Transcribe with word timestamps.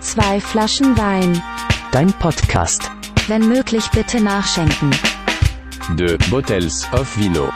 Zwei 0.00 0.40
Flaschen 0.40 0.96
Wein. 0.98 1.42
Dein 1.92 2.12
Podcast. 2.14 2.90
Wenn 3.28 3.48
möglich 3.48 3.88
bitte 3.90 4.20
nachschenken. 4.20 4.90
De 5.96 6.16
Bottles 6.30 6.86
of 6.92 7.16
Vino. 7.16 7.52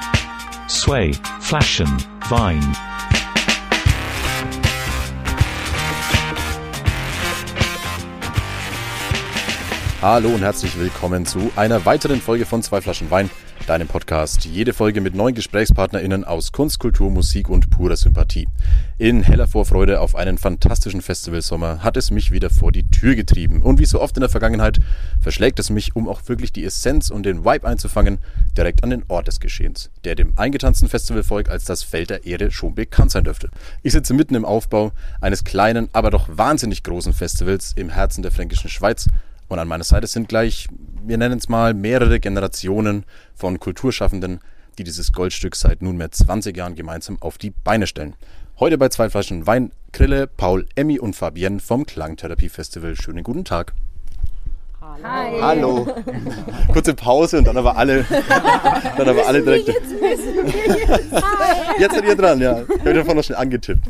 Sway, 0.68 1.12
Flaschen, 1.40 1.96
Vine. 2.28 2.91
Hallo 10.02 10.30
und 10.30 10.42
herzlich 10.42 10.76
willkommen 10.80 11.26
zu 11.26 11.52
einer 11.54 11.84
weiteren 11.84 12.20
Folge 12.20 12.44
von 12.44 12.60
Zwei 12.60 12.80
Flaschen 12.80 13.12
Wein, 13.12 13.30
deinem 13.68 13.86
Podcast. 13.86 14.44
Jede 14.44 14.72
Folge 14.72 15.00
mit 15.00 15.14
neuen 15.14 15.32
GesprächspartnerInnen 15.32 16.24
aus 16.24 16.50
Kunst, 16.50 16.80
Kultur, 16.80 17.08
Musik 17.08 17.48
und 17.48 17.70
purer 17.70 17.94
Sympathie. 17.94 18.48
In 18.98 19.22
heller 19.22 19.46
Vorfreude 19.46 20.00
auf 20.00 20.16
einen 20.16 20.38
fantastischen 20.38 21.02
Festivalsommer 21.02 21.84
hat 21.84 21.96
es 21.96 22.10
mich 22.10 22.32
wieder 22.32 22.50
vor 22.50 22.72
die 22.72 22.82
Tür 22.90 23.14
getrieben. 23.14 23.62
Und 23.62 23.78
wie 23.78 23.84
so 23.84 24.00
oft 24.00 24.16
in 24.16 24.22
der 24.22 24.28
Vergangenheit 24.28 24.80
verschlägt 25.20 25.60
es 25.60 25.70
mich, 25.70 25.94
um 25.94 26.08
auch 26.08 26.22
wirklich 26.26 26.52
die 26.52 26.64
Essenz 26.64 27.10
und 27.10 27.22
den 27.22 27.44
Vibe 27.44 27.68
einzufangen, 27.68 28.18
direkt 28.56 28.82
an 28.82 28.90
den 28.90 29.04
Ort 29.06 29.28
des 29.28 29.38
Geschehens, 29.38 29.92
der 30.02 30.16
dem 30.16 30.32
eingetanzten 30.36 30.88
Festivalvolk 30.88 31.48
als 31.48 31.64
das 31.64 31.84
Feld 31.84 32.10
der 32.10 32.26
Erde 32.26 32.50
schon 32.50 32.74
bekannt 32.74 33.12
sein 33.12 33.22
dürfte. 33.22 33.50
Ich 33.84 33.92
sitze 33.92 34.14
mitten 34.14 34.34
im 34.34 34.44
Aufbau 34.44 34.90
eines 35.20 35.44
kleinen, 35.44 35.88
aber 35.92 36.10
doch 36.10 36.26
wahnsinnig 36.28 36.82
großen 36.82 37.12
Festivals 37.12 37.72
im 37.76 37.88
Herzen 37.88 38.22
der 38.22 38.32
fränkischen 38.32 38.68
Schweiz 38.68 39.06
und 39.48 39.58
an 39.58 39.68
meiner 39.68 39.84
Seite 39.84 40.06
sind 40.06 40.28
gleich, 40.28 40.68
wir 41.04 41.18
nennen 41.18 41.38
es 41.38 41.48
mal, 41.48 41.74
mehrere 41.74 42.20
Generationen 42.20 43.04
von 43.34 43.60
Kulturschaffenden, 43.60 44.40
die 44.78 44.84
dieses 44.84 45.12
Goldstück 45.12 45.56
seit 45.56 45.82
nunmehr 45.82 46.10
20 46.10 46.56
Jahren 46.56 46.74
gemeinsam 46.74 47.20
auf 47.20 47.38
die 47.38 47.50
Beine 47.50 47.86
stellen. 47.86 48.14
Heute 48.58 48.78
bei 48.78 48.88
zwei 48.88 49.10
Flaschen 49.10 49.46
Wein, 49.46 49.72
Grille, 49.92 50.26
Paul, 50.26 50.66
Emmy 50.74 50.98
und 50.98 51.16
Fabienne 51.16 51.60
vom 51.60 51.84
Klangtherapie 51.84 52.48
Festival. 52.48 52.96
Schönen 52.96 53.24
guten 53.24 53.44
Tag. 53.44 53.74
Hi. 55.02 55.40
Hallo. 55.40 55.86
Kurze 56.72 56.94
Pause 56.94 57.38
und 57.38 57.46
dann 57.46 57.56
aber 57.56 57.76
alle, 57.76 58.04
dann 58.96 59.08
aber 59.08 59.26
alle 59.26 59.42
direkt. 59.42 59.68
Jetzt 61.78 61.94
seid 61.94 62.04
ihr 62.04 62.16
dran, 62.16 62.40
ja. 62.40 62.62
Ich 62.62 62.80
habe 62.80 62.94
davon 62.94 63.16
noch 63.16 63.24
schnell 63.24 63.38
angetippt. 63.38 63.82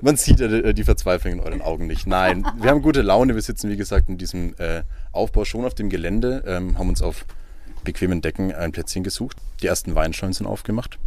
Man 0.00 0.16
sieht 0.16 0.40
äh, 0.40 0.74
die 0.74 0.84
Verzweiflung 0.84 1.34
in 1.34 1.40
euren 1.40 1.62
Augen 1.62 1.86
nicht. 1.86 2.06
Nein, 2.06 2.46
wir 2.60 2.70
haben 2.70 2.82
gute 2.82 3.02
Laune. 3.02 3.34
Wir 3.34 3.42
sitzen, 3.42 3.70
wie 3.70 3.76
gesagt, 3.76 4.08
in 4.08 4.18
diesem 4.18 4.54
äh, 4.58 4.82
Aufbau 5.12 5.44
schon 5.44 5.64
auf 5.64 5.74
dem 5.74 5.88
Gelände, 5.88 6.42
ähm, 6.46 6.78
haben 6.78 6.88
uns 6.88 7.02
auf 7.02 7.24
bequemen 7.84 8.20
Decken 8.20 8.54
ein 8.54 8.72
Plätzchen 8.72 9.04
gesucht. 9.04 9.36
Die 9.62 9.66
ersten 9.66 9.94
Weinschollen 9.94 10.32
sind 10.32 10.46
aufgemacht. 10.46 10.98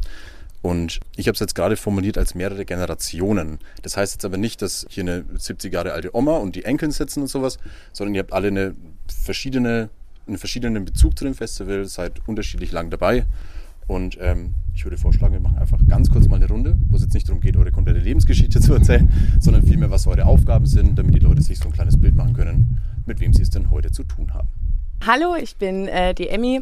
Und 0.68 1.00
ich 1.16 1.30
habe 1.30 1.34
es 1.34 1.40
jetzt 1.40 1.56
gerade 1.56 1.78
formuliert 1.78 2.18
als 2.18 2.36
mehrere 2.36 2.66
Generationen. 2.66 3.60
Das 3.84 3.96
heißt 3.96 4.16
jetzt 4.16 4.26
aber 4.26 4.36
nicht, 4.36 4.62
dass 4.62 4.86
hier 4.90 5.04
eine 5.06 5.24
70 5.34 5.72
Jahre 5.72 5.94
alte 5.94 6.14
Oma 6.14 6.36
und 6.40 6.58
die 6.58 6.66
Enkeln 6.66 6.92
sitzen 6.92 7.22
und 7.22 7.30
sowas, 7.30 7.58
sondern 7.94 8.16
ihr 8.16 8.20
habt 8.20 8.34
alle 8.34 8.50
eine 8.50 8.76
verschiedene, 9.08 9.90
einen 10.28 10.38
verschiedenen 10.38 10.84
Bezug 10.84 11.18
zu 11.18 11.24
dem 11.24 11.36
Festival, 11.36 11.86
seid 11.86 12.20
unterschiedlich 12.28 12.74
lang 12.74 12.90
dabei. 12.90 13.26
Und 13.88 14.18
ähm, 14.20 14.56
ich 14.76 14.84
würde 14.84 14.98
vorschlagen, 14.98 15.36
wir 15.36 15.40
machen 15.40 15.58
einfach 15.58 15.80
ganz 15.88 16.10
kurz 16.10 16.28
mal 16.28 16.36
eine 16.36 16.50
Runde, 16.50 16.76
wo 16.90 16.98
es 16.98 17.02
jetzt 17.02 17.14
nicht 17.14 17.30
darum 17.30 17.40
geht, 17.40 17.56
eure 17.56 17.72
komplette 17.72 18.02
Lebensgeschichte 18.02 18.60
zu 18.60 18.74
erzählen, 18.74 19.10
sondern 19.40 19.66
vielmehr, 19.66 19.90
was 19.90 20.06
eure 20.06 20.26
Aufgaben 20.26 20.66
sind, 20.66 21.00
damit 21.00 21.16
die 21.16 21.20
Leute 21.20 21.42
sich 21.44 21.60
so 21.60 21.70
ein 21.70 21.72
kleines 21.72 21.98
Bild 21.98 22.18
machen 22.18 22.34
können, 22.34 22.82
mit 23.06 23.22
wem 23.22 23.32
sie 23.32 23.44
es 23.44 23.52
denn 23.52 23.72
heute 23.72 23.94
zu 23.94 24.04
tun 24.04 24.34
haben. 24.34 24.50
Hallo, 25.06 25.38
ich 25.42 25.56
bin 25.56 25.88
äh, 25.88 26.14
die 26.14 26.28
Emmy, 26.28 26.62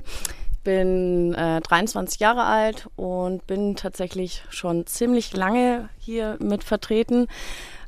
bin 0.65 1.33
äh, 1.35 1.61
23 1.61 2.19
Jahre 2.19 2.43
alt 2.43 2.89
und 2.97 3.47
bin 3.47 3.77
tatsächlich 3.77 4.43
schon 4.49 4.85
ziemlich 4.85 5.33
lange 5.33 5.87
hier 5.97 6.35
mit 6.41 6.65
vertreten, 6.65 7.27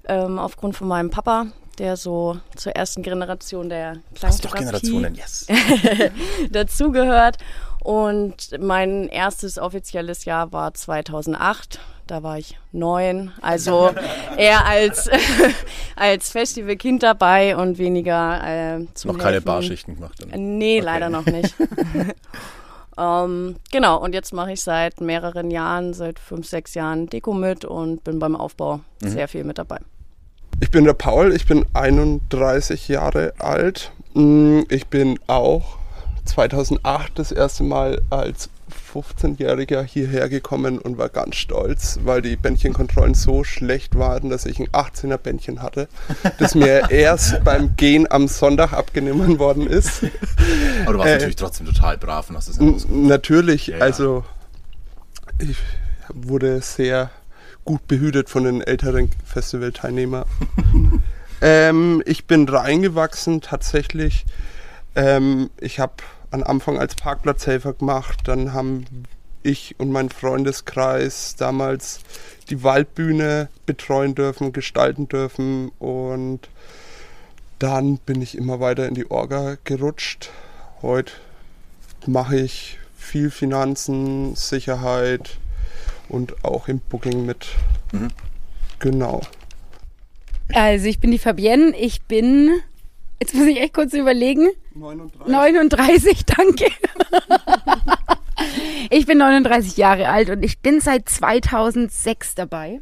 ähm, 0.07 0.39
aufgrund 0.39 0.77
von 0.77 0.87
meinem 0.87 1.09
Papa, 1.09 1.47
der 1.79 1.97
so 1.97 2.37
zur 2.55 2.71
ersten 2.73 3.01
Generation 3.03 3.67
der 3.67 3.97
Klangtherapie 4.15 5.05
yes. 5.13 5.47
dazugehört. 6.51 7.37
Und 7.83 8.57
mein 8.59 9.07
erstes 9.07 9.57
offizielles 9.59 10.25
Jahr 10.25 10.51
war 10.51 10.73
2008. 10.73 11.79
Da 12.05 12.23
war 12.23 12.37
ich 12.37 12.57
neun, 12.71 13.31
also 13.41 13.91
eher 14.37 14.65
als, 14.65 15.09
als 15.95 16.29
Festivalkind 16.31 17.03
dabei 17.03 17.57
und 17.57 17.77
weniger 17.77 18.77
äh, 18.79 18.85
zum 18.93 19.11
Noch 19.11 19.17
keine 19.17 19.33
Helfen. 19.33 19.45
Barschichten 19.45 19.95
gemacht. 19.95 20.17
Dann. 20.21 20.57
Nee, 20.57 20.77
Okay. 20.77 20.85
leider 20.85 21.09
noch 21.09 21.25
nicht. 21.25 21.53
Ähm, 22.97 23.55
genau, 23.71 23.97
und 24.01 24.13
jetzt 24.13 24.33
mache 24.33 24.51
ich 24.53 24.61
seit 24.61 25.01
mehreren 25.01 25.51
Jahren, 25.51 25.93
seit 25.93 26.19
fünf, 26.19 26.47
sechs 26.47 26.73
Jahren 26.73 27.07
Deko 27.07 27.33
mit 27.33 27.65
und 27.65 28.03
bin 28.03 28.19
beim 28.19 28.35
Aufbau 28.35 28.81
Mhm. 29.01 29.07
sehr 29.09 29.27
viel 29.27 29.43
mit 29.43 29.57
dabei. 29.59 29.79
Ich 30.59 30.71
bin 30.71 30.85
der 30.85 30.93
Paul, 30.93 31.33
ich 31.33 31.45
bin 31.45 31.65
31 31.73 32.87
Jahre 32.87 33.33
alt. 33.39 33.91
Mm, 34.15 34.61
Ich 34.69 34.87
bin 34.87 35.19
auch 35.27 35.77
2008 36.25 37.19
das 37.19 37.31
erste 37.31 37.63
Mal 37.63 38.01
als 38.09 38.49
15-Jähriger 39.01 39.83
hierher 39.83 40.29
gekommen 40.29 40.79
und 40.79 40.97
war 40.97 41.09
ganz 41.09 41.35
stolz, 41.35 41.99
weil 42.03 42.21
die 42.21 42.35
Bändchenkontrollen 42.35 43.13
so 43.13 43.43
schlecht 43.43 43.97
waren, 43.97 44.29
dass 44.29 44.45
ich 44.45 44.59
ein 44.59 44.67
18er 44.69 45.17
Bändchen 45.17 45.61
hatte, 45.61 45.87
das 46.39 46.55
mir 46.55 46.83
erst 46.91 47.43
beim 47.43 47.75
Gehen 47.75 48.09
am 48.09 48.27
Sonntag 48.27 48.73
abgenommen 48.73 49.39
worden 49.39 49.67
ist. 49.67 50.03
Aber 50.83 50.93
du 50.93 50.99
warst 50.99 51.09
Äh, 51.09 51.13
natürlich 51.13 51.35
trotzdem 51.35 51.65
total 51.65 51.97
brav 51.97 52.29
und 52.29 52.37
hast 52.37 52.47
es. 52.47 52.59
Natürlich, 52.89 53.67
Ja, 53.67 53.77
ja. 53.77 53.83
also 53.83 54.23
ich 55.39 55.57
wurde 56.13 56.61
sehr 56.61 57.11
gut 57.65 57.87
behütet 57.87 58.29
von 58.29 58.45
den 58.45 58.61
älteren 58.61 59.09
Festivalteilnehmern. 59.25 60.25
ähm, 61.41 62.01
ich 62.05 62.25
bin 62.25 62.47
reingewachsen 62.47 63.41
tatsächlich. 63.41 64.25
Ähm, 64.95 65.49
ich 65.59 65.79
habe 65.79 65.93
am 66.31 66.43
Anfang 66.43 66.77
als 66.79 66.95
Parkplatzhelfer 66.95 67.73
gemacht, 67.73 68.21
dann 68.25 68.53
haben 68.53 68.85
ich 69.43 69.75
und 69.79 69.91
mein 69.91 70.09
Freundeskreis 70.09 71.35
damals 71.37 72.01
die 72.49 72.63
Waldbühne 72.63 73.49
betreuen 73.65 74.15
dürfen, 74.15 74.51
gestalten 74.51 75.07
dürfen 75.07 75.69
und 75.79 76.49
dann 77.59 77.97
bin 77.97 78.21
ich 78.21 78.37
immer 78.37 78.59
weiter 78.59 78.87
in 78.87 78.93
die 78.93 79.09
Orga 79.09 79.57
gerutscht. 79.63 80.29
Heute 80.81 81.13
mache 82.05 82.37
ich 82.39 82.77
viel 82.95 83.31
Finanzen, 83.31 84.35
Sicherheit 84.35 85.37
und 86.09 86.43
auch 86.43 86.67
im 86.67 86.79
Booking 86.79 87.25
mit. 87.25 87.47
Mhm. 87.91 88.09
Genau. 88.79 89.21
Also 90.53 90.85
ich 90.85 90.99
bin 90.99 91.11
die 91.11 91.17
Fabienne, 91.17 91.75
ich 91.75 92.03
bin, 92.03 92.51
jetzt 93.19 93.33
muss 93.33 93.47
ich 93.47 93.59
echt 93.59 93.73
kurz 93.73 93.93
überlegen, 93.93 94.47
39. 94.75 95.27
39, 95.27 96.25
danke. 96.37 96.65
ich 98.89 99.05
bin 99.05 99.17
39 99.17 99.77
Jahre 99.77 100.09
alt 100.09 100.29
und 100.29 100.43
ich 100.43 100.59
bin 100.59 100.79
seit 100.79 101.09
2006 101.09 102.35
dabei. 102.35 102.79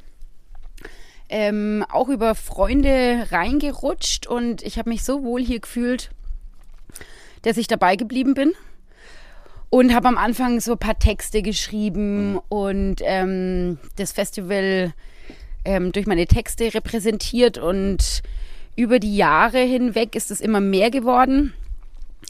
Ähm, 1.28 1.84
auch 1.90 2.10
über 2.10 2.36
Freunde 2.36 3.28
reingerutscht 3.32 4.28
und 4.28 4.62
ich 4.62 4.78
habe 4.78 4.90
mich 4.90 5.04
so 5.04 5.24
wohl 5.24 5.42
hier 5.42 5.60
gefühlt, 5.60 6.12
dass 7.42 7.58
ich 7.58 7.68
dabei 7.68 7.96
geblieben 7.96 8.34
bin. 8.34 8.54
Und 9.72 9.94
habe 9.94 10.08
am 10.08 10.18
Anfang 10.18 10.62
so 10.62 10.74
ein 10.74 10.78
paar 10.78 11.00
Texte 11.00 11.42
geschrieben 11.42 12.40
und 12.50 12.98
ähm, 13.02 13.80
das 13.98 14.14
Festival 14.14 14.94
ähm, 15.66 15.92
durch 15.92 16.06
meine 16.06 16.28
Texte 16.28 16.74
repräsentiert 16.74 17.58
und 17.58 18.22
über 18.76 19.00
die 19.00 19.16
Jahre 19.16 19.60
hinweg 19.60 20.16
ist 20.16 20.32
es 20.32 20.42
immer 20.42 20.60
mehr 20.60 20.92
geworden. 20.92 21.54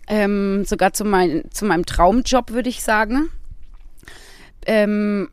Ähm, 0.08 0.66
sogar 0.66 0.94
zu, 0.94 1.06
mein, 1.06 1.46
zu 1.52 1.66
meinem 1.66 1.86
Traumjob, 1.86 2.52
würde 2.52 2.70
ich 2.70 2.84
sagen. 2.84 3.30
Ähm, 4.66 5.30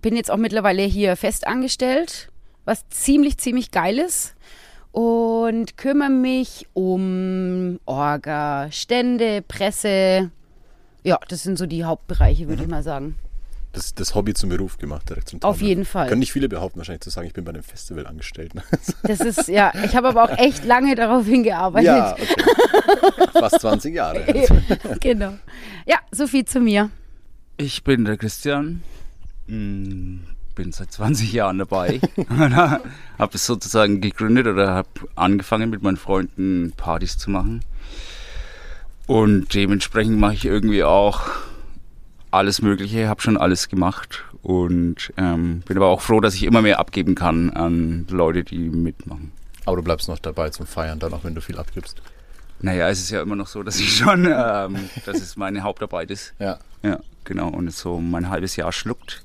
bin 0.00 0.16
jetzt 0.16 0.30
auch 0.30 0.36
mittlerweile 0.36 0.82
hier 0.82 1.16
fest 1.16 1.46
angestellt, 1.46 2.30
was 2.64 2.88
ziemlich, 2.88 3.38
ziemlich 3.38 3.70
geil 3.70 3.98
ist. 3.98 4.34
Und 4.92 5.76
kümmere 5.76 6.10
mich 6.10 6.66
um 6.72 7.78
Orga, 7.84 8.70
Stände, 8.70 9.42
Presse. 9.42 10.30
Ja, 11.02 11.18
das 11.28 11.42
sind 11.42 11.58
so 11.58 11.66
die 11.66 11.84
Hauptbereiche, 11.84 12.48
würde 12.48 12.62
ich 12.62 12.68
mal 12.68 12.82
sagen. 12.82 13.16
Das, 13.76 13.94
das 13.94 14.14
Hobby 14.14 14.32
zum 14.32 14.48
Beruf 14.48 14.78
gemacht, 14.78 15.10
direkt 15.10 15.28
zum 15.28 15.42
Auf 15.42 15.58
Traum. 15.58 15.68
jeden 15.68 15.84
Fall. 15.84 16.08
Können 16.08 16.20
nicht 16.20 16.32
viele 16.32 16.48
behaupten, 16.48 16.78
wahrscheinlich 16.78 17.02
zu 17.02 17.10
sagen, 17.10 17.26
ich 17.26 17.34
bin 17.34 17.44
bei 17.44 17.50
einem 17.50 17.62
Festival 17.62 18.06
angestellt. 18.06 18.54
ne? 18.54 18.62
Das 19.02 19.20
ist, 19.20 19.48
ja, 19.48 19.70
ich 19.84 19.94
habe 19.94 20.08
aber 20.08 20.24
auch 20.24 20.38
echt 20.38 20.64
lange 20.64 20.94
darauf 20.94 21.26
hingearbeitet. 21.26 21.86
ja, 21.86 22.12
okay. 22.14 23.28
Fast 23.34 23.60
20 23.60 23.94
Jahre. 23.94 24.24
genau. 25.00 25.34
Ja, 25.84 25.98
so 26.10 26.26
viel 26.26 26.46
zu 26.46 26.58
mir. 26.58 26.88
Ich 27.58 27.84
bin 27.84 28.06
der 28.06 28.16
Christian, 28.16 28.82
mm, 29.46 30.20
bin 30.54 30.72
seit 30.72 30.90
20 30.90 31.30
Jahren 31.34 31.58
dabei. 31.58 32.00
habe 32.38 33.34
es 33.34 33.44
sozusagen 33.44 34.00
gegründet 34.00 34.46
oder 34.46 34.72
habe 34.72 34.88
angefangen 35.16 35.68
mit 35.68 35.82
meinen 35.82 35.98
Freunden 35.98 36.72
Partys 36.78 37.18
zu 37.18 37.30
machen. 37.30 37.62
Und 39.06 39.52
dementsprechend 39.52 40.18
mache 40.18 40.32
ich 40.32 40.46
irgendwie 40.46 40.82
auch 40.82 41.28
alles 42.36 42.62
Mögliche, 42.62 43.08
habe 43.08 43.20
schon 43.20 43.36
alles 43.36 43.68
gemacht 43.68 44.24
und 44.42 45.12
ähm, 45.16 45.60
bin 45.66 45.76
aber 45.76 45.88
auch 45.88 46.00
froh, 46.00 46.20
dass 46.20 46.34
ich 46.34 46.44
immer 46.44 46.62
mehr 46.62 46.78
abgeben 46.78 47.14
kann 47.14 47.50
an 47.50 48.06
Leute, 48.10 48.44
die 48.44 48.58
mitmachen. 48.58 49.32
Aber 49.64 49.76
du 49.76 49.82
bleibst 49.82 50.08
noch 50.08 50.18
dabei 50.18 50.50
zum 50.50 50.66
Feiern, 50.66 50.98
dann 50.98 51.12
auch 51.12 51.24
wenn 51.24 51.34
du 51.34 51.40
viel 51.40 51.58
abgibst. 51.58 52.00
Naja, 52.60 52.88
es 52.88 53.00
ist 53.00 53.10
ja 53.10 53.20
immer 53.20 53.36
noch 53.36 53.48
so, 53.48 53.62
dass 53.62 53.78
ich 53.80 53.96
schon, 53.96 54.24
ähm, 54.30 54.88
dass 55.04 55.16
es 55.20 55.36
meine 55.36 55.62
Hauptarbeit 55.62 56.10
ist. 56.10 56.34
Ja. 56.38 56.58
Ja, 56.82 57.00
genau. 57.24 57.48
Und 57.48 57.66
es 57.68 57.78
so 57.80 58.00
mein 58.00 58.28
halbes 58.30 58.56
Jahr 58.56 58.72
schluckt. 58.72 59.22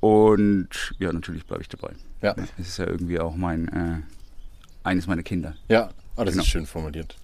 Und 0.00 0.68
ja, 0.98 1.12
natürlich 1.12 1.46
bleibe 1.46 1.62
ich 1.62 1.68
dabei. 1.68 1.92
Ja. 2.20 2.34
Es 2.58 2.68
ist 2.68 2.78
ja 2.78 2.86
irgendwie 2.86 3.20
auch 3.20 3.36
mein, 3.36 3.68
äh, 3.68 4.86
eines 4.86 5.06
meiner 5.06 5.22
Kinder. 5.22 5.54
Ja, 5.68 5.90
ah, 6.16 6.24
das 6.24 6.34
Genau. 6.34 6.42
ist 6.42 6.48
schön 6.50 6.66
formuliert. 6.66 7.16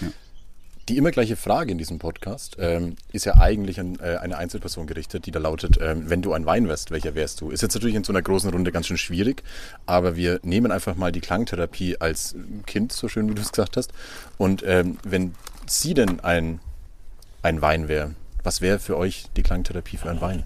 Ja. 0.00 0.08
Die 0.88 0.98
immer 0.98 1.10
gleiche 1.10 1.34
Frage 1.34 1.72
in 1.72 1.78
diesem 1.78 1.98
Podcast 1.98 2.58
ähm, 2.60 2.94
ist 3.10 3.24
ja 3.26 3.38
eigentlich 3.38 3.80
an 3.80 3.98
äh, 3.98 4.18
eine 4.18 4.38
Einzelperson 4.38 4.86
gerichtet, 4.86 5.26
die 5.26 5.32
da 5.32 5.40
lautet, 5.40 5.80
ähm, 5.80 6.08
wenn 6.08 6.22
du 6.22 6.32
ein 6.32 6.46
Wein 6.46 6.68
wärst, 6.68 6.92
welcher 6.92 7.16
wärst 7.16 7.40
du? 7.40 7.50
Ist 7.50 7.62
jetzt 7.62 7.74
natürlich 7.74 7.96
in 7.96 8.04
so 8.04 8.12
einer 8.12 8.22
großen 8.22 8.50
Runde 8.50 8.70
ganz 8.70 8.86
schön 8.86 8.96
schwierig, 8.96 9.42
aber 9.84 10.14
wir 10.14 10.38
nehmen 10.44 10.70
einfach 10.70 10.94
mal 10.94 11.10
die 11.10 11.20
Klangtherapie 11.20 11.96
als 12.00 12.36
Kind, 12.66 12.92
so 12.92 13.08
schön 13.08 13.28
wie 13.28 13.34
du 13.34 13.42
es 13.42 13.50
gesagt 13.50 13.76
hast. 13.76 13.92
Und 14.38 14.62
ähm, 14.64 14.98
wenn 15.02 15.34
sie 15.66 15.94
denn 15.94 16.20
ein, 16.20 16.60
ein 17.42 17.60
Wein 17.62 17.88
wäre, 17.88 18.14
was 18.44 18.60
wäre 18.60 18.78
für 18.78 18.96
euch 18.96 19.24
die 19.36 19.42
Klangtherapie 19.42 19.96
für 19.96 20.10
ein 20.10 20.20
Wein? 20.20 20.44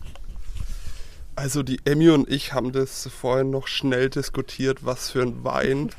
Also 1.37 1.63
die 1.63 1.81
Emmy 1.85 2.09
und 2.09 2.31
ich 2.31 2.55
haben 2.55 2.73
das 2.73 3.07
vorhin 3.09 3.51
noch 3.51 3.67
schnell 3.67 4.09
diskutiert, 4.09 4.87
was 4.87 5.11
für 5.11 5.21
ein 5.21 5.45
Wein 5.45 5.91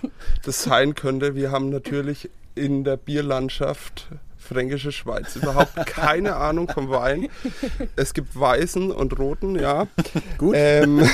das 0.43 0.63
sein 0.63 0.95
könnte. 0.95 1.35
Wir 1.35 1.51
haben 1.51 1.69
natürlich 1.69 2.31
in 2.55 2.83
der 2.83 2.97
Bierlandschaft 2.97 4.07
Fränkische 4.51 4.91
Schweiz 4.91 5.35
überhaupt 5.37 5.75
keine 5.85 6.35
Ahnung 6.35 6.67
vom 6.67 6.89
Wein. 6.89 7.29
Es 7.95 8.13
gibt 8.13 8.37
weißen 8.37 8.91
und 8.91 9.17
roten, 9.17 9.55
ja. 9.55 9.87
Gut. 10.37 10.55
Ähm, 10.57 11.07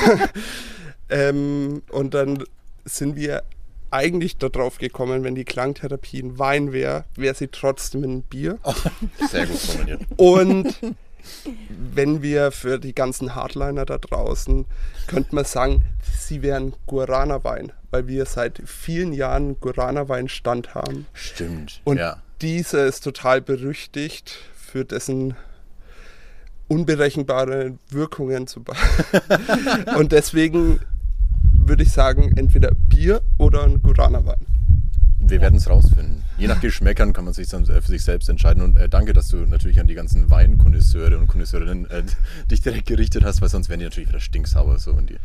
ähm, 1.10 1.84
und 1.92 2.14
dann 2.14 2.44
sind 2.86 3.16
wir 3.16 3.44
eigentlich 3.92 4.38
darauf 4.38 4.80
gekommen, 4.80 5.24
wenn 5.24 5.36
die 5.36 5.46
Klangtherapie 5.46 6.20
ein 6.22 6.40
Wein 6.40 6.74
wäre, 6.74 7.06
wäre 7.16 7.36
sie 7.36 7.48
trotzdem 7.48 8.04
ein 8.04 8.22
Bier. 8.24 8.58
Sehr 9.30 9.46
gut 9.46 9.58
formuliert. 9.58 10.02
Und 10.18 10.76
wenn 11.70 12.22
wir 12.22 12.52
für 12.52 12.80
die 12.80 12.96
ganzen 12.96 13.36
Hardliner 13.36 13.86
da 13.86 13.98
draußen, 13.98 14.66
könnte 15.08 15.36
man 15.36 15.46
sagen, 15.46 15.84
sie 16.20 16.42
wären 16.42 16.74
Guarana-Wein, 16.88 17.72
weil 17.92 18.08
wir 18.08 18.26
seit 18.26 18.62
vielen 18.66 19.14
Jahren 19.14 19.60
Guarana-Wein-Stand 19.60 20.74
haben. 20.76 21.08
Stimmt. 21.14 21.82
Und 21.84 21.98
ja. 21.98 22.18
Dieser 22.42 22.86
ist 22.86 23.04
total 23.04 23.42
berüchtigt 23.42 24.38
für 24.56 24.86
dessen 24.86 25.36
unberechenbare 26.68 27.78
Wirkungen 27.90 28.48
zu 28.48 28.64
Und 29.98 30.12
deswegen 30.12 30.80
würde 31.54 31.84
ich 31.84 31.92
sagen, 31.92 32.34
entweder 32.38 32.72
Bier 32.74 33.22
oder 33.38 33.64
ein 33.64 33.82
Guarana-Wein. 33.82 34.46
Wir 35.20 35.42
werden 35.42 35.56
es 35.56 35.70
rausfinden. 35.70 36.24
Je 36.38 36.48
nach 36.48 36.62
Geschmäckern 36.62 37.12
kann 37.12 37.26
man 37.26 37.34
sich 37.34 37.50
dann 37.50 37.64
äh, 37.64 37.82
für 37.82 37.88
sich 37.88 38.04
selbst 38.04 38.30
entscheiden. 38.30 38.62
Und 38.64 38.78
äh, 38.78 38.88
danke, 38.88 39.14
dass 39.14 39.28
du 39.30 39.38
natürlich 39.38 39.80
an 39.80 39.88
die 39.88 39.96
ganzen 39.96 40.30
Weinkonnoisseure 40.30 41.18
und 41.18 41.28
Konnoisseurinnen 41.28 41.90
äh, 41.90 42.04
dich 42.52 42.62
direkt 42.62 42.88
gerichtet 42.88 43.24
hast, 43.24 43.42
weil 43.42 43.50
sonst 43.50 43.70
wären 43.70 43.80
die 43.80 43.86
natürlich 43.86 44.10
wieder 44.10 44.20
stinksauer, 44.20 44.78
so 44.80 44.96
wenn 44.96 45.08
die 45.08 45.18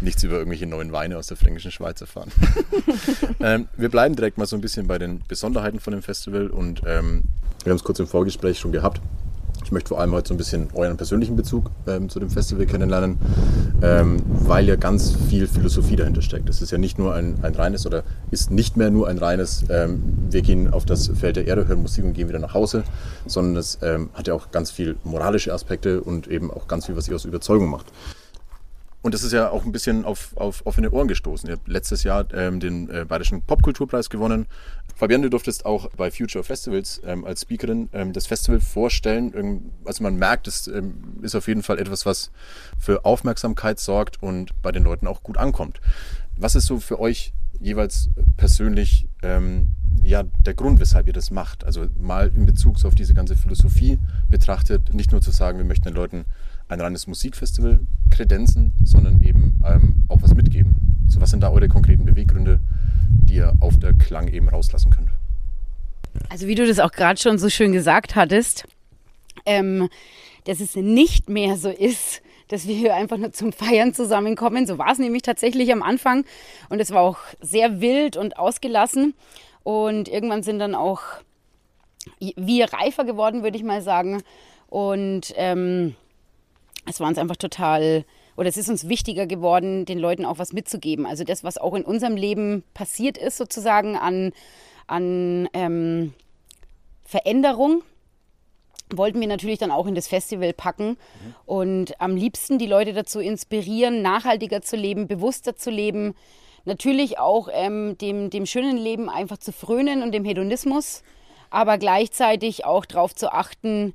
nichts 0.00 0.22
über 0.22 0.34
irgendwelche 0.34 0.66
neuen 0.66 0.92
Weine 0.92 1.16
aus 1.16 1.26
der 1.26 1.36
fränkischen 1.36 1.72
Schweiz 1.72 2.00
erfahren. 2.00 2.30
ähm, 3.40 3.68
wir 3.76 3.88
bleiben 3.88 4.14
direkt 4.14 4.38
mal 4.38 4.46
so 4.46 4.56
ein 4.56 4.60
bisschen 4.60 4.86
bei 4.86 4.98
den 4.98 5.22
Besonderheiten 5.26 5.80
von 5.80 5.92
dem 5.92 6.02
Festival 6.02 6.48
und 6.48 6.82
ähm, 6.86 7.22
wir 7.64 7.70
haben 7.70 7.76
es 7.76 7.84
kurz 7.84 7.98
im 7.98 8.06
Vorgespräch 8.06 8.58
schon 8.58 8.72
gehabt. 8.72 9.00
Ich 9.64 9.72
möchte 9.72 9.88
vor 9.88 10.00
allem 10.00 10.12
heute 10.12 10.28
so 10.28 10.34
ein 10.34 10.38
bisschen 10.38 10.68
euren 10.74 10.96
persönlichen 10.96 11.36
Bezug 11.36 11.70
ähm, 11.86 12.08
zu 12.08 12.20
dem 12.20 12.30
Festival 12.30 12.66
kennenlernen, 12.66 13.18
ähm, 13.82 14.22
weil 14.26 14.66
ja 14.66 14.76
ganz 14.76 15.14
viel 15.28 15.46
Philosophie 15.46 15.96
dahinter 15.96 16.22
steckt. 16.22 16.48
Es 16.48 16.62
ist 16.62 16.70
ja 16.70 16.78
nicht 16.78 16.98
nur 16.98 17.14
ein, 17.14 17.42
ein 17.42 17.54
reines 17.54 17.86
oder 17.86 18.02
ist 18.30 18.50
nicht 18.50 18.76
mehr 18.76 18.90
nur 18.90 19.08
ein 19.08 19.18
reines, 19.18 19.64
ähm, 19.68 20.02
wir 20.30 20.42
gehen 20.42 20.72
auf 20.72 20.84
das 20.84 21.08
Feld 21.08 21.36
der 21.36 21.46
Erde, 21.46 21.66
hören 21.66 21.82
Musik 21.82 22.04
und 22.04 22.14
gehen 22.14 22.28
wieder 22.28 22.38
nach 22.38 22.54
Hause, 22.54 22.84
sondern 23.26 23.56
es 23.56 23.78
ähm, 23.82 24.10
hat 24.14 24.28
ja 24.28 24.34
auch 24.34 24.50
ganz 24.50 24.70
viel 24.70 24.96
moralische 25.04 25.52
Aspekte 25.52 26.00
und 26.00 26.28
eben 26.28 26.50
auch 26.50 26.68
ganz 26.68 26.86
viel, 26.86 26.96
was 26.96 27.08
ihr 27.08 27.14
aus 27.14 27.24
Überzeugung 27.24 27.68
macht. 27.68 27.86
Und 29.00 29.14
das 29.14 29.22
ist 29.22 29.32
ja 29.32 29.50
auch 29.50 29.64
ein 29.64 29.72
bisschen 29.72 30.04
auf, 30.04 30.36
auf 30.36 30.66
offene 30.66 30.90
Ohren 30.90 31.06
gestoßen. 31.06 31.48
Ihr 31.48 31.56
habt 31.56 31.68
letztes 31.68 32.02
Jahr 32.02 32.26
ähm, 32.34 32.58
den 32.58 32.90
äh, 32.90 33.04
Bayerischen 33.04 33.42
Popkulturpreis 33.42 34.10
gewonnen. 34.10 34.46
Fabian, 34.98 35.22
du 35.22 35.30
durftest 35.30 35.64
auch 35.64 35.88
bei 35.96 36.10
Future 36.10 36.42
Festivals 36.42 37.00
ähm, 37.04 37.24
als 37.24 37.42
Speakerin 37.42 37.88
ähm, 37.92 38.12
das 38.12 38.26
Festival 38.26 38.58
vorstellen. 38.58 39.32
Ähm, 39.32 39.70
also 39.84 40.02
man 40.02 40.16
merkt, 40.16 40.48
es 40.48 40.66
ähm, 40.66 41.20
ist 41.22 41.36
auf 41.36 41.46
jeden 41.46 41.62
Fall 41.62 41.78
etwas, 41.78 42.04
was 42.04 42.32
für 42.80 43.04
Aufmerksamkeit 43.04 43.78
sorgt 43.78 44.20
und 44.20 44.60
bei 44.60 44.72
den 44.72 44.82
Leuten 44.82 45.06
auch 45.06 45.22
gut 45.22 45.38
ankommt. 45.38 45.80
Was 46.36 46.56
ist 46.56 46.66
so 46.66 46.80
für 46.80 46.98
euch 46.98 47.32
jeweils 47.60 48.10
persönlich 48.36 49.06
ähm, 49.22 49.68
ja, 50.02 50.24
der 50.24 50.54
Grund, 50.54 50.80
weshalb 50.80 51.06
ihr 51.06 51.12
das 51.12 51.30
macht? 51.30 51.62
Also 51.62 51.86
mal 52.00 52.32
in 52.34 52.44
Bezug 52.44 52.84
auf 52.84 52.96
diese 52.96 53.14
ganze 53.14 53.36
Philosophie 53.36 54.00
betrachtet, 54.30 54.92
nicht 54.94 55.12
nur 55.12 55.20
zu 55.20 55.30
sagen, 55.30 55.58
wir 55.58 55.64
möchten 55.64 55.84
den 55.84 55.94
Leuten 55.94 56.24
ein 56.66 56.80
reines 56.80 57.06
Musikfestival 57.06 57.78
kredenzen, 58.10 58.72
sondern 58.82 59.22
eben 59.22 59.60
ähm, 59.64 60.02
auch 60.08 60.22
was 60.22 60.34
mitgeben. 60.34 60.74
So, 61.06 61.20
was 61.20 61.30
sind 61.30 61.44
da 61.44 61.50
eure 61.50 61.68
konkreten 61.68 62.04
Beweggründe, 62.04 62.58
die 63.24 63.36
ihr 63.36 63.52
auf 63.60 63.78
der 63.78 63.92
Klang 63.92 64.28
eben 64.28 64.48
rauslassen 64.48 64.90
könnt? 64.90 65.10
Also 66.30 66.46
wie 66.46 66.54
du 66.54 66.66
das 66.66 66.78
auch 66.78 66.92
gerade 66.92 67.20
schon 67.20 67.38
so 67.38 67.48
schön 67.48 67.72
gesagt 67.72 68.16
hattest, 68.16 68.66
ähm, 69.46 69.88
dass 70.44 70.60
es 70.60 70.74
nicht 70.76 71.28
mehr 71.28 71.56
so 71.56 71.70
ist, 71.70 72.22
dass 72.48 72.66
wir 72.66 72.74
hier 72.74 72.94
einfach 72.94 73.18
nur 73.18 73.32
zum 73.32 73.52
Feiern 73.52 73.94
zusammenkommen. 73.94 74.66
So 74.66 74.78
war 74.78 74.92
es 74.92 74.98
nämlich 74.98 75.22
tatsächlich 75.22 75.72
am 75.72 75.82
Anfang 75.82 76.24
und 76.70 76.80
es 76.80 76.90
war 76.90 77.02
auch 77.02 77.18
sehr 77.40 77.80
wild 77.80 78.16
und 78.16 78.38
ausgelassen 78.38 79.14
und 79.62 80.08
irgendwann 80.08 80.42
sind 80.42 80.58
dann 80.58 80.74
auch 80.74 81.02
wir 82.18 82.72
reifer 82.72 83.04
geworden, 83.04 83.42
würde 83.42 83.58
ich 83.58 83.64
mal 83.64 83.82
sagen 83.82 84.22
und 84.68 85.34
ähm, 85.36 85.94
es 86.86 87.00
war 87.00 87.08
uns 87.08 87.18
einfach 87.18 87.36
total 87.36 88.04
oder 88.38 88.48
es 88.48 88.56
ist 88.56 88.68
uns 88.68 88.88
wichtiger 88.88 89.26
geworden, 89.26 89.84
den 89.84 89.98
Leuten 89.98 90.24
auch 90.24 90.38
was 90.38 90.52
mitzugeben. 90.52 91.06
Also 91.06 91.24
das, 91.24 91.42
was 91.42 91.58
auch 91.58 91.74
in 91.74 91.82
unserem 91.84 92.16
Leben 92.16 92.62
passiert 92.72 93.18
ist, 93.18 93.36
sozusagen 93.36 93.96
an, 93.96 94.30
an 94.86 95.48
ähm, 95.54 96.14
Veränderung, 97.04 97.82
wollten 98.94 99.18
wir 99.20 99.26
natürlich 99.26 99.58
dann 99.58 99.72
auch 99.72 99.88
in 99.88 99.96
das 99.96 100.06
Festival 100.06 100.52
packen 100.52 100.96
und 101.46 102.00
am 102.00 102.14
liebsten 102.14 102.58
die 102.58 102.68
Leute 102.68 102.92
dazu 102.92 103.18
inspirieren, 103.18 104.02
nachhaltiger 104.02 104.62
zu 104.62 104.76
leben, 104.76 105.08
bewusster 105.08 105.56
zu 105.56 105.70
leben, 105.70 106.14
natürlich 106.64 107.18
auch 107.18 107.48
ähm, 107.52 107.98
dem, 107.98 108.30
dem 108.30 108.46
schönen 108.46 108.76
Leben 108.76 109.10
einfach 109.10 109.38
zu 109.38 109.50
frönen 109.50 110.00
und 110.00 110.12
dem 110.12 110.24
Hedonismus, 110.24 111.02
aber 111.50 111.76
gleichzeitig 111.76 112.64
auch 112.64 112.86
darauf 112.86 113.16
zu 113.16 113.32
achten, 113.32 113.94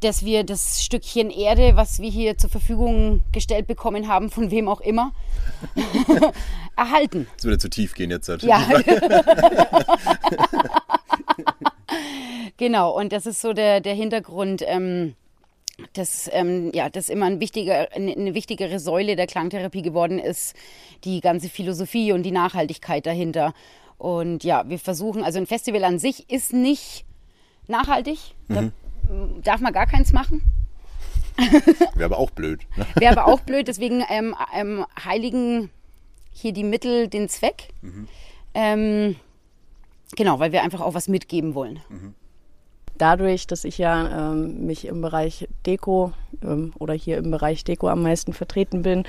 dass 0.00 0.24
wir 0.24 0.44
das 0.44 0.82
Stückchen 0.84 1.30
Erde, 1.30 1.76
was 1.76 2.00
wir 2.00 2.10
hier 2.10 2.36
zur 2.36 2.50
Verfügung 2.50 3.22
gestellt 3.32 3.66
bekommen 3.66 4.08
haben, 4.08 4.30
von 4.30 4.50
wem 4.50 4.68
auch 4.68 4.80
immer, 4.80 5.12
erhalten. 6.76 7.26
Das 7.36 7.44
würde 7.44 7.58
zu 7.58 7.70
tief 7.70 7.94
gehen 7.94 8.10
jetzt. 8.10 8.28
halt. 8.28 8.42
Ja. 8.42 8.62
genau, 12.56 12.96
und 12.96 13.12
das 13.12 13.26
ist 13.26 13.40
so 13.40 13.54
der, 13.54 13.80
der 13.80 13.94
Hintergrund, 13.94 14.62
ähm, 14.66 15.14
dass 15.94 16.28
ähm, 16.32 16.70
ja, 16.74 16.90
das 16.90 17.08
immer 17.08 17.26
ein 17.26 17.40
wichtiger, 17.40 17.88
eine, 17.92 18.34
wichtigere 18.34 18.78
Säule 18.78 19.16
der 19.16 19.26
Klangtherapie 19.26 19.82
geworden 19.82 20.18
ist, 20.18 20.54
die 21.04 21.20
ganze 21.20 21.48
Philosophie 21.48 22.12
und 22.12 22.22
die 22.22 22.32
Nachhaltigkeit 22.32 23.06
dahinter. 23.06 23.54
Und 23.98 24.44
ja, 24.44 24.68
wir 24.68 24.78
versuchen, 24.78 25.24
also 25.24 25.38
ein 25.38 25.46
Festival 25.46 25.84
an 25.84 25.98
sich 25.98 26.30
ist 26.30 26.52
nicht 26.52 27.06
nachhaltig. 27.66 28.18
Da 28.48 28.62
Mhm. 28.62 28.72
Darf 29.42 29.60
man 29.60 29.72
gar 29.72 29.86
keins 29.86 30.12
machen. 30.12 30.42
Wäre 31.94 32.06
aber 32.06 32.18
auch 32.18 32.30
blöd. 32.30 32.66
Ne? 32.76 32.86
Wäre 32.96 33.18
aber 33.18 33.32
auch 33.32 33.40
blöd, 33.40 33.68
deswegen 33.68 34.02
ähm, 34.08 34.34
ähm, 34.54 34.84
heiligen 35.04 35.70
hier 36.32 36.52
die 36.52 36.64
Mittel 36.64 37.08
den 37.08 37.28
Zweck. 37.28 37.68
Ähm, 38.54 39.16
genau, 40.16 40.38
weil 40.38 40.52
wir 40.52 40.62
einfach 40.62 40.80
auch 40.80 40.94
was 40.94 41.08
mitgeben 41.08 41.54
wollen. 41.54 41.80
Dadurch, 42.98 43.46
dass 43.46 43.64
ich 43.64 43.78
ja 43.78 44.32
ähm, 44.32 44.66
mich 44.66 44.86
im 44.86 45.02
Bereich 45.02 45.48
Deko 45.66 46.12
ähm, 46.42 46.72
oder 46.78 46.94
hier 46.94 47.18
im 47.18 47.30
Bereich 47.30 47.64
Deko 47.64 47.88
am 47.88 48.02
meisten 48.02 48.32
vertreten 48.32 48.82
bin, 48.82 49.04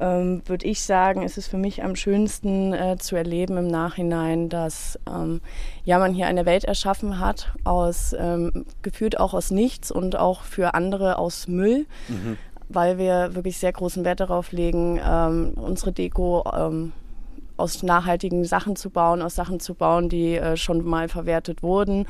ähm, 0.00 0.42
würde 0.46 0.66
ich 0.66 0.82
sagen, 0.82 1.22
ist 1.22 1.38
es 1.38 1.46
für 1.46 1.56
mich 1.56 1.82
am 1.82 1.96
schönsten 1.96 2.72
äh, 2.72 2.96
zu 2.98 3.16
erleben 3.16 3.56
im 3.56 3.68
Nachhinein, 3.68 4.48
dass 4.48 4.98
ähm, 5.08 5.40
ja 5.84 5.98
man 5.98 6.12
hier 6.12 6.26
eine 6.26 6.46
Welt 6.46 6.64
erschaffen 6.64 7.20
hat 7.20 7.52
aus 7.64 8.14
ähm, 8.18 8.64
gefühlt 8.82 9.20
auch 9.20 9.34
aus 9.34 9.50
nichts 9.50 9.90
und 9.90 10.16
auch 10.16 10.42
für 10.42 10.74
andere 10.74 11.18
aus 11.18 11.46
Müll, 11.46 11.86
weil 12.68 12.98
wir 12.98 13.34
wirklich 13.34 13.58
sehr 13.58 13.72
großen 13.72 14.04
Wert 14.04 14.20
darauf 14.20 14.52
legen, 14.52 15.00
ähm, 15.04 15.52
unsere 15.54 15.92
Deko 15.92 16.44
ähm, 16.56 16.92
aus 17.56 17.82
nachhaltigen 17.82 18.44
Sachen 18.44 18.76
zu 18.76 18.90
bauen, 18.90 19.22
aus 19.22 19.34
Sachen 19.34 19.60
zu 19.60 19.74
bauen, 19.74 20.08
die 20.08 20.36
äh, 20.36 20.56
schon 20.56 20.84
mal 20.84 21.08
verwertet 21.08 21.62
wurden. 21.62 22.06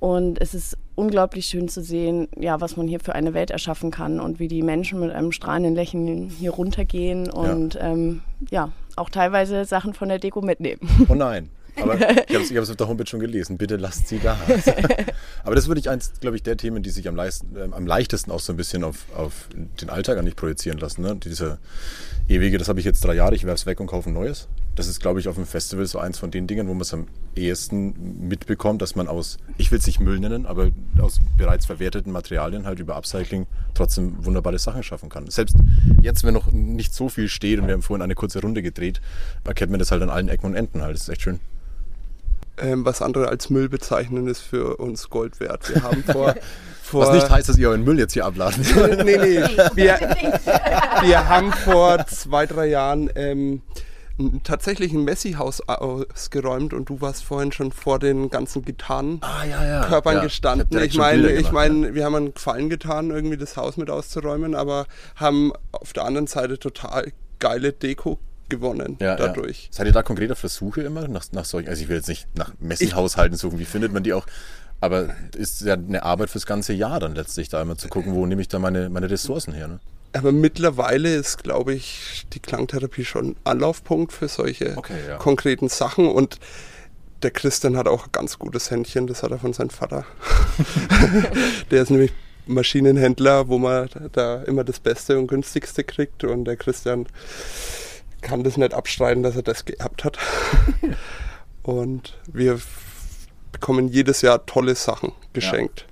Und 0.00 0.40
es 0.40 0.54
ist 0.54 0.78
unglaublich 0.94 1.46
schön 1.46 1.68
zu 1.68 1.82
sehen, 1.82 2.28
ja, 2.38 2.60
was 2.60 2.76
man 2.76 2.88
hier 2.88 3.00
für 3.00 3.14
eine 3.14 3.34
Welt 3.34 3.50
erschaffen 3.50 3.90
kann 3.90 4.18
und 4.18 4.38
wie 4.38 4.48
die 4.48 4.62
Menschen 4.62 4.98
mit 5.00 5.10
einem 5.10 5.30
strahlenden 5.30 5.74
Lächeln 5.74 6.30
hier 6.30 6.50
runtergehen 6.50 7.30
und 7.30 7.74
ja, 7.74 7.80
ähm, 7.80 8.22
ja 8.50 8.72
auch 8.96 9.10
teilweise 9.10 9.64
Sachen 9.64 9.94
von 9.94 10.08
der 10.08 10.18
Deko 10.18 10.40
mitnehmen. 10.40 10.80
Oh 11.08 11.14
nein. 11.14 11.50
Aber 11.76 11.94
ich 12.28 12.34
habe 12.34 12.60
es 12.60 12.70
auf 12.70 12.76
der 12.76 12.88
Homepage 12.88 13.06
schon 13.06 13.20
gelesen. 13.20 13.56
Bitte 13.56 13.76
lasst 13.76 14.08
sie 14.08 14.18
da. 14.18 14.38
Aber 15.44 15.54
das 15.54 15.68
würde 15.68 15.80
ich 15.80 15.88
eins, 15.88 16.12
glaube 16.20 16.36
ich, 16.36 16.42
der 16.42 16.56
Themen, 16.56 16.82
die 16.82 16.90
sich 16.90 17.08
am, 17.08 17.16
leisten, 17.16 17.56
äh, 17.56 17.68
am 17.70 17.86
leichtesten 17.86 18.30
auch 18.30 18.40
so 18.40 18.52
ein 18.52 18.56
bisschen 18.56 18.84
auf, 18.84 19.06
auf 19.14 19.48
den 19.54 19.88
Alltag 19.88 20.18
an 20.18 20.24
nicht 20.24 20.36
projizieren 20.36 20.78
lassen. 20.78 21.02
Ne? 21.02 21.16
Diese 21.16 21.58
ewige, 22.28 22.58
das 22.58 22.68
habe 22.68 22.80
ich 22.80 22.86
jetzt 22.86 23.04
drei 23.04 23.14
Jahre, 23.14 23.34
ich 23.34 23.44
werfe 23.44 23.56
es 23.56 23.66
weg 23.66 23.80
und 23.80 23.86
kaufe 23.86 24.10
ein 24.10 24.14
neues. 24.14 24.48
Das 24.80 24.88
ist, 24.88 24.98
glaube 24.98 25.20
ich, 25.20 25.28
auf 25.28 25.34
dem 25.34 25.44
Festival 25.44 25.84
so 25.84 25.98
eins 25.98 26.18
von 26.18 26.30
den 26.30 26.46
Dingen, 26.46 26.66
wo 26.66 26.72
man 26.72 26.80
es 26.80 26.94
am 26.94 27.06
ehesten 27.36 28.28
mitbekommt, 28.28 28.80
dass 28.80 28.96
man 28.96 29.08
aus, 29.08 29.36
ich 29.58 29.70
will 29.70 29.78
es 29.78 29.86
nicht 29.86 30.00
Müll 30.00 30.18
nennen, 30.18 30.46
aber 30.46 30.70
aus 30.98 31.20
bereits 31.36 31.66
verwerteten 31.66 32.10
Materialien 32.10 32.64
halt 32.64 32.78
über 32.78 32.96
Upcycling 32.96 33.46
trotzdem 33.74 34.24
wunderbare 34.24 34.58
Sachen 34.58 34.82
schaffen 34.82 35.10
kann. 35.10 35.28
Selbst 35.28 35.54
jetzt, 36.00 36.24
wenn 36.24 36.32
noch 36.32 36.50
nicht 36.50 36.94
so 36.94 37.10
viel 37.10 37.28
steht 37.28 37.58
und 37.58 37.66
wir 37.66 37.74
haben 37.74 37.82
vorhin 37.82 38.00
eine 38.00 38.14
kurze 38.14 38.40
Runde 38.40 38.62
gedreht, 38.62 39.02
erkennt 39.44 39.70
man 39.70 39.80
das 39.80 39.90
halt 39.90 40.00
an 40.00 40.08
allen 40.08 40.28
Ecken 40.28 40.46
und 40.46 40.54
Enden 40.54 40.80
halt. 40.80 40.94
Das 40.94 41.02
ist 41.02 41.08
echt 41.10 41.20
schön 41.20 41.40
ähm, 42.62 42.84
was 42.84 43.02
andere 43.02 43.28
als 43.28 43.50
Müll 43.50 43.68
bezeichnen, 43.68 44.26
ist 44.26 44.40
für 44.40 44.76
uns 44.76 45.10
Gold 45.10 45.40
wert. 45.40 45.74
Wir 45.74 45.82
haben 45.82 46.04
vor, 46.04 46.34
vor 46.82 47.06
was 47.06 47.14
nicht 47.14 47.30
heißt, 47.30 47.48
dass 47.48 47.58
ihr 47.58 47.68
euren 47.68 47.84
Müll 47.84 47.98
jetzt 47.98 48.12
hier 48.12 48.24
abladen 48.24 48.62
sollt. 48.64 48.98
nee, 49.04 49.16
nee. 49.16 49.42
Wir, 49.74 49.98
wir 51.02 51.28
haben 51.28 51.52
vor 51.52 52.06
zwei, 52.06 52.46
drei 52.46 52.66
Jahren 52.66 53.10
ähm, 53.14 53.62
tatsächlich 54.44 54.92
ein 54.92 55.04
Messi-Haus 55.04 55.60
ausgeräumt 55.68 56.72
und 56.74 56.88
du 56.88 57.00
warst 57.00 57.24
vorhin 57.24 57.52
schon 57.52 57.72
vor 57.72 57.98
den 57.98 58.30
ganzen 58.30 58.64
Gitarrenkörpern 58.64 59.20
ah, 59.22 59.44
ja, 59.44 59.64
ja. 59.64 60.12
ja, 60.12 60.20
gestanden. 60.22 60.78
Ich, 60.78 60.92
ich 60.92 60.96
meine, 60.96 61.30
ich 61.32 61.52
meine, 61.52 61.94
wir 61.94 62.04
haben 62.04 62.14
einen 62.14 62.34
Gefallen 62.34 62.70
getan, 62.70 63.10
irgendwie 63.10 63.36
das 63.36 63.56
Haus 63.56 63.76
mit 63.76 63.90
auszuräumen, 63.90 64.54
aber 64.54 64.86
haben 65.16 65.52
auf 65.72 65.92
der 65.92 66.04
anderen 66.04 66.26
Seite 66.26 66.58
total 66.58 67.12
geile 67.38 67.72
Deko 67.72 68.18
gewonnen 68.48 68.98
ja, 69.00 69.16
dadurch. 69.16 69.64
Ja. 69.64 69.68
Seid 69.72 69.86
ihr 69.86 69.92
da 69.92 70.02
konkret 70.02 70.30
auf 70.30 70.40
der 70.40 70.50
Suche 70.50 70.82
immer 70.82 71.08
nach, 71.08 71.24
nach 71.32 71.44
solchen, 71.44 71.68
also 71.68 71.82
ich 71.82 71.88
will 71.88 71.96
jetzt 71.96 72.08
nicht 72.08 72.26
nach 72.36 72.52
Messi-Haushalten 72.58 73.36
suchen, 73.36 73.58
wie 73.58 73.64
findet 73.64 73.92
man 73.92 74.02
die 74.02 74.12
auch? 74.12 74.26
Aber 74.82 75.14
ist 75.36 75.60
ja 75.62 75.74
eine 75.74 76.02
Arbeit 76.02 76.30
fürs 76.30 76.46
ganze 76.46 76.72
Jahr 76.72 77.00
dann 77.00 77.14
letztlich, 77.14 77.48
da 77.48 77.60
immer 77.60 77.76
zu 77.76 77.88
gucken, 77.88 78.14
wo 78.14 78.24
nehme 78.26 78.40
ich 78.40 78.48
da 78.48 78.58
meine, 78.58 78.88
meine 78.88 79.10
Ressourcen 79.10 79.52
her. 79.52 79.68
Ne? 79.68 79.80
Aber 80.12 80.32
mittlerweile 80.32 81.14
ist, 81.14 81.42
glaube 81.42 81.74
ich, 81.74 82.26
die 82.32 82.40
Klangtherapie 82.40 83.04
schon 83.04 83.36
Anlaufpunkt 83.44 84.12
für 84.12 84.28
solche 84.28 84.76
okay, 84.76 84.98
ja. 85.08 85.16
konkreten 85.18 85.68
Sachen 85.68 86.08
und 86.08 86.38
der 87.22 87.30
Christian 87.30 87.76
hat 87.76 87.86
auch 87.86 88.06
ein 88.06 88.12
ganz 88.12 88.38
gutes 88.38 88.70
Händchen, 88.70 89.06
das 89.06 89.22
hat 89.22 89.30
er 89.30 89.38
von 89.38 89.52
seinem 89.52 89.70
Vater. 89.70 90.04
der 91.70 91.82
ist 91.82 91.90
nämlich 91.90 92.12
Maschinenhändler, 92.46 93.48
wo 93.48 93.58
man 93.58 93.88
da 94.12 94.42
immer 94.42 94.64
das 94.64 94.80
Beste 94.80 95.18
und 95.18 95.28
günstigste 95.28 95.84
kriegt 95.84 96.24
und 96.24 96.44
der 96.44 96.56
Christian 96.56 97.06
kann 98.20 98.44
das 98.44 98.56
nicht 98.56 98.74
abstreiten, 98.74 99.22
dass 99.22 99.36
er 99.36 99.42
das 99.42 99.64
geerbt 99.64 100.04
hat. 100.04 100.18
und 101.62 102.18
wir 102.26 102.60
bekommen 103.52 103.88
jedes 103.88 104.22
Jahr 104.22 104.44
tolle 104.46 104.74
Sachen 104.74 105.12
geschenkt. 105.32 105.86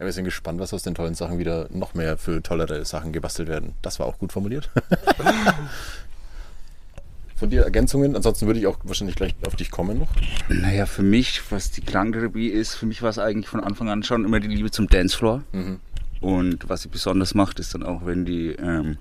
Ja. 0.00 0.06
Wir 0.06 0.12
sind 0.12 0.24
gespannt, 0.24 0.58
was 0.60 0.72
aus 0.72 0.82
den 0.82 0.94
tollen 0.94 1.14
Sachen 1.14 1.38
wieder 1.38 1.68
noch 1.70 1.92
mehr 1.94 2.16
für 2.16 2.42
tollere 2.42 2.84
Sachen 2.86 3.12
gebastelt 3.12 3.48
werden. 3.48 3.74
Das 3.82 3.98
war 4.00 4.06
auch 4.06 4.18
gut 4.18 4.32
formuliert. 4.32 4.70
Von 7.36 7.50
dir 7.50 7.62
Ergänzungen? 7.62 8.16
Ansonsten 8.16 8.46
würde 8.46 8.60
ich 8.60 8.66
auch 8.66 8.78
wahrscheinlich 8.82 9.16
gleich 9.16 9.34
auf 9.46 9.56
dich 9.56 9.70
kommen 9.70 9.98
noch. 9.98 10.08
Naja, 10.48 10.86
für 10.86 11.02
mich, 11.02 11.40
was 11.50 11.70
die 11.70 11.82
Klangtherapie 11.82 12.48
ist, 12.48 12.74
für 12.74 12.86
mich 12.86 13.02
war 13.02 13.10
es 13.10 13.18
eigentlich 13.18 13.48
von 13.48 13.60
Anfang 13.60 13.88
an 13.88 14.02
schon 14.02 14.24
immer 14.24 14.40
die 14.40 14.48
Liebe 14.48 14.70
zum 14.70 14.88
Dancefloor. 14.88 15.42
Mhm. 15.52 15.80
Und 16.20 16.68
was 16.68 16.82
sie 16.82 16.88
besonders 16.88 17.34
macht, 17.34 17.58
ist 17.60 17.74
dann 17.74 17.82
auch, 17.82 18.04
wenn 18.04 18.26
die 18.26 18.48
ähm, 18.48 18.98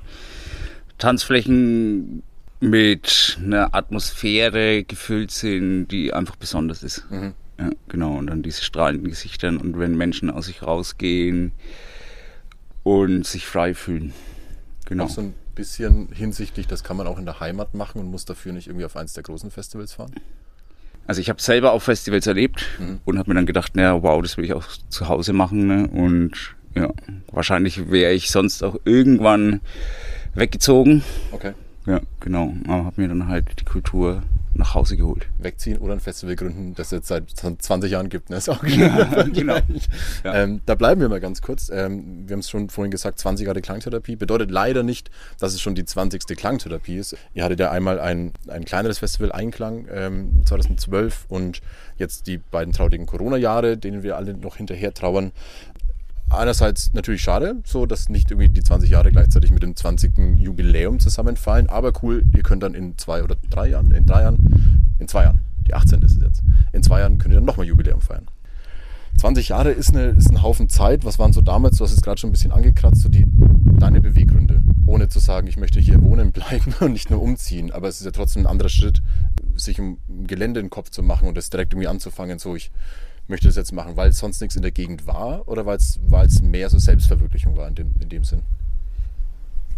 Tanzflächen 0.98 2.24
mit 2.62 3.38
einer 3.44 3.74
Atmosphäre 3.74 4.84
gefüllt 4.84 5.32
sind, 5.32 5.88
die 5.88 6.14
einfach 6.14 6.36
besonders 6.36 6.84
ist. 6.84 7.10
Mhm. 7.10 7.34
Ja, 7.60 7.70
genau. 7.90 8.16
Und 8.18 8.28
dann 8.28 8.42
diese 8.42 8.64
strahlenden 8.64 9.10
Gesichter 9.10 9.50
und 9.50 9.78
wenn 9.78 9.98
Menschen 9.98 10.30
aus 10.30 10.46
sich 10.46 10.64
rausgehen 10.64 11.52
und 12.84 13.26
sich 13.26 13.46
frei 13.46 13.74
fühlen. 13.74 14.14
Genau. 14.86 15.06
Auch 15.06 15.10
so 15.10 15.22
ein 15.22 15.34
bisschen 15.56 16.08
hinsichtlich, 16.14 16.68
das 16.68 16.84
kann 16.84 16.96
man 16.96 17.06
auch 17.06 17.20
in 17.20 17.26
der 17.26 17.40
Heimat 17.40 17.74
machen 17.74 18.00
und 18.00 18.10
muss 18.10 18.26
dafür 18.26 18.54
nicht 18.54 18.68
irgendwie 18.68 18.86
auf 18.86 18.96
eins 18.96 19.14
der 19.14 19.24
großen 19.24 19.52
Festivals 19.52 19.94
fahren? 19.94 20.14
Also 21.06 21.22
ich 21.22 21.30
habe 21.30 21.42
selber 21.42 21.74
auch 21.74 21.82
Festivals 21.82 22.28
erlebt 22.28 22.66
mhm. 22.80 23.00
und 23.04 23.18
habe 23.18 23.30
mir 23.32 23.36
dann 23.36 23.46
gedacht, 23.46 23.76
naja, 23.76 24.02
wow, 24.02 24.22
das 24.22 24.38
will 24.38 24.46
ich 24.46 24.54
auch 24.54 24.66
zu 24.90 25.08
Hause 25.08 25.34
machen. 25.34 25.68
Ne? 25.68 25.88
Und 25.88 26.56
ja, 26.76 26.94
wahrscheinlich 27.32 27.90
wäre 27.90 28.14
ich 28.14 28.30
sonst 28.30 28.64
auch 28.64 28.78
irgendwann 28.86 29.60
weggezogen. 30.36 31.04
Okay. 31.32 31.54
Ja, 31.86 32.00
genau. 32.20 32.54
Aber 32.68 32.86
habe 32.86 33.02
mir 33.02 33.08
dann 33.08 33.28
halt 33.28 33.60
die 33.60 33.66
Kultur 33.66 34.24
nach 34.60 34.76
Hause 34.76 34.98
geholt. 34.98 35.28
Wegziehen 35.40 35.78
oder 35.78 35.94
ein 35.94 36.00
Festival 36.00 36.36
gründen, 36.36 36.76
das 36.76 36.88
es 36.88 36.92
jetzt 36.92 37.08
seit 37.08 37.62
20 37.62 37.92
Jahren 37.92 38.10
gibt. 38.10 38.30
Ne? 38.30 38.38
Ist 38.38 38.50
auch 38.50 38.64
ja, 38.64 39.24
genau. 39.34 39.58
Ja. 40.24 40.36
Ähm, 40.36 40.62
da 40.66 40.76
bleiben 40.76 41.02
wir 41.02 41.10
mal 41.10 41.20
ganz 41.20 41.42
kurz. 41.42 41.70
Ähm, 41.70 42.28
wir 42.28 42.34
haben 42.34 42.42
es 42.42 42.50
schon 42.50 42.70
vorhin 42.70 42.92
gesagt, 42.92 43.20
20 43.20 43.48
Jahre 43.48 43.62
Klangtherapie. 43.62 44.16
Bedeutet 44.16 44.52
leider 44.52 44.84
nicht, 44.84 45.10
dass 45.40 45.54
es 45.54 45.62
schon 45.62 45.76
die 45.76 45.86
20. 45.86 46.26
Klangtherapie 46.38 46.98
ist. 46.98 47.16
Ihr 47.34 47.44
hattet 47.44 47.60
ja 47.60 47.72
einmal 47.72 48.00
ein, 48.00 48.34
ein 48.48 48.66
kleineres 48.66 49.00
Festival, 49.00 49.32
Einklang, 49.32 49.88
ähm, 49.92 50.42
2012 50.46 51.26
und 51.30 51.62
jetzt 51.98 52.28
die 52.28 52.38
beiden 52.38 52.74
traurigen 52.74 53.06
Corona-Jahre, 53.06 53.78
denen 53.78 54.04
wir 54.04 54.18
alle 54.18 54.34
noch 54.34 54.58
hinterher 54.58 54.94
trauern 54.94 55.32
einerseits 56.30 56.94
natürlich 56.94 57.22
schade, 57.22 57.58
so 57.66 57.86
dass 57.86 58.10
nicht 58.10 58.32
irgendwie 58.32 58.50
die 58.50 58.64
20 58.64 58.90
Jahre 58.90 59.12
gleichzeitig 59.12 59.52
mit 59.52 59.64
dem 59.64 59.76
20. 59.76 60.38
Jubiläum 60.38 61.00
zusammenfallen, 61.00 61.70
aber 61.70 61.92
cool, 62.04 62.24
ihr 62.36 62.44
könnt 62.44 62.64
dann 62.64 62.74
in 62.74 62.98
zwei 62.98 63.24
oder 63.24 63.36
drei 63.50 63.70
Jahren, 63.70 63.92
in 63.92 64.06
drei 64.06 64.22
Jahren, 64.22 64.94
in 65.00 65.08
zwei 65.08 65.24
Jahren, 65.24 65.42
die 65.68 65.74
18 65.74 66.02
ist 66.02 66.18
es 66.18 66.24
jetzt, 66.24 66.44
in 66.72 66.84
zwei 66.84 67.00
Jahren 67.00 67.18
könnt 67.18 67.34
ihr 67.34 67.38
dann 67.38 67.46
nochmal 67.46 67.66
Jubiläum 67.66 68.02
feiern. 68.02 68.28
20 69.18 69.50
Jahre 69.50 69.72
ist, 69.72 69.90
eine, 69.90 70.08
ist 70.10 70.30
ein 70.30 70.42
Haufen 70.42 70.70
Zeit. 70.70 71.04
Was 71.04 71.20
waren 71.20 71.34
so 71.34 71.42
damals, 71.42 71.78
du 71.78 71.84
hast 71.84 71.92
es 71.92 72.02
gerade 72.02 72.20
schon 72.20 72.30
ein 72.30 72.34
bisschen 72.34 72.52
angekratzt, 72.52 73.02
so 73.02 73.10
die, 73.10 73.26
deine 73.26 74.02
Beweggründe? 74.02 74.62
Ohne 74.86 75.10
zu 75.10 75.20
sagen, 75.20 75.48
ich 75.48 75.58
möchte 75.58 75.80
hier 75.80 76.02
wohnen 76.02 76.32
bleiben 76.32 76.74
und 76.80 76.94
nicht 76.94 77.10
nur 77.10 77.22
umziehen. 77.22 77.72
Aber 77.72 77.88
es 77.88 78.00
ist 78.00 78.06
ja 78.06 78.12
trotzdem 78.12 78.44
ein 78.44 78.48
anderer 78.48 78.70
Schritt, 78.70 79.02
sich 79.56 79.80
um 79.80 79.98
Gelände 80.26 80.60
in 80.60 80.68
den 80.68 80.70
Kopf 80.70 80.90
zu 80.90 81.04
machen 81.04 81.28
und 81.28 81.36
das 81.36 81.50
direkt 81.50 81.74
irgendwie 81.74 81.88
anzufangen. 81.88 82.40
So, 82.40 82.56
ich 82.56 82.72
möchte 83.30 83.48
das 83.48 83.56
jetzt 83.56 83.72
machen, 83.72 83.96
weil 83.96 84.12
sonst 84.12 84.42
nichts 84.42 84.56
in 84.56 84.62
der 84.62 84.72
Gegend 84.72 85.08
war 85.08 85.48
oder 85.48 85.66
weil 85.66 85.78
es 85.78 86.42
mehr 86.42 86.70
so 86.70 86.78
Selbstverwirklichung 86.78 87.56
war 87.56 87.68
in 87.68 87.76
dem, 87.76 87.96
in 88.00 88.10
dem 88.10 88.24
Sinn? 88.24 88.42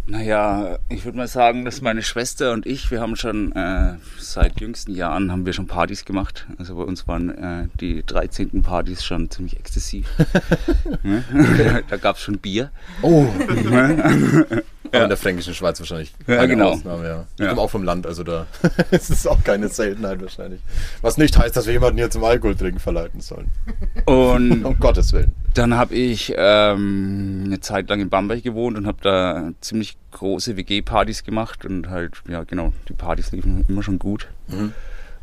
Naja, 0.06 0.78
ich 0.88 1.04
würde 1.04 1.16
mal 1.16 1.28
sagen, 1.28 1.64
dass 1.64 1.80
meine 1.80 2.02
Schwester 2.02 2.52
und 2.52 2.66
ich, 2.66 2.90
wir 2.90 3.00
haben 3.00 3.14
schon 3.14 3.52
äh, 3.52 3.94
seit 4.18 4.60
jüngsten 4.60 4.94
Jahren 4.94 5.30
haben 5.30 5.46
wir 5.46 5.52
schon 5.52 5.68
Partys 5.68 6.04
gemacht. 6.04 6.46
Also 6.58 6.74
bei 6.74 6.82
uns 6.82 7.06
waren 7.06 7.30
äh, 7.30 7.68
die 7.80 8.02
13. 8.04 8.62
Partys 8.62 9.04
schon 9.04 9.30
ziemlich 9.30 9.58
exzessiv. 9.58 10.08
Da 11.88 11.96
gab 11.96 12.16
es 12.16 12.22
schon 12.22 12.38
Bier. 12.38 12.70
Oh. 13.02 13.26
Ja. 14.92 15.04
in 15.04 15.08
der 15.08 15.16
fränkischen 15.16 15.54
Schweiz 15.54 15.78
wahrscheinlich. 15.78 16.12
Ja, 16.26 16.44
genau. 16.46 16.72
Ausnahme, 16.72 17.06
ja. 17.06 17.26
Ich 17.34 17.40
ja. 17.40 17.48
komme 17.48 17.62
auch 17.62 17.70
vom 17.70 17.82
Land, 17.82 18.06
also 18.06 18.24
da 18.24 18.46
ist 18.90 19.10
es 19.10 19.26
auch 19.26 19.42
keine 19.42 19.68
Seltenheit 19.68 20.20
wahrscheinlich. 20.20 20.60
Was 21.00 21.16
nicht 21.16 21.38
heißt, 21.38 21.56
dass 21.56 21.66
wir 21.66 21.72
jemanden 21.72 21.98
hier 21.98 22.10
zum 22.10 22.24
Alkohol 22.24 22.54
trinken 22.54 22.80
verleiten 22.80 23.20
sollen. 23.20 23.50
Und 24.04 24.64
um 24.64 24.78
Gottes 24.78 25.12
Willen. 25.12 25.32
Dann 25.54 25.74
habe 25.74 25.94
ich 25.94 26.32
ähm, 26.36 27.42
eine 27.46 27.60
Zeit 27.60 27.88
lang 27.88 28.00
in 28.00 28.08
Bamberg 28.08 28.42
gewohnt 28.42 28.78
und 28.78 28.86
habe 28.86 28.98
da 29.02 29.50
ziemlich 29.60 29.96
große 30.12 30.56
WG-Partys 30.56 31.24
gemacht 31.24 31.64
und 31.66 31.90
halt, 31.90 32.22
ja 32.28 32.44
genau, 32.44 32.72
die 32.88 32.94
Partys 32.94 33.32
liefen 33.32 33.64
immer 33.68 33.82
schon 33.82 33.98
gut. 33.98 34.28
Mhm. 34.48 34.72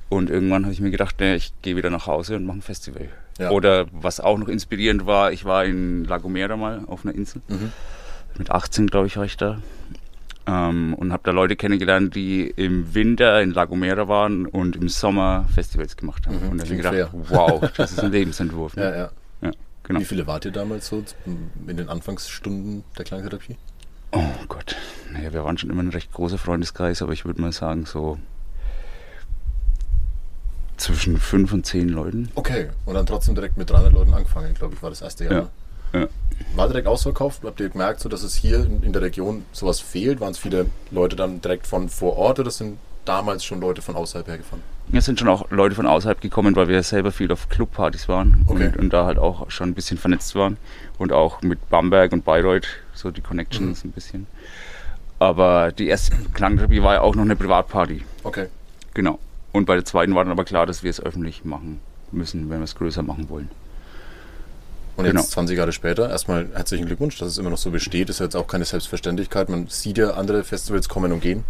Und 0.09 0.29
irgendwann 0.29 0.63
habe 0.63 0.73
ich 0.73 0.81
mir 0.81 0.91
gedacht, 0.91 1.15
nee, 1.19 1.35
ich 1.35 1.53
gehe 1.61 1.75
wieder 1.75 1.89
nach 1.89 2.07
Hause 2.07 2.35
und 2.35 2.45
mache 2.45 2.59
ein 2.59 2.61
Festival. 2.61 3.09
Ja. 3.39 3.51
Oder 3.51 3.85
was 3.91 4.19
auch 4.19 4.37
noch 4.37 4.47
inspirierend 4.47 5.05
war, 5.05 5.31
ich 5.31 5.45
war 5.45 5.65
in 5.65 6.03
La 6.05 6.17
Gomera 6.17 6.57
mal 6.57 6.81
auf 6.87 7.05
einer 7.05 7.15
Insel. 7.15 7.41
Mhm 7.47 7.71
mit 8.39 8.49
18, 8.49 8.87
glaube 8.87 9.05
ich, 9.05 9.17
war 9.17 9.25
ich 9.25 9.37
da. 9.37 9.59
Ähm, 10.47 10.95
und 10.95 11.11
habe 11.11 11.21
da 11.23 11.31
Leute 11.31 11.55
kennengelernt, 11.55 12.15
die 12.15 12.47
im 12.47 12.95
Winter 12.95 13.41
in 13.41 13.51
La 13.51 13.65
Gomera 13.65 14.07
waren 14.07 14.47
und 14.47 14.75
im 14.75 14.89
Sommer 14.89 15.45
Festivals 15.53 15.95
gemacht 15.95 16.25
haben. 16.25 16.43
Mhm, 16.43 16.49
und 16.49 16.57
da 16.57 16.63
habe 16.63 16.73
ich 16.73 16.81
gedacht, 16.81 16.95
fair. 16.95 17.09
wow, 17.11 17.71
das 17.75 17.91
ist 17.91 17.99
ein 17.99 18.11
Lebensentwurf. 18.11 18.75
Ne? 18.75 18.83
Ja, 18.83 18.95
ja. 18.95 19.11
Genau. 19.89 19.99
Wie 19.99 20.05
viele 20.05 20.25
wart 20.25 20.45
ihr 20.45 20.51
damals 20.51 20.87
so 20.87 21.03
in 21.25 21.75
den 21.75 21.89
Anfangsstunden 21.89 22.85
der 22.97 23.03
Klangtherapie? 23.03 23.57
Oh 24.11 24.23
Gott, 24.47 24.75
naja, 25.11 25.33
wir 25.33 25.43
waren 25.43 25.57
schon 25.57 25.69
immer 25.69 25.83
ein 25.83 25.89
recht 25.89 26.13
großer 26.13 26.37
Freundeskreis, 26.37 27.01
aber 27.01 27.11
ich 27.11 27.25
würde 27.25 27.41
mal 27.41 27.51
sagen, 27.51 27.85
so 27.85 28.17
zwischen 30.77 31.17
fünf 31.17 31.51
und 31.51 31.65
zehn 31.65 31.89
Leuten. 31.89 32.31
Okay, 32.35 32.69
und 32.85 32.93
dann 32.93 33.05
trotzdem 33.05 33.35
direkt 33.35 33.57
mit 33.57 33.69
300 33.69 33.91
Leuten 33.91 34.13
angefangen, 34.13 34.53
glaube 34.53 34.75
ich, 34.75 34.81
war 34.81 34.89
das 34.89 35.01
erste 35.01 35.25
Jahr. 35.25 35.33
Ja. 35.33 35.49
Ja. 35.93 36.07
War 36.55 36.67
direkt 36.67 36.87
ausverkauft? 36.87 37.41
Habt 37.43 37.59
ihr 37.59 37.69
gemerkt, 37.69 37.99
so, 37.99 38.09
dass 38.09 38.23
es 38.23 38.35
hier 38.35 38.65
in 38.81 38.93
der 38.93 39.01
Region 39.01 39.43
sowas 39.51 39.79
fehlt? 39.79 40.21
Waren 40.21 40.31
es 40.31 40.37
viele 40.37 40.67
Leute 40.91 41.15
dann 41.15 41.41
direkt 41.41 41.67
von 41.67 41.89
vor 41.89 42.15
Ort 42.15 42.39
oder 42.39 42.51
sind 42.51 42.77
damals 43.05 43.43
schon 43.43 43.59
Leute 43.59 43.81
von 43.81 43.95
außerhalb 43.95 44.27
hergefahren? 44.27 44.61
Es 44.91 45.05
sind 45.05 45.19
schon 45.19 45.27
auch 45.29 45.49
Leute 45.51 45.75
von 45.75 45.85
außerhalb 45.85 46.19
gekommen, 46.19 46.55
weil 46.55 46.67
wir 46.67 46.81
selber 46.83 47.11
viel 47.11 47.31
auf 47.31 47.47
Clubpartys 47.49 48.09
waren 48.09 48.43
Okay. 48.47 48.67
und, 48.67 48.77
und 48.77 48.93
da 48.93 49.05
halt 49.05 49.19
auch 49.19 49.49
schon 49.51 49.69
ein 49.69 49.73
bisschen 49.75 49.97
vernetzt 49.97 50.33
waren. 50.35 50.57
Und 50.97 51.13
auch 51.13 51.41
mit 51.41 51.69
Bamberg 51.69 52.11
und 52.11 52.25
Bayreuth, 52.25 52.67
so 52.93 53.11
die 53.11 53.21
Mhm. 53.21 53.25
Connections 53.25 53.83
ein 53.85 53.91
bisschen. 53.91 54.27
Aber 55.19 55.71
die 55.71 55.87
erste 55.87 56.15
Klangtherapie 56.33 56.81
war 56.81 56.95
ja 56.95 57.01
auch 57.01 57.15
noch 57.15 57.23
eine 57.23 57.35
Privatparty. 57.35 58.03
Okay. 58.23 58.47
Genau. 58.93 59.19
Und 59.51 59.65
bei 59.65 59.75
der 59.75 59.85
zweiten 59.85 60.15
war 60.15 60.23
dann 60.23 60.31
aber 60.31 60.45
klar, 60.45 60.65
dass 60.65 60.83
wir 60.83 60.89
es 60.89 61.01
öffentlich 61.01 61.43
machen 61.45 61.79
müssen, 62.11 62.49
wenn 62.49 62.59
wir 62.59 62.63
es 62.63 62.75
größer 62.75 63.03
machen 63.03 63.29
wollen. 63.29 63.49
Und 64.99 65.05
jetzt 65.05 65.13
Genau. 65.13 65.23
20 65.23 65.57
Jahre 65.57 65.71
später, 65.71 66.09
erstmal 66.09 66.49
herzlichen 66.53 66.85
Glückwunsch, 66.85 67.17
dass 67.17 67.29
es 67.29 67.37
immer 67.37 67.49
noch 67.49 67.57
so 67.57 67.71
besteht. 67.71 68.09
Ist 68.09 68.19
ja 68.19 68.25
jetzt 68.25 68.35
auch 68.35 68.47
keine 68.47 68.65
Selbstverständlichkeit. 68.65 69.47
Man 69.47 69.67
sieht 69.69 69.97
ja 69.97 70.11
andere 70.11 70.43
Festivals 70.43 70.89
kommen 70.89 71.13
und 71.13 71.21
gehen. 71.21 71.45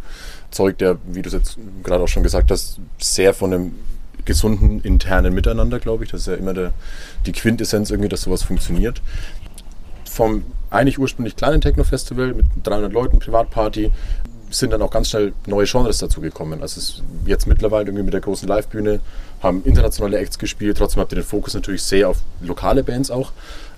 Zeugt 0.51 0.82
ja, 0.82 0.98
wie 1.08 1.24
du 1.24 1.29
es 1.29 1.34
jetzt 1.34 1.58
gerade 1.84 2.03
auch 2.03 2.08
schon 2.08 2.22
gesagt 2.22 2.51
hast, 2.51 2.79
sehr 3.00 3.34
von 3.34 3.51
einem 3.51 3.75
gesunden 4.24 4.82
internen 4.82 5.34
Miteinander, 5.34 5.79
glaube 5.79 6.03
ich. 6.03 6.12
Das 6.12 6.22
ist 6.22 6.27
ja 6.27 6.36
immer 6.36 6.53
der, 6.53 6.74
die 7.25 7.32
Quintessenz 7.32 7.89
irgendwie, 7.89 8.10
dass 8.10 8.22
sowas 8.22 8.44
funktioniert. 8.44 9.01
Vom 10.06 10.44
eigentlich 10.70 11.00
ursprünglich 11.00 11.36
kleinen 11.36 11.62
Techno-Festival 11.62 12.36
mit 12.36 12.46
300 12.63 12.94
Leuten, 12.94 13.18
Privatparty, 13.18 13.89
sind 14.50 14.72
dann 14.72 14.82
auch 14.82 14.91
ganz 14.91 15.10
schnell 15.10 15.34
neue 15.48 15.65
Genres 15.65 16.00
dazu 16.00 16.22
gekommen. 16.22 16.62
Also 16.62 16.79
es 16.79 16.89
ist 16.89 17.03
jetzt 17.25 17.48
mittlerweile 17.48 17.86
irgendwie 17.86 18.03
mit 18.03 18.13
der 18.13 18.22
großen 18.22 18.48
Livebühne, 18.48 19.00
haben 19.41 19.63
internationale 19.63 20.18
Acts 20.18 20.38
gespielt, 20.39 20.77
trotzdem 20.77 21.01
habt 21.01 21.12
ihr 21.12 21.18
den 21.18 21.24
Fokus 21.25 21.53
natürlich 21.53 21.84
sehr 21.84 22.10
auf 22.10 22.18
lokale 22.41 22.84
Bands 22.84 23.12
auch. 23.12 23.32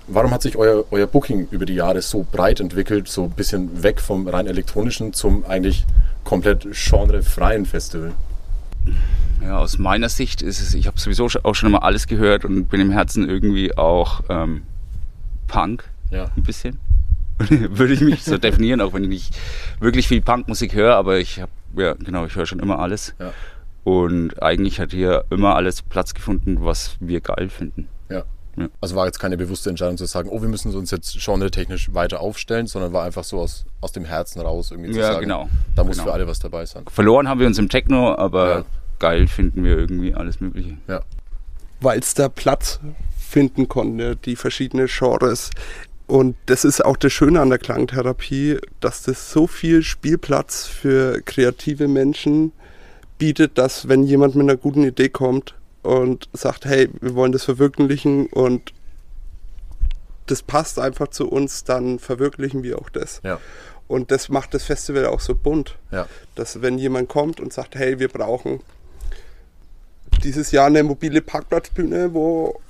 Warum 0.08 0.32
hat 0.32 0.42
sich 0.42 0.56
euer, 0.56 0.84
euer 0.90 1.06
Booking 1.06 1.46
über 1.52 1.64
die 1.64 1.74
Jahre 1.74 2.02
so 2.02 2.26
breit 2.30 2.58
entwickelt, 2.60 3.06
so 3.08 3.24
ein 3.24 3.30
bisschen 3.30 3.82
weg 3.82 4.00
vom 4.00 4.26
rein 4.26 4.46
elektronischen 4.48 5.12
zum 5.12 5.44
eigentlich 5.46 5.84
komplett 6.24 6.66
genrefreien 6.90 7.66
Festival? 7.66 8.12
Ja, 9.40 9.58
aus 9.58 9.78
meiner 9.78 10.08
Sicht 10.08 10.42
ist 10.42 10.60
es, 10.60 10.74
ich 10.74 10.86
habe 10.88 10.98
sowieso 10.98 11.28
auch 11.44 11.54
schon 11.54 11.68
immer 11.68 11.84
alles 11.84 12.06
gehört 12.08 12.44
und 12.44 12.66
bin 12.66 12.80
im 12.80 12.90
Herzen 12.90 13.28
irgendwie 13.28 13.76
auch 13.76 14.22
ähm, 14.28 14.62
Punk, 15.46 15.84
Ja. 16.10 16.30
ein 16.36 16.42
bisschen. 16.42 16.80
Würde 17.70 17.92
ich 17.94 18.00
mich 18.00 18.24
so 18.24 18.38
definieren, 18.38 18.80
auch 18.80 18.92
wenn 18.92 19.02
ich 19.04 19.08
nicht 19.08 19.36
wirklich 19.80 20.08
viel 20.08 20.20
Punkmusik 20.20 20.74
höre, 20.74 20.94
aber 20.96 21.18
ich 21.18 21.40
habe, 21.40 21.50
ja 21.76 21.94
genau, 21.94 22.24
ich 22.26 22.34
höre 22.36 22.46
schon 22.46 22.58
immer 22.60 22.78
alles. 22.78 23.14
Ja. 23.18 23.32
Und 23.84 24.40
eigentlich 24.42 24.78
hat 24.80 24.92
hier 24.92 25.24
immer 25.30 25.56
alles 25.56 25.82
Platz 25.82 26.14
gefunden, 26.14 26.58
was 26.60 26.96
wir 27.00 27.20
geil 27.20 27.48
finden. 27.48 27.88
Ja. 28.08 28.22
Ja. 28.56 28.68
Also 28.82 28.94
war 28.96 29.06
jetzt 29.06 29.18
keine 29.18 29.36
bewusste 29.38 29.70
Entscheidung 29.70 29.96
zu 29.96 30.04
sagen, 30.04 30.28
oh, 30.30 30.42
wir 30.42 30.48
müssen 30.48 30.74
uns 30.74 30.90
jetzt 30.90 31.16
genre-technisch 31.18 31.94
weiter 31.94 32.20
aufstellen, 32.20 32.66
sondern 32.66 32.92
war 32.92 33.02
einfach 33.04 33.24
so 33.24 33.40
aus, 33.40 33.64
aus 33.80 33.92
dem 33.92 34.04
Herzen 34.04 34.40
raus 34.42 34.70
irgendwie 34.70 34.92
zu 34.92 34.98
Ja, 34.98 35.12
sagen, 35.14 35.22
genau. 35.22 35.48
da 35.74 35.84
muss 35.84 35.96
Genau. 35.96 36.08
für 36.08 36.12
alle 36.12 36.26
was 36.28 36.38
dabei 36.38 36.66
sein. 36.66 36.84
Verloren 36.90 37.28
haben 37.28 37.40
wir 37.40 37.46
uns 37.46 37.58
im 37.58 37.70
Techno, 37.70 38.14
aber 38.14 38.48
Ja. 38.50 38.64
geil 38.98 39.26
finden 39.26 39.64
wir 39.64 39.78
irgendwie 39.78 40.14
alles 40.14 40.40
Mögliche. 40.40 40.76
Ja. 40.86 41.00
weil 41.80 41.98
es 41.98 42.14
da 42.14 42.28
Platz 42.28 42.78
finden 43.18 43.68
konnte, 43.68 44.14
die 44.14 44.36
verschiedenen 44.36 44.86
Genres. 44.86 45.50
Und 46.12 46.36
das 46.44 46.66
ist 46.66 46.84
auch 46.84 46.98
das 46.98 47.10
Schöne 47.10 47.40
an 47.40 47.48
der 47.48 47.58
Klangtherapie, 47.58 48.58
dass 48.80 49.02
das 49.02 49.32
so 49.32 49.46
viel 49.46 49.82
Spielplatz 49.82 50.66
für 50.66 51.22
kreative 51.22 51.88
Menschen 51.88 52.52
bietet, 53.16 53.56
dass 53.56 53.88
wenn 53.88 54.02
jemand 54.02 54.34
mit 54.34 54.42
einer 54.42 54.58
guten 54.58 54.82
Idee 54.84 55.08
kommt 55.08 55.54
und 55.80 56.28
sagt, 56.34 56.66
hey, 56.66 56.90
wir 57.00 57.14
wollen 57.14 57.32
das 57.32 57.44
verwirklichen 57.44 58.26
und 58.26 58.74
das 60.26 60.42
passt 60.42 60.78
einfach 60.78 61.08
zu 61.08 61.30
uns, 61.30 61.64
dann 61.64 61.98
verwirklichen 61.98 62.62
wir 62.62 62.78
auch 62.78 62.90
das. 62.90 63.22
Ja. 63.24 63.40
Und 63.88 64.10
das 64.10 64.28
macht 64.28 64.52
das 64.52 64.64
Festival 64.64 65.06
auch 65.06 65.20
so 65.20 65.34
bunt 65.34 65.78
Ja. 65.90 66.06
dass 66.34 66.60
wenn 66.60 66.76
jemand 66.76 67.08
kommt 67.08 67.40
und 67.40 67.54
sagt, 67.54 67.74
hey, 67.74 67.98
wir 68.00 68.08
brauchen 68.08 68.60
dieses 70.22 70.50
Jahr 70.50 70.66
eine 70.66 70.82
mobile 70.82 71.22
Parkplatzbühne, 71.22 72.12
wo 72.12 72.60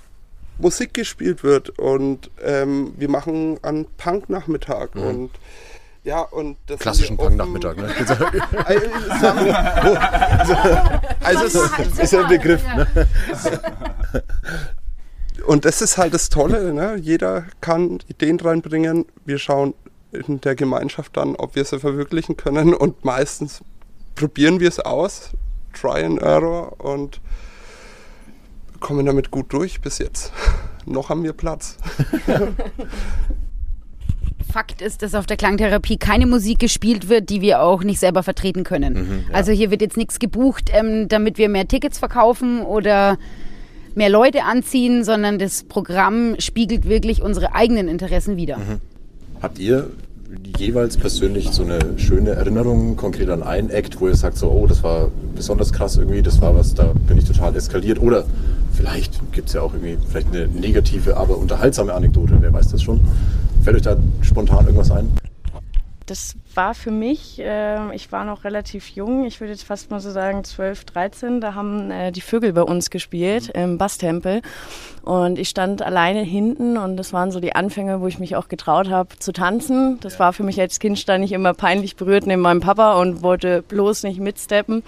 Musik 0.63 0.95
gespielt 0.95 1.45
wird 1.45 1.79
und 1.79 2.31
ähm, 2.43 2.95
wir 2.97 3.11
machen 3.11 3.59
einen 3.63 3.85
Punk-Nachmittag 3.99 4.95
und 4.95 5.31
ja, 6.05 6.21
und 6.23 6.57
das 6.67 6.79
Mhm. 6.79 6.83
Klassischen 6.83 7.17
Punk-Nachmittag, 7.17 7.77
ne? 7.77 7.89
Also, 11.21 11.45
es 11.45 11.55
ist, 11.55 11.99
ist 11.99 12.13
ja 12.13 12.23
ein 12.23 12.29
Begriff. 12.29 12.63
Ne? 12.75 12.87
Und 15.47 15.65
das 15.65 15.83
ist 15.83 15.99
halt 15.99 16.15
das 16.15 16.29
Tolle, 16.29 16.73
ne? 16.73 16.97
jeder 17.01 17.45
kann 17.61 17.99
Ideen 18.09 18.39
reinbringen. 18.41 19.07
Wir 19.25 19.39
schauen 19.39 19.75
in 20.13 20.41
der 20.41 20.55
Gemeinschaft 20.55 21.17
dann, 21.17 21.37
ob 21.37 21.55
wir 21.55 21.65
sie 21.65 21.79
verwirklichen 21.79 22.37
können 22.37 22.75
und 22.75 23.05
meistens 23.05 23.63
probieren 24.15 24.61
wir 24.61 24.69
es 24.69 24.79
aus, 24.79 25.31
Try 25.73 26.05
and 26.05 26.21
Error 26.21 26.81
und 26.81 27.21
kommen 28.83 29.07
damit 29.07 29.31
gut 29.31 29.53
durch 29.53 29.81
bis 29.81 29.99
jetzt. 29.99 30.33
Noch 30.85 31.09
haben 31.09 31.23
wir 31.23 31.33
Platz. 31.33 31.79
Fakt 34.53 34.83
ist, 34.83 35.01
dass 35.01 35.15
auf 35.15 35.25
der 35.25 35.39
Klangtherapie 35.39 35.97
keine 35.97 36.27
Musik 36.27 36.59
gespielt 36.59 37.09
wird, 37.09 37.31
die 37.31 37.41
wir 37.41 37.63
auch 37.63 37.83
nicht 37.85 37.99
selber 37.99 38.23
vertreten 38.23 38.65
können. 38.65 39.25
Also 39.33 39.51
hier 39.51 39.71
wird 39.71 39.81
jetzt 39.81 39.97
nichts 39.97 40.19
gebucht, 40.19 40.69
ähm, 40.75 41.09
damit 41.09 41.39
wir 41.39 41.49
mehr 41.49 41.67
Tickets 41.67 41.99
verkaufen 41.99 42.61
oder 42.61 43.17
mehr 43.95 44.11
Leute 44.11 44.45
anziehen, 44.45 45.05
sondern 45.05 45.39
das 45.39 45.63
Programm 45.63 46.35
spiegelt 46.39 46.87
wirklich 46.87 47.23
unsere 47.23 47.55
eigenen 47.55 47.89
Interessen 47.89 48.37
wider. 48.37 48.59
Habt 49.41 49.59
ihr 49.59 49.89
jeweils 50.59 50.97
persönlich 50.97 51.51
so 51.51 51.63
eine 51.63 51.99
schöne 51.99 52.31
Erinnerung 52.31 52.97
konkret 52.97 53.29
an 53.29 53.43
einen 53.43 53.71
Act, 53.71 54.01
wo 54.01 54.09
ihr 54.09 54.15
sagt 54.15 54.37
so, 54.37 54.51
oh, 54.51 54.67
das 54.67 54.83
war 54.83 55.11
besonders 55.35 55.73
krass 55.73 55.97
irgendwie, 55.97 56.23
das 56.23 56.41
war 56.41 56.55
was, 56.55 56.75
da 56.75 56.93
bin 57.07 57.19
ich 57.19 57.25
total 57.25 57.55
eskaliert 57.57 58.01
oder 58.01 58.25
vielleicht 58.73 59.33
gibt 59.33 59.49
es 59.49 59.55
ja 59.55 59.63
auch 59.63 59.75
irgendwie 59.75 59.99
vielleicht 60.09 60.29
eine 60.29 60.49
negative, 60.49 61.17
aber 61.17 61.37
unterhaltsame 61.37 61.93
Anekdote, 61.93 62.37
wer 62.41 62.53
weiß 62.53 62.69
das 62.69 62.83
schon. 62.83 63.01
Fällt 63.63 63.77
euch 63.77 63.83
da 63.83 63.97
spontan 64.23 64.67
irgendwas 64.67 64.91
ein? 64.91 65.13
Das 66.07 66.35
war 66.55 66.75
für 66.75 66.91
mich, 66.91 67.39
äh, 67.39 67.95
ich 67.95 68.11
war 68.11 68.25
noch 68.25 68.45
relativ 68.45 68.89
jung, 68.89 69.25
ich 69.25 69.41
würde 69.41 69.53
jetzt 69.53 69.63
fast 69.63 69.91
mal 69.91 70.01
so 70.01 70.11
sagen 70.11 70.43
12, 70.43 70.85
13, 70.85 71.41
da 71.41 71.55
haben 71.55 71.91
äh, 71.91 72.11
die 72.11 72.21
Vögel 72.21 72.53
bei 72.53 72.63
uns 72.63 72.91
gespielt 72.91 73.51
im 73.55 73.79
Basstempel 73.79 74.43
und 75.03 75.39
ich 75.39 75.49
stand 75.49 75.81
alleine 75.81 76.23
hinten 76.23 76.77
und 76.77 76.97
das 76.97 77.13
waren 77.13 77.31
so 77.31 77.39
die 77.39 77.55
Anfänge, 77.55 78.01
wo 78.01 78.09
ich 78.09 78.19
mich 78.19 78.37
auch 78.37 78.49
getraut 78.49 78.91
habe 78.91 79.17
zu 79.19 79.33
tanzen. 79.33 80.01
Das 80.01 80.19
war 80.19 80.33
für 80.33 80.43
mich 80.43 80.61
als 80.61 80.81
Kind, 80.81 80.99
stand 80.99 81.25
ich 81.25 81.33
immer 81.33 81.55
peinlich 81.55 81.97
berührt 81.97 82.27
neben 82.27 82.43
meinem 82.43 82.61
Papa 82.61 83.01
und 83.01 83.23
wollte 83.23 83.63
bloß 83.63 84.03
nicht 84.03 84.21
mitsteppen. 84.21 84.83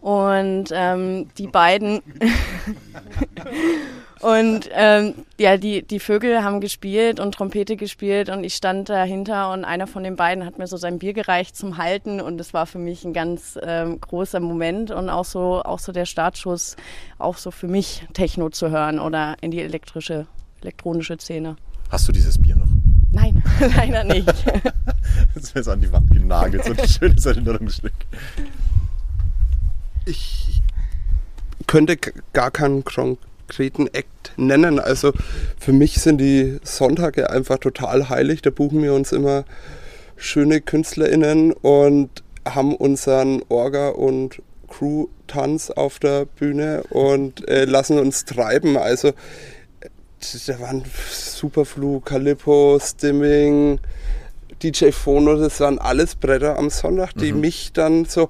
Und 0.00 0.66
ähm, 0.72 1.28
die 1.36 1.46
beiden 1.46 2.00
und 4.20 4.68
ähm, 4.72 5.14
ja, 5.38 5.56
die, 5.56 5.82
die 5.82 6.00
Vögel 6.00 6.42
haben 6.42 6.60
gespielt 6.60 7.20
und 7.20 7.34
Trompete 7.34 7.76
gespielt 7.76 8.28
und 8.28 8.44
ich 8.44 8.54
stand 8.54 8.88
dahinter 8.88 9.52
und 9.52 9.64
einer 9.64 9.86
von 9.86 10.02
den 10.02 10.16
beiden 10.16 10.44
hat 10.44 10.58
mir 10.58 10.66
so 10.66 10.76
sein 10.76 10.98
Bier 10.98 11.12
gereicht 11.12 11.56
zum 11.56 11.76
Halten 11.76 12.20
und 12.20 12.38
das 12.38 12.54
war 12.54 12.66
für 12.66 12.78
mich 12.78 13.04
ein 13.04 13.12
ganz 13.12 13.58
ähm, 13.62 14.00
großer 14.00 14.40
Moment 14.40 14.90
und 14.90 15.10
auch 15.10 15.24
so, 15.24 15.62
auch 15.62 15.78
so 15.78 15.92
der 15.92 16.06
Startschuss, 16.06 16.76
auch 17.18 17.36
so 17.36 17.50
für 17.50 17.68
mich 17.68 18.06
Techno 18.12 18.50
zu 18.50 18.70
hören 18.70 19.00
oder 19.00 19.36
in 19.40 19.50
die 19.50 19.60
elektrische, 19.60 20.26
elektronische 20.60 21.18
Szene. 21.18 21.56
Hast 21.90 22.06
du 22.06 22.12
dieses 22.12 22.40
Bier 22.40 22.56
noch? 22.56 22.68
Nein, 23.10 23.42
leider 23.76 24.04
nicht. 24.04 24.28
Das 25.34 25.54
wäre 25.54 25.64
so 25.64 25.72
an 25.72 25.80
die 25.80 25.92
Wand 25.92 26.10
genagelt, 26.10 26.64
so 26.64 26.72
ein 26.72 26.88
schönes 26.88 27.26
Erinnerungsstück. 27.26 27.92
Ich 30.10 30.62
könnte 31.66 31.96
gar 32.32 32.50
keinen 32.50 32.84
konkreten 32.84 33.86
Act 33.86 34.32
nennen. 34.36 34.78
Also 34.78 35.12
für 35.58 35.72
mich 35.72 35.94
sind 36.00 36.18
die 36.18 36.58
Sonntage 36.62 37.30
einfach 37.30 37.58
total 37.58 38.08
heilig. 38.08 38.42
Da 38.42 38.50
buchen 38.50 38.82
wir 38.82 38.92
uns 38.92 39.12
immer 39.12 39.44
schöne 40.16 40.60
KünstlerInnen 40.60 41.52
und 41.52 42.22
haben 42.44 42.74
unseren 42.74 43.42
Orga- 43.48 43.90
und 43.90 44.42
Crew-Tanz 44.68 45.70
auf 45.70 45.98
der 45.98 46.26
Bühne 46.26 46.82
und 46.90 47.48
äh, 47.48 47.64
lassen 47.64 47.98
uns 47.98 48.24
treiben. 48.24 48.76
Also 48.76 49.12
da 50.46 50.60
waren 50.60 50.84
Superflu, 51.10 52.00
Calippo, 52.00 52.78
Stimming, 52.80 53.80
DJ 54.62 54.90
Phono, 54.90 55.36
das 55.36 55.60
waren 55.60 55.78
alles 55.78 56.14
Bretter 56.14 56.58
am 56.58 56.68
Sonntag, 56.68 57.14
die 57.14 57.32
mich 57.32 57.72
dann 57.72 58.04
so 58.04 58.28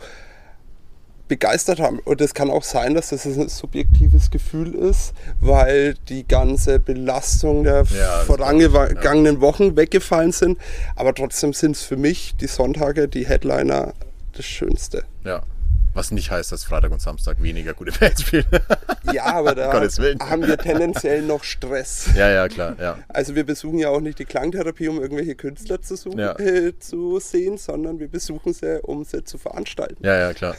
begeistert 1.30 1.80
haben. 1.80 2.00
Und 2.00 2.20
es 2.20 2.34
kann 2.34 2.50
auch 2.50 2.64
sein, 2.64 2.94
dass 2.94 3.08
das 3.10 3.24
ein 3.24 3.48
subjektives 3.48 4.30
Gefühl 4.30 4.74
ist, 4.74 5.14
weil 5.40 5.94
die 6.10 6.26
ganze 6.28 6.78
Belastung 6.80 7.64
der 7.64 7.84
Ja, 7.84 8.18
vorangegangenen 8.26 9.40
Wochen 9.40 9.76
weggefallen 9.76 10.32
sind. 10.32 10.58
Aber 10.96 11.14
trotzdem 11.14 11.52
sind 11.54 11.76
es 11.76 11.82
für 11.82 11.96
mich 11.96 12.34
die 12.36 12.48
Sonntage, 12.48 13.08
die 13.08 13.26
Headliner, 13.26 13.94
das 14.36 14.44
Schönste. 14.44 15.04
Ja. 15.24 15.42
Was 15.94 16.12
nicht 16.12 16.30
heißt, 16.30 16.52
dass 16.52 16.62
Freitag 16.62 16.92
und 16.92 17.02
Samstag 17.02 17.42
weniger 17.42 17.74
gute 17.74 17.92
Bands 17.98 18.22
spielen. 18.22 18.44
Ja, 19.12 19.24
aber 19.24 19.56
da 19.56 19.72
haben 19.72 20.46
wir 20.46 20.56
tendenziell 20.56 21.22
noch 21.22 21.42
Stress. 21.42 22.06
ja, 22.14 22.28
ja, 22.30 22.46
klar, 22.48 22.76
ja. 22.78 22.98
Also 23.08 23.34
wir 23.34 23.44
besuchen 23.44 23.78
ja 23.78 23.88
auch 23.88 24.00
nicht 24.00 24.20
die 24.20 24.24
Klangtherapie, 24.24 24.86
um 24.88 25.00
irgendwelche 25.00 25.34
Künstler 25.34 25.82
zu, 25.82 25.96
suchen, 25.96 26.20
Ja. 26.20 26.38
äh, 26.38 26.78
zu 26.78 27.18
sehen, 27.18 27.58
sondern 27.58 27.98
wir 27.98 28.06
besuchen 28.06 28.52
sie, 28.52 28.80
um 28.82 29.02
sie 29.04 29.24
zu 29.24 29.36
veranstalten. 29.36 29.96
Ja, 30.06 30.16
ja, 30.16 30.32
klar. 30.32 30.54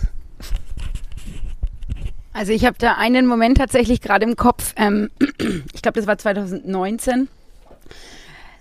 Also 2.34 2.54
ich 2.54 2.66
habe 2.66 2.78
da 2.80 2.94
einen 2.94 3.28
Moment 3.28 3.58
tatsächlich 3.58 4.02
gerade 4.02 4.26
im 4.26 4.36
Kopf. 4.36 4.74
Ähm, 4.78 5.10
ich 5.74 5.82
glaube, 5.82 6.00
das 6.00 6.08
war 6.08 6.18
2019. 6.18 7.28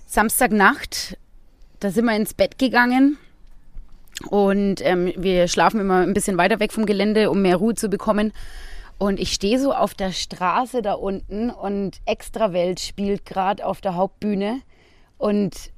Samstagnacht, 0.07 1.17
da 1.79 1.91
sind 1.91 2.05
wir 2.05 2.17
ins 2.17 2.35
Bett 2.35 2.59
gegangen 2.59 3.17
und 4.29 4.85
ähm, 4.85 5.13
wir 5.17 5.47
schlafen 5.47 5.81
immer 5.81 6.01
ein 6.01 6.15
bisschen 6.15 6.37
weiter 6.37 6.59
weg 6.59 6.73
vom 6.73 6.85
Gelände, 6.85 7.31
um 7.31 7.43
mehr 7.43 7.57
Ruhe 7.57 7.77
zu 7.77 7.89
bekommen. 7.89 8.33
Und 8.99 9.19
ich 9.19 9.33
stehe 9.33 9.59
so 9.59 9.73
auf 9.73 9.95
der 9.95 10.13
Straße 10.13 10.83
da 10.83 10.95
unten 10.95 11.49
und 11.49 12.01
Extrawelt 12.05 12.81
spielt 12.81 13.25
gerade 13.25 13.65
auf 13.65 13.81
der 13.81 13.95
Hauptbühne. 13.95 14.61
Und 15.17 15.71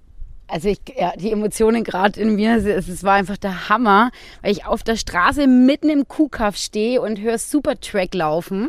also 0.52 0.68
ich, 0.68 0.80
ja, 0.96 1.12
die 1.16 1.32
Emotionen 1.32 1.82
gerade 1.82 2.20
in 2.20 2.34
mir, 2.34 2.56
es, 2.56 2.88
es 2.88 3.04
war 3.04 3.14
einfach 3.14 3.38
der 3.38 3.70
Hammer, 3.70 4.10
weil 4.42 4.52
ich 4.52 4.66
auf 4.66 4.82
der 4.82 4.96
Straße 4.96 5.46
mitten 5.46 5.88
im 5.88 6.06
Kuhkaff 6.06 6.56
stehe 6.56 7.00
und 7.00 7.18
höre 7.20 7.38
Supertrack 7.38 8.14
laufen 8.14 8.68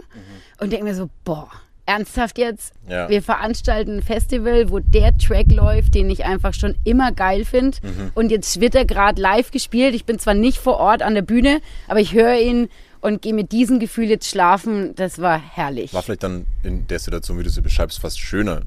und 0.59 0.71
denke 0.71 0.85
mir 0.85 0.95
so, 0.95 1.09
boah, 1.25 1.49
ernsthaft 1.85 2.37
jetzt? 2.37 2.73
Ja. 2.87 3.09
Wir 3.09 3.21
veranstalten 3.21 3.97
ein 3.97 4.01
Festival, 4.01 4.69
wo 4.69 4.79
der 4.79 5.17
Track 5.17 5.51
läuft, 5.51 5.95
den 5.95 6.09
ich 6.09 6.23
einfach 6.23 6.53
schon 6.53 6.75
immer 6.85 7.11
geil 7.11 7.43
finde. 7.43 7.77
Und 8.15 8.31
jetzt 8.31 8.61
wird 8.61 8.75
er 8.75 8.85
gerade 8.85 9.21
live 9.21 9.51
gespielt. 9.51 9.93
Ich 9.93 10.05
bin 10.05 10.19
zwar 10.19 10.33
nicht 10.33 10.59
vor 10.59 10.77
Ort 10.77 11.01
an 11.01 11.15
der 11.15 11.21
Bühne, 11.21 11.59
aber 11.89 11.99
ich 11.99 12.13
höre 12.13 12.39
ihn 12.39 12.69
und 13.01 13.21
gehe 13.21 13.33
mit 13.33 13.51
diesem 13.51 13.79
Gefühl 13.79 14.05
jetzt 14.05 14.29
schlafen. 14.29 14.95
Das 14.95 15.19
war 15.19 15.37
herrlich. 15.37 15.93
War 15.93 16.03
vielleicht 16.03 16.23
dann 16.23 16.45
in 16.63 16.87
der 16.87 16.99
Situation, 16.99 17.37
wie 17.37 17.43
du 17.43 17.49
sie 17.49 17.61
beschreibst, 17.61 17.99
fast 17.99 18.19
schöner, 18.19 18.61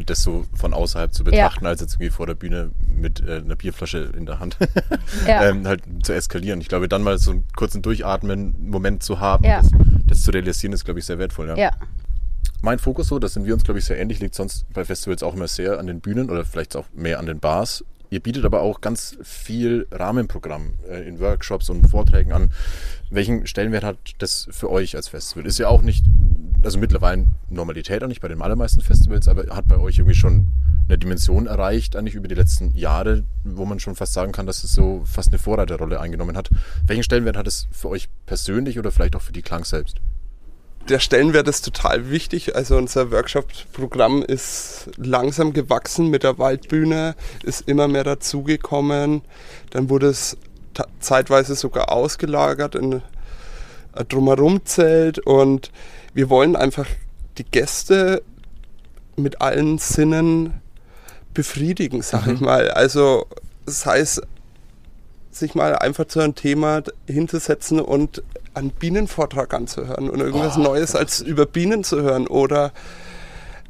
das 0.00 0.22
so 0.22 0.44
von 0.54 0.72
außerhalb 0.74 1.12
zu 1.12 1.24
betrachten, 1.24 1.66
als 1.66 1.80
jetzt 1.80 1.94
irgendwie 1.94 2.10
vor 2.10 2.26
der 2.26 2.34
Bühne 2.34 2.70
mit 2.94 3.20
äh, 3.20 3.36
einer 3.36 3.56
Bierflasche 3.56 4.10
in 4.16 4.26
der 4.26 4.38
Hand 4.40 4.56
Ja. 5.26 5.48
ähm, 5.48 5.66
halt 5.66 5.82
zu 6.02 6.12
eskalieren. 6.14 6.60
Ich 6.60 6.68
glaube, 6.68 6.88
dann 6.88 7.02
mal 7.02 7.18
so 7.18 7.32
einen 7.32 7.44
kurzen 7.56 7.82
Durchatmen-Moment 7.82 9.02
zu 9.02 9.20
haben, 9.20 9.44
Ja. 9.44 9.60
das, 9.60 9.70
das 10.06 10.22
zu 10.22 10.30
realisieren, 10.30 10.72
ist, 10.72 10.84
glaube 10.84 11.00
ich, 11.00 11.06
sehr 11.06 11.18
wertvoll. 11.18 11.48
Ja. 11.48 11.56
ja. 11.56 11.70
Mein 12.62 12.78
Fokus 12.78 13.08
so, 13.08 13.18
das 13.18 13.34
sind 13.34 13.44
wir 13.44 13.54
uns, 13.54 13.64
glaube 13.64 13.80
ich, 13.80 13.84
sehr 13.84 13.98
ähnlich, 13.98 14.20
liegt 14.20 14.34
sonst 14.34 14.72
bei 14.72 14.84
Festivals 14.84 15.22
auch 15.22 15.34
immer 15.34 15.48
sehr 15.48 15.78
an 15.78 15.86
den 15.86 16.00
Bühnen 16.00 16.30
oder 16.30 16.44
vielleicht 16.44 16.76
auch 16.76 16.86
mehr 16.94 17.18
an 17.18 17.26
den 17.26 17.40
Bars. 17.40 17.84
Ihr 18.10 18.20
bietet 18.20 18.44
aber 18.44 18.60
auch 18.60 18.80
ganz 18.82 19.16
viel 19.22 19.86
Rahmenprogramm 19.90 20.74
äh, 20.88 21.08
in 21.08 21.18
Workshops 21.18 21.70
und 21.70 21.88
Vorträgen 21.88 22.32
an. 22.32 22.52
Welchen 23.10 23.46
Stellenwert 23.46 23.84
hat 23.84 23.96
das 24.18 24.46
für 24.50 24.70
euch 24.70 24.94
als 24.96 25.08
Festival? 25.08 25.46
Ist 25.46 25.58
ja 25.58 25.68
auch 25.68 25.80
nicht, 25.82 26.04
also 26.62 26.78
mittlerweile 26.78 27.26
Normalität 27.48 28.02
eigentlich 28.02 28.20
bei 28.20 28.28
den 28.28 28.42
allermeisten 28.42 28.80
Festivals, 28.80 29.28
aber 29.28 29.54
hat 29.54 29.66
bei 29.68 29.78
euch 29.78 29.98
irgendwie 29.98 30.14
schon 30.14 30.48
eine 30.88 30.98
Dimension 30.98 31.46
erreicht, 31.46 31.96
eigentlich 31.96 32.14
über 32.14 32.28
die 32.28 32.34
letzten 32.34 32.74
Jahre, 32.76 33.24
wo 33.44 33.64
man 33.64 33.80
schon 33.80 33.94
fast 33.94 34.12
sagen 34.12 34.32
kann, 34.32 34.46
dass 34.46 34.64
es 34.64 34.72
so 34.72 35.02
fast 35.04 35.28
eine 35.28 35.38
Vorreiterrolle 35.38 36.00
eingenommen 36.00 36.36
hat. 36.36 36.50
Welchen 36.86 37.02
Stellenwert 37.02 37.36
hat 37.36 37.46
es 37.46 37.68
für 37.70 37.88
euch 37.88 38.08
persönlich 38.26 38.78
oder 38.78 38.90
vielleicht 38.90 39.16
auch 39.16 39.22
für 39.22 39.32
die 39.32 39.42
Klang 39.42 39.64
selbst? 39.64 40.00
der 40.88 40.98
Stellenwert 40.98 41.48
ist 41.48 41.64
total 41.64 42.10
wichtig. 42.10 42.56
Also 42.56 42.76
unser 42.76 43.10
Workshop-Programm 43.10 44.22
ist 44.22 44.90
langsam 44.96 45.52
gewachsen 45.52 46.08
mit 46.08 46.22
der 46.22 46.38
Waldbühne, 46.38 47.14
ist 47.44 47.68
immer 47.68 47.88
mehr 47.88 48.04
dazugekommen. 48.04 49.22
Dann 49.70 49.90
wurde 49.90 50.08
es 50.08 50.36
zeitweise 51.00 51.54
sogar 51.54 51.92
ausgelagert 51.92 52.74
in 52.74 53.02
Drumherum-Zelt 54.08 55.18
und 55.18 55.70
wir 56.14 56.30
wollen 56.30 56.56
einfach 56.56 56.86
die 57.38 57.44
Gäste 57.44 58.22
mit 59.16 59.40
allen 59.40 59.78
Sinnen 59.78 60.60
befriedigen, 61.34 62.02
sag 62.02 62.26
ich 62.26 62.40
mal. 62.40 62.70
Also 62.70 63.26
sei 63.66 64.00
es 64.00 64.20
sich 65.30 65.54
mal 65.54 65.76
einfach 65.76 66.06
zu 66.06 66.20
einem 66.20 66.34
Thema 66.34 66.82
hinzusetzen 67.06 67.80
und 67.80 68.22
einen 68.54 68.70
Bienenvortrag 68.70 69.54
anzuhören 69.54 70.10
und 70.10 70.20
irgendwas 70.20 70.56
Neues 70.56 70.94
als 70.94 71.20
über 71.20 71.46
Bienen 71.46 71.84
zu 71.84 72.02
hören 72.02 72.26
oder 72.26 72.72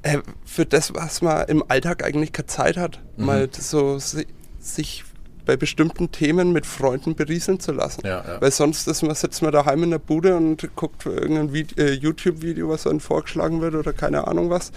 äh, 0.02 0.18
für 0.44 0.66
das, 0.66 0.92
was 0.94 1.22
man 1.22 1.46
im 1.46 1.62
Alltag 1.68 2.05
eigentlich 2.05 2.33
keine 2.33 2.46
Zeit 2.46 2.76
hat, 2.76 2.98
mal 3.16 3.48
so 3.52 3.98
si 3.98 4.26
sich 4.59 5.05
bei 5.44 5.57
bestimmten 5.57 6.12
Themen 6.12 6.52
mit 6.52 6.66
Freunden 6.66 7.14
berieseln 7.14 7.61
zu 7.61 7.72
lassen. 7.72 8.02
Ja, 8.05 8.24
ja. 8.26 8.40
Weil 8.40 8.50
sonst 8.50 8.87
ist 8.87 9.02
man, 9.02 9.14
sitzt 9.14 9.42
man 9.42 9.52
daheim 9.52 9.83
in 9.83 9.90
der 9.90 9.98
Bude 9.98 10.37
und 10.37 10.68
guckt 10.76 11.07
irgendein 11.07 11.55
äh, 11.76 11.92
YouTube-Video, 11.92 12.68
was 12.68 12.87
einem 12.87 13.00
vorgeschlagen 13.00 13.61
wird 13.61 13.74
oder 13.74 13.92
keine 13.92 14.26
Ahnung 14.26 14.50
was. 14.50 14.72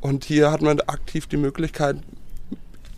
Und 0.00 0.24
hier 0.24 0.50
hat 0.50 0.62
man 0.62 0.80
aktiv 0.80 1.26
die 1.26 1.36
Möglichkeit, 1.36 1.96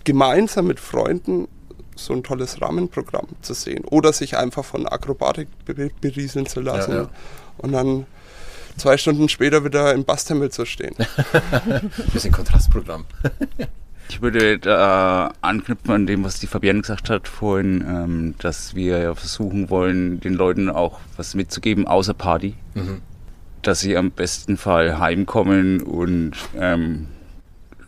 gemeinsam 0.04 0.66
mit 0.66 0.80
Freunden 0.80 1.48
so 1.96 2.12
ein 2.12 2.22
tolles 2.22 2.60
Rahmenprogramm 2.60 3.28
zu 3.42 3.54
sehen 3.54 3.84
oder 3.84 4.12
sich 4.12 4.36
einfach 4.36 4.64
von 4.64 4.86
Akrobatik 4.86 5.48
be 5.64 5.90
berieseln 6.00 6.46
zu 6.46 6.60
lassen 6.60 6.92
Ja, 6.92 7.10
und 7.58 7.72
dann 7.72 8.06
zwei 8.76 8.96
Stunden 8.96 9.28
später 9.28 9.64
wieder 9.64 9.92
im 9.92 10.04
Basstempel 10.04 10.50
zu 10.50 10.64
stehen. 10.64 10.94
Bisschen 12.12 12.32
Kontrastprogramm. 12.32 13.04
Ich 14.08 14.20
würde 14.22 14.58
da 14.58 15.32
anknüpfen 15.40 15.90
an 15.92 16.06
dem, 16.06 16.24
was 16.24 16.38
die 16.38 16.46
Fabienne 16.46 16.80
gesagt 16.82 17.08
hat 17.10 17.26
vorhin, 17.26 17.84
ähm, 17.88 18.34
dass 18.38 18.74
wir 18.74 18.98
ja 18.98 19.14
versuchen 19.14 19.70
wollen, 19.70 20.20
den 20.20 20.34
Leuten 20.34 20.68
auch 20.68 21.00
was 21.16 21.34
mitzugeben 21.34 21.86
außer 21.86 22.14
Party. 22.14 22.54
Dass 23.62 23.80
sie 23.80 23.96
am 23.96 24.10
besten 24.10 24.56
Fall 24.58 24.98
heimkommen 24.98 25.80
und 25.80 26.32
ähm, 26.58 27.06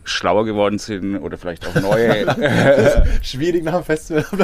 schlauer 0.05 0.45
geworden 0.45 0.79
sind 0.79 1.17
oder 1.17 1.37
vielleicht 1.37 1.67
auch 1.67 1.75
neue. 1.75 2.25
Schwierig 3.21 3.63
nach 3.63 3.75
dem 3.75 3.83
Festival. 3.83 4.25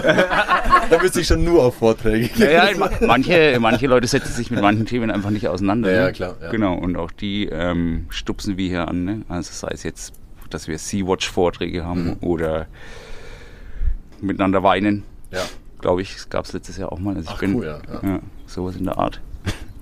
da 0.89 1.01
müsste 1.01 1.21
ich 1.21 1.27
schon 1.27 1.43
nur 1.43 1.63
auf 1.63 1.77
Vorträge 1.77 2.27
gehen. 2.27 2.51
ja, 2.51 2.69
ja, 2.69 2.77
ma- 2.77 2.91
manche, 3.01 3.57
manche 3.59 3.87
Leute 3.87 4.05
setzen 4.07 4.33
sich 4.33 4.51
mit 4.51 4.61
manchen 4.61 4.85
Themen 4.85 5.09
einfach 5.09 5.31
nicht 5.31 5.47
auseinander. 5.47 5.89
Ja, 5.91 5.97
ne? 6.01 6.05
ja, 6.07 6.11
klar, 6.11 6.35
ja. 6.41 6.51
Genau, 6.51 6.75
und 6.75 6.97
auch 6.97 7.11
die 7.11 7.45
ähm, 7.47 8.05
stupsen 8.09 8.57
wir 8.57 8.67
hier 8.67 8.87
an. 8.87 9.03
Ne? 9.05 9.21
Also 9.29 9.51
sei 9.53 9.69
es 9.73 9.83
jetzt, 9.83 10.13
dass 10.53 10.67
wir 10.67 10.77
Sea-Watch-Vorträge 10.77 11.83
haben 11.85 12.05
Mhm. 12.11 12.15
oder 12.21 12.67
miteinander 14.21 14.63
weinen. 14.63 15.03
Ja. 15.31 15.41
glaube 15.81 16.01
ich. 16.01 16.13
Das 16.13 16.29
gab 16.29 16.45
es 16.45 16.53
letztes 16.53 16.77
Jahr 16.77 16.91
auch 16.93 16.99
mal. 16.99 17.15
Also 17.15 17.27
ich 17.29 17.35
Ach, 17.35 17.39
bin, 17.39 17.55
cool, 17.55 17.65
ja, 17.65 17.79
ja. 18.01 18.19
sowas 18.45 18.75
in 18.77 18.85
der 18.85 18.97
Art. 18.97 19.19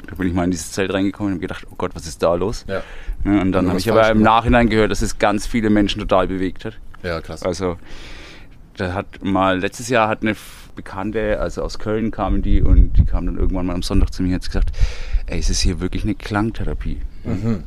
da 0.08 0.16
bin 0.16 0.28
ich 0.28 0.34
mal 0.34 0.46
in 0.46 0.52
dieses 0.52 0.72
Zelt 0.72 0.92
reingekommen 0.94 1.34
und 1.34 1.38
habe 1.38 1.42
gedacht, 1.42 1.68
oh 1.70 1.76
Gott, 1.78 1.92
was 1.94 2.08
ist 2.08 2.24
da 2.24 2.34
los? 2.34 2.66
Ja. 2.68 2.82
Ja, 3.24 3.40
und 3.42 3.52
dann 3.52 3.68
habe 3.70 3.78
ich 3.78 3.92
aber 3.92 4.10
im. 4.10 4.22
Nachhinein 4.24 4.68
gehört, 4.70 4.90
dass 4.92 5.02
es 5.04 5.20
ganz 5.20 5.46
viele 5.46 5.70
Menschen 5.70 6.00
total 6.00 6.28
bewegt 6.28 6.66
hat. 6.66 6.80
ja, 7.04 7.22
krass. 7.22 7.44
Also, 7.44 7.78
da 8.78 8.94
hat 8.94 9.24
mal, 9.24 9.60
letztes 9.60 9.90
Jahr 9.90 10.08
hat 10.08 10.24
eine 10.24 10.36
Bekannte, 10.76 11.40
also 11.40 11.62
aus 11.62 11.78
Köln 11.78 12.10
kamen 12.10 12.42
die 12.42 12.62
und 12.64 12.94
die 12.98 13.06
kam 13.06 13.26
dann 13.28 13.38
irgendwann 13.38 13.66
mal 13.68 13.74
am 13.76 13.84
Sonntag 13.84 14.12
zu 14.12 14.24
mir 14.24 14.30
und 14.30 14.36
hat 14.36 14.46
gesagt, 14.48 14.72
ey, 15.28 15.38
es 15.38 15.50
ist 15.52 15.60
hier 15.62 15.82
wirklich 15.82 16.04
eine 16.04 16.16
Klangtherapie. 16.16 16.98
Mhm. 17.24 17.64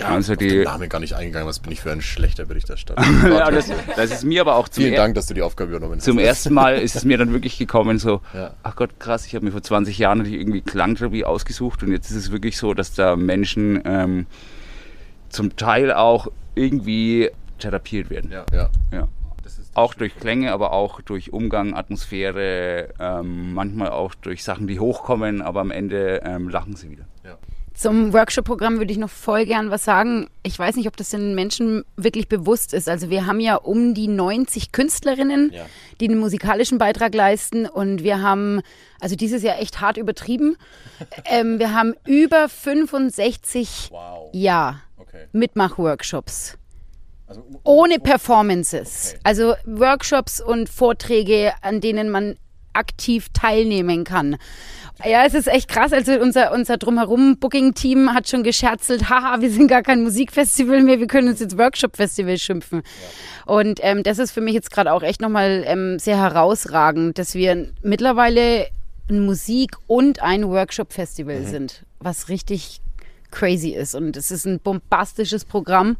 Ja, 0.00 0.08
also 0.08 0.32
auf 0.32 0.38
den 0.38 0.48
die, 0.48 0.64
Namen 0.64 0.88
gar 0.88 0.98
nicht 1.00 1.14
eingegangen. 1.14 1.46
Was 1.46 1.60
bin 1.60 1.72
ich 1.72 1.80
für 1.80 1.92
ein 1.92 2.00
schlechter 2.00 2.46
Berichterstatter? 2.46 3.02
ja, 3.28 3.50
das, 3.50 3.70
das 3.96 4.10
ist 4.10 4.24
mir 4.24 4.40
aber 4.40 4.56
auch 4.56 4.68
zum, 4.68 4.84
Vielen 4.84 4.96
Dank, 4.96 5.14
dass 5.14 5.26
du 5.26 5.34
die 5.34 5.42
Aufgabe 5.42 5.70
übernommen 5.70 5.96
hast. 5.96 6.04
zum 6.04 6.18
ersten 6.18 6.54
Mal 6.54 6.78
ist 6.78 6.96
es 6.96 7.04
mir 7.04 7.18
dann 7.18 7.32
wirklich 7.32 7.58
gekommen, 7.58 7.98
so, 7.98 8.22
Ja. 8.34 8.54
ach 8.62 8.76
Gott, 8.76 8.98
krass, 8.98 9.26
ich 9.26 9.34
habe 9.34 9.44
mir 9.44 9.52
vor 9.52 9.62
20 9.62 9.98
Jahren 9.98 10.24
irgendwie 10.24 10.62
Klangtherapie 10.62 11.24
ausgesucht 11.24 11.82
und 11.82 11.92
jetzt 11.92 12.10
ist 12.10 12.16
es 12.16 12.32
wirklich 12.32 12.56
so, 12.56 12.72
dass 12.72 12.94
da 12.94 13.16
Menschen 13.16 13.82
ähm, 13.84 14.26
zum 15.28 15.56
Teil 15.56 15.92
auch 15.92 16.28
irgendwie 16.54 17.30
therapiert 17.58 18.08
werden. 18.10 18.30
Ja, 18.32 18.46
ja. 18.52 18.70
Ja. 18.92 19.08
Auch 19.74 19.94
durch 19.94 20.16
Klänge, 20.18 20.52
aber 20.52 20.72
auch 20.72 21.00
durch 21.02 21.32
Umgang, 21.32 21.74
Atmosphäre, 21.74 22.88
ähm, 22.98 23.52
manchmal 23.52 23.90
auch 23.90 24.14
durch 24.14 24.42
Sachen, 24.42 24.66
die 24.66 24.80
hochkommen, 24.80 25.40
aber 25.40 25.60
am 25.60 25.70
Ende 25.70 26.22
ähm, 26.24 26.48
lachen 26.48 26.74
sie 26.74 26.90
wieder. 26.90 27.04
Zum 27.78 28.12
Workshop-Programm 28.12 28.78
würde 28.78 28.90
ich 28.90 28.98
noch 28.98 29.08
voll 29.08 29.46
gern 29.46 29.70
was 29.70 29.84
sagen. 29.84 30.28
Ich 30.42 30.58
weiß 30.58 30.74
nicht, 30.74 30.88
ob 30.88 30.96
das 30.96 31.10
den 31.10 31.36
Menschen 31.36 31.84
wirklich 31.96 32.28
bewusst 32.28 32.74
ist. 32.74 32.88
Also 32.88 33.08
wir 33.08 33.24
haben 33.26 33.38
ja 33.38 33.54
um 33.54 33.94
die 33.94 34.08
90 34.08 34.72
Künstlerinnen, 34.72 35.52
Ja. 35.52 35.64
die 36.00 36.08
einen 36.08 36.18
musikalischen 36.18 36.78
Beitrag 36.78 37.14
leisten 37.14 37.66
und 37.66 38.02
wir 38.02 38.20
haben, 38.20 38.62
also 39.00 39.14
dieses 39.14 39.44
Jahr 39.44 39.60
echt 39.60 39.80
hart 39.80 39.96
übertrieben, 39.96 40.56
ähm, 41.26 41.60
wir 41.60 41.72
haben 41.72 41.94
über 42.04 42.48
65 42.48 43.90
Wow. 43.92 44.30
ja, 44.32 44.80
Okay. 44.96 45.26
Mitmach-Workshops. 45.30 46.58
Also, 47.28 47.44
Ohne 47.62 48.00
Performances. 48.00 49.14
Also 49.22 49.54
Workshops 49.64 50.40
und 50.40 50.68
Vorträge, 50.68 51.52
an 51.62 51.80
denen 51.80 52.10
man 52.10 52.36
aktiv 52.72 53.28
teilnehmen 53.32 54.04
kann. 54.04 54.36
Ja, 55.04 55.24
es 55.24 55.34
ist 55.34 55.46
echt 55.46 55.68
krass. 55.68 55.92
Also 55.92 56.12
unser, 56.18 56.52
unser 56.52 56.76
Drumherum-Booking-Team 56.76 58.14
hat 58.14 58.28
schon 58.28 58.42
gescherzelt, 58.42 59.08
haha, 59.08 59.40
wir 59.40 59.50
sind 59.50 59.68
gar 59.68 59.82
kein 59.82 60.02
Musikfestival 60.02 60.82
mehr, 60.82 60.98
wir 60.98 61.06
können 61.06 61.28
uns 61.28 61.38
jetzt 61.38 61.56
Workshop-Festival 61.56 62.36
schimpfen. 62.36 62.82
Und 63.46 63.78
ähm, 63.82 64.02
das 64.02 64.18
ist 64.18 64.32
für 64.32 64.40
mich 64.40 64.54
jetzt 64.54 64.72
gerade 64.72 64.92
auch 64.92 65.02
echt 65.02 65.20
nochmal 65.20 65.62
ähm, 65.66 65.98
sehr 66.00 66.18
herausragend, 66.18 67.16
dass 67.16 67.34
wir 67.34 67.68
mittlerweile 67.82 68.66
ein 69.08 69.24
Musik- 69.24 69.76
und 69.86 70.20
ein 70.20 70.48
Workshop-Festival 70.48 71.44
sind, 71.44 71.84
was 72.00 72.28
richtig 72.28 72.80
crazy 73.30 73.70
ist. 73.70 73.94
Und 73.94 74.16
es 74.16 74.32
ist 74.32 74.46
ein 74.46 74.58
bombastisches 74.58 75.44
Programm 75.44 75.96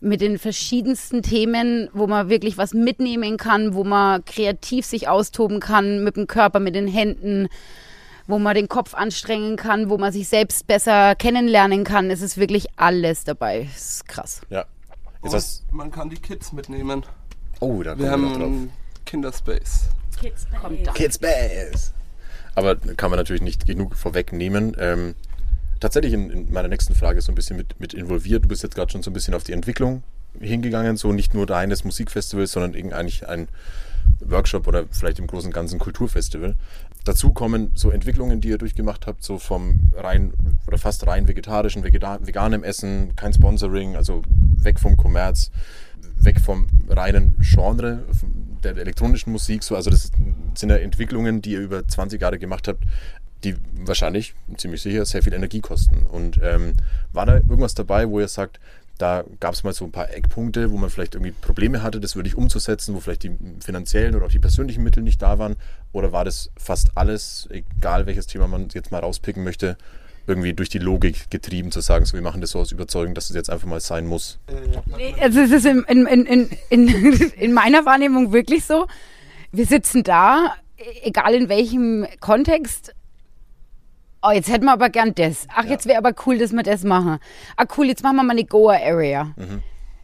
mit 0.00 0.20
den 0.20 0.38
verschiedensten 0.38 1.22
Themen, 1.22 1.88
wo 1.92 2.06
man 2.06 2.28
wirklich 2.28 2.58
was 2.58 2.74
mitnehmen 2.74 3.36
kann, 3.36 3.74
wo 3.74 3.84
man 3.84 4.24
kreativ 4.24 4.84
sich 4.84 5.08
austoben 5.08 5.60
kann, 5.60 6.04
mit 6.04 6.16
dem 6.16 6.26
Körper, 6.26 6.60
mit 6.60 6.74
den 6.74 6.88
Händen, 6.88 7.48
wo 8.26 8.38
man 8.38 8.54
den 8.54 8.68
Kopf 8.68 8.94
anstrengen 8.94 9.56
kann, 9.56 9.90
wo 9.90 9.98
man 9.98 10.12
sich 10.12 10.28
selbst 10.28 10.66
besser 10.66 11.14
kennenlernen 11.14 11.84
kann. 11.84 12.10
Es 12.10 12.20
ist 12.20 12.38
wirklich 12.38 12.66
alles 12.76 13.24
dabei. 13.24 13.68
Das 13.72 13.90
ist 13.90 14.08
krass. 14.08 14.40
Ja. 14.50 14.64
Und 15.20 15.32
hast, 15.32 15.70
man 15.72 15.90
kann 15.90 16.10
die 16.10 16.16
Kids 16.16 16.52
mitnehmen. 16.52 17.04
oh, 17.60 17.82
da 17.82 17.90
kommen 17.90 17.98
Wir 18.00 18.04
wir 18.06 18.10
haben 18.12 18.22
noch 18.22 18.38
drauf. 18.38 18.52
Kinderspace. 19.04 19.88
Kommt 20.60 20.86
da. 20.86 20.92
Kids 20.92 21.18
Bass. 21.18 21.92
Aber 22.54 22.76
kann 22.76 23.10
man 23.10 23.18
natürlich 23.18 23.42
nicht 23.42 23.66
genug 23.66 23.96
vorwegnehmen. 23.96 24.76
Ähm, 24.78 25.14
tatsächlich 25.80 26.12
in, 26.12 26.30
in 26.30 26.52
meiner 26.52 26.68
nächsten 26.68 26.94
Frage 26.94 27.20
so 27.20 27.30
ein 27.30 27.34
bisschen 27.34 27.56
mit, 27.56 27.78
mit 27.78 27.92
involviert. 27.94 28.44
Du 28.44 28.48
bist 28.48 28.62
jetzt 28.62 28.74
gerade 28.74 28.90
schon 28.90 29.02
so 29.02 29.10
ein 29.10 29.14
bisschen 29.14 29.34
auf 29.34 29.44
die 29.44 29.52
Entwicklung 29.52 30.02
hingegangen, 30.40 30.96
so 30.96 31.12
nicht 31.12 31.34
nur 31.34 31.48
reines 31.48 31.84
Musikfestival, 31.84 32.46
sondern 32.46 32.92
eigentlich 32.92 33.28
ein 33.28 33.48
Workshop 34.20 34.66
oder 34.66 34.84
vielleicht 34.90 35.18
im 35.18 35.26
Großen 35.26 35.48
und 35.48 35.54
Ganzen 35.54 35.78
Kulturfestival. 35.78 36.54
Dazu 37.06 37.32
kommen 37.32 37.70
so 37.74 37.90
Entwicklungen, 37.90 38.40
die 38.40 38.48
ihr 38.48 38.58
durchgemacht 38.58 39.06
habt, 39.06 39.22
so 39.22 39.38
vom 39.38 39.92
rein 39.94 40.32
oder 40.66 40.76
fast 40.76 41.06
rein 41.06 41.28
vegetarischen, 41.28 41.84
vegeta 41.84 42.18
veganem 42.20 42.64
Essen, 42.64 43.14
kein 43.14 43.32
Sponsoring, 43.32 43.94
also 43.94 44.22
weg 44.56 44.80
vom 44.80 44.96
Kommerz, 44.96 45.52
weg 46.16 46.40
vom 46.40 46.66
reinen 46.88 47.36
Genre 47.38 48.04
der 48.64 48.76
elektronischen 48.76 49.30
Musik. 49.30 49.62
So, 49.62 49.76
also 49.76 49.88
das 49.88 50.10
sind 50.54 50.70
ja 50.70 50.76
Entwicklungen, 50.78 51.42
die 51.42 51.52
ihr 51.52 51.60
über 51.60 51.86
20 51.86 52.20
Jahre 52.20 52.40
gemacht 52.40 52.66
habt, 52.66 52.82
die 53.44 53.54
wahrscheinlich, 53.84 54.34
ziemlich 54.56 54.82
sicher, 54.82 55.04
sehr 55.04 55.22
viel 55.22 55.32
Energie 55.32 55.60
kosten. 55.60 56.06
Und 56.10 56.40
ähm, 56.42 56.72
war 57.12 57.26
da 57.26 57.34
irgendwas 57.34 57.74
dabei, 57.74 58.08
wo 58.08 58.18
ihr 58.18 58.26
sagt, 58.26 58.58
da 58.98 59.24
gab 59.40 59.54
es 59.54 59.62
mal 59.62 59.72
so 59.72 59.84
ein 59.84 59.92
paar 59.92 60.10
Eckpunkte, 60.10 60.70
wo 60.70 60.78
man 60.78 60.90
vielleicht 60.90 61.14
irgendwie 61.14 61.32
Probleme 61.32 61.82
hatte, 61.82 62.00
das 62.00 62.16
wirklich 62.16 62.36
umzusetzen, 62.36 62.94
wo 62.94 63.00
vielleicht 63.00 63.24
die 63.24 63.36
finanziellen 63.60 64.14
oder 64.14 64.26
auch 64.26 64.30
die 64.30 64.38
persönlichen 64.38 64.82
Mittel 64.82 65.02
nicht 65.02 65.20
da 65.20 65.38
waren? 65.38 65.56
Oder 65.92 66.12
war 66.12 66.24
das 66.24 66.50
fast 66.56 66.90
alles, 66.94 67.48
egal 67.50 68.06
welches 68.06 68.26
Thema 68.26 68.48
man 68.48 68.68
jetzt 68.72 68.92
mal 68.92 69.00
rauspicken 69.00 69.44
möchte, 69.44 69.76
irgendwie 70.26 70.54
durch 70.54 70.68
die 70.68 70.78
Logik 70.78 71.30
getrieben 71.30 71.70
zu 71.70 71.80
sagen, 71.80 72.04
so 72.04 72.14
wir 72.14 72.22
machen 72.22 72.40
das 72.40 72.50
so 72.50 72.58
aus 72.58 72.72
Überzeugung, 72.72 73.14
dass 73.14 73.30
es 73.30 73.36
jetzt 73.36 73.50
einfach 73.50 73.68
mal 73.68 73.80
sein 73.80 74.06
muss? 74.06 74.38
Also 75.20 75.40
es 75.40 75.52
ist 75.52 75.66
in, 75.66 75.84
in, 75.84 76.06
in, 76.06 76.26
in, 76.26 76.88
in, 76.88 77.12
in 77.38 77.52
meiner 77.52 77.84
Wahrnehmung 77.86 78.32
wirklich 78.32 78.64
so. 78.64 78.86
Wir 79.52 79.66
sitzen 79.66 80.02
da, 80.02 80.54
e- 80.76 81.08
egal 81.08 81.34
in 81.34 81.48
welchem 81.48 82.06
Kontext. 82.20 82.94
Oh, 84.26 84.32
jetzt 84.32 84.48
hätten 84.48 84.64
wir 84.64 84.72
aber 84.72 84.88
gern 84.88 85.14
das. 85.14 85.46
Ach, 85.54 85.64
jetzt 85.64 85.86
wäre 85.86 85.98
aber 85.98 86.12
cool, 86.26 86.38
dass 86.38 86.52
wir 86.52 86.62
das 86.62 86.82
machen. 86.82 87.18
Ah, 87.56 87.66
cool, 87.76 87.86
jetzt 87.86 88.02
machen 88.02 88.16
wir 88.16 88.24
mal 88.24 88.32
eine 88.32 88.44
Goa-Area. 88.44 89.34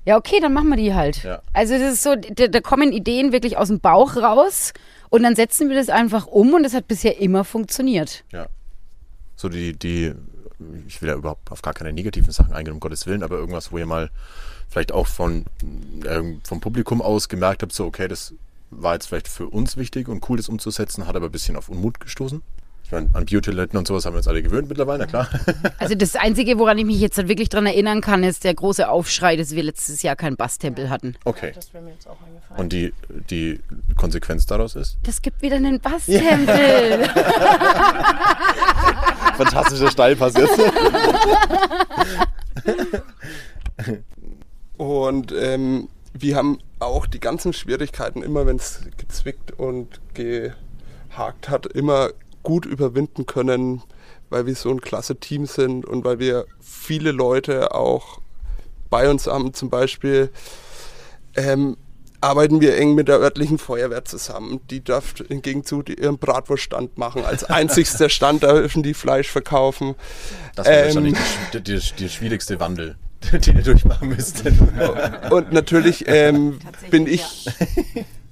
Ja, 0.04 0.16
okay, 0.16 0.38
dann 0.40 0.52
machen 0.52 0.68
wir 0.68 0.76
die 0.76 0.94
halt. 0.94 1.22
Ja. 1.24 1.42
Also 1.52 1.74
das 1.74 1.94
ist 1.94 2.02
so, 2.02 2.14
da, 2.16 2.48
da 2.48 2.61
kommen 2.61 2.92
Ideen 2.92 3.32
wirklich 3.32 3.56
aus 3.56 3.68
dem 3.68 3.80
Bauch 3.80 4.16
raus 4.16 4.72
und 5.11 5.22
dann 5.22 5.35
setzen 5.35 5.68
wir 5.68 5.76
das 5.76 5.88
einfach 5.88 6.26
um 6.26 6.54
und 6.54 6.62
das 6.62 6.74
hat 6.74 6.88
bisher 6.88 7.20
immer 7.20 7.44
funktioniert. 7.44 8.24
Ja. 8.32 8.46
So 9.37 9.48
die, 9.48 9.76
die, 9.76 10.12
ich 10.87 11.02
will 11.02 11.08
ja 11.08 11.14
überhaupt 11.16 11.50
auf 11.50 11.62
gar 11.62 11.74
keine 11.74 11.92
negativen 11.92 12.32
Sachen 12.32 12.52
eingehen, 12.52 12.74
um 12.74 12.80
Gottes 12.80 13.06
Willen, 13.06 13.22
aber 13.22 13.37
irgendwas, 13.37 13.72
wo 13.72 13.78
ihr 13.78 13.87
mal 13.87 14.11
vielleicht 14.68 14.92
auch 14.92 15.06
von, 15.06 15.46
ähm, 16.08 16.40
vom 16.44 16.61
Publikum 16.61 17.02
aus 17.02 17.28
gemerkt 17.28 17.62
habt, 17.62 17.72
so, 17.72 17.87
okay, 17.87 18.08
das 18.08 18.35
war 18.70 18.94
jetzt 18.94 19.06
vielleicht 19.06 19.28
für 19.28 19.48
uns 19.48 19.76
wichtig 19.76 20.08
und 20.08 20.28
cool, 20.28 20.37
das 20.37 20.48
umzusetzen, 20.48 21.06
hat 21.06 21.16
aber 21.16 21.26
ein 21.26 21.32
bisschen 21.32 21.56
auf 21.56 21.68
Unmut 21.68 22.00
gestoßen. 22.00 22.42
Ich 22.85 22.92
meine, 22.92 23.09
an 23.14 23.25
Beauty-Letten 23.25 23.79
und 23.79 23.87
sowas 23.87 24.05
haben 24.05 24.14
wir 24.14 24.18
uns 24.18 24.29
alle 24.29 24.42
gewöhnt 24.42 24.68
mittlerweile, 24.68 25.01
na 25.01 25.07
klar. 25.07 25.29
Also 25.79 25.95
das 25.95 26.16
Einzige, 26.16 26.59
woran 26.59 26.79
ich 26.79 26.85
mich 26.85 27.01
jetzt 27.01 27.16
halt 27.16 27.29
wirklich 27.29 27.49
dran 27.49 27.66
erinnern 27.66 28.01
kann, 28.01 28.23
ist 28.23 28.45
der 28.45 28.55
große 28.55 28.88
Aufschrei, 28.88 29.37
dass 29.37 29.53
wir 29.53 29.62
letztes 29.62 30.03
Jahr 30.03 30.16
keinen 30.16 30.37
Basstempel 30.37 30.90
hatten. 30.90 31.14
Okay. 31.25 31.53
Das 31.55 31.73
wäre 31.73 31.85
mir 31.85 31.92
jetzt 31.92 32.07
auch 32.07 32.18
eingefallen. 32.23 32.61
Und 32.61 32.73
die, 32.73 32.92
die 33.31 33.61
Konsequenz 33.97 34.47
daraus 34.47 34.77
ist? 34.77 34.99
Das 35.05 35.23
gibt 35.23 35.42
wieder 35.42 35.57
einen 35.57 35.81
Basstempel. 35.81 37.05
Fantastischer 39.37 39.90
Steilpass 39.90 40.35
jetzt. 40.35 40.59
Und 44.77 45.33
ähm, 45.33 45.88
wir 46.12 46.37
haben 46.37 46.59
auch 46.79 47.07
die 47.07 47.21
ganzen 47.21 47.53
Schwierigkeiten, 47.53 48.23
immer 48.23 48.47
wenn 48.47 48.57
es 48.57 48.81
gezwickt 48.97 49.53
und 49.53 50.01
gehakt 50.14 51.49
hat, 51.49 51.66
immer 51.66 52.11
gut 52.42 52.66
überwinden 52.66 53.26
können, 53.26 53.83
weil 54.31 54.46
wir 54.46 54.55
so 54.55 54.70
ein 54.70 54.81
klasse 54.81 55.16
Team 55.16 55.46
sind 55.46 55.85
und 55.85 56.05
weil 56.05 56.18
wir 56.18 56.46
viele 56.61 57.12
Leute 57.12 57.74
auch 57.74 58.20
bei 58.90 59.09
uns 59.11 59.26
haben. 59.26 59.55
Zum 59.55 59.70
Beispiel 59.70 60.31
ähm, 61.37 61.76
arbeiten 62.20 62.61
wir 62.61 62.76
eng 62.76 62.94
mit 62.94 63.09
der 63.09 63.18
örtlichen 63.18 63.59
Feuerwehr 63.59 64.05
zusammen. 64.05 64.61
Die 64.70 64.83
darf 64.83 65.14
im 65.28 65.42
Gegenzug 65.42 65.88
ihren 65.88 66.18
Bratwurststand 66.18 66.96
machen. 66.96 67.24
Als 67.24 67.44
einzigster 67.50 68.09
Stand 68.09 68.42
dürfen 68.42 68.83
die 68.83 68.94
Fleisch 68.94 69.28
verkaufen. 69.28 69.94
Das 70.55 70.66
wäre 70.66 70.88
Ähm. 70.88 71.14
wahrscheinlich 71.14 71.92
der, 71.98 72.09
schwierigste 72.09 72.61
Wandel, 72.61 72.96
den 73.33 73.57
ihr 73.57 73.62
durchmachen 73.62 74.09
müsstet. 74.09 74.55
Und 75.31 75.52
natürlich 75.52 76.05
ähm, 76.07 76.59
bin 76.90 77.07
ich 77.07 77.24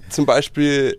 zum 0.09 0.25
Beispiel 0.25 0.97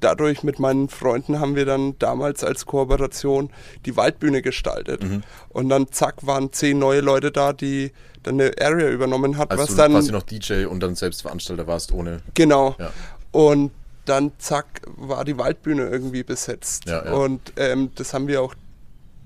dadurch 0.00 0.42
mit 0.42 0.58
meinen 0.58 0.88
Freunden 0.88 1.40
haben 1.40 1.56
wir 1.56 1.64
dann 1.64 1.98
damals 1.98 2.44
als 2.44 2.66
Kooperation 2.66 3.50
die 3.86 3.96
Waldbühne 3.96 4.42
gestaltet. 4.42 5.02
Mhm. 5.02 5.22
Und 5.48 5.68
dann 5.68 5.90
zack 5.92 6.26
waren 6.26 6.52
zehn 6.52 6.78
neue 6.78 7.00
Leute 7.00 7.30
da, 7.30 7.52
die 7.52 7.92
dann 8.22 8.40
eine 8.40 8.52
Area 8.60 8.88
übernommen 8.88 9.38
hat, 9.38 9.50
Als 9.50 9.60
was 9.60 9.68
du 9.70 9.76
dann 9.76 9.92
quasi 9.92 10.12
noch 10.12 10.22
DJ 10.22 10.64
und 10.66 10.80
dann 10.80 10.94
selbst 10.94 11.22
Veranstalter 11.22 11.66
warst, 11.66 11.92
ohne. 11.92 12.20
genau. 12.34 12.76
Ja. 12.78 12.90
Und 13.32 13.70
dann 14.04 14.32
zack 14.38 14.82
war 14.96 15.24
die 15.24 15.38
Waldbühne 15.38 15.88
irgendwie 15.88 16.24
besetzt. 16.24 16.86
Ja, 16.86 17.04
ja. 17.04 17.12
Und 17.12 17.52
ähm, 17.56 17.90
das 17.94 18.12
haben 18.12 18.26
wir 18.28 18.42
auch 18.42 18.54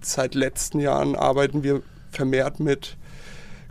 seit 0.02 0.34
letzten 0.34 0.80
Jahren 0.80 1.16
arbeiten 1.16 1.62
wir 1.62 1.82
vermehrt 2.10 2.60
mit 2.60 2.96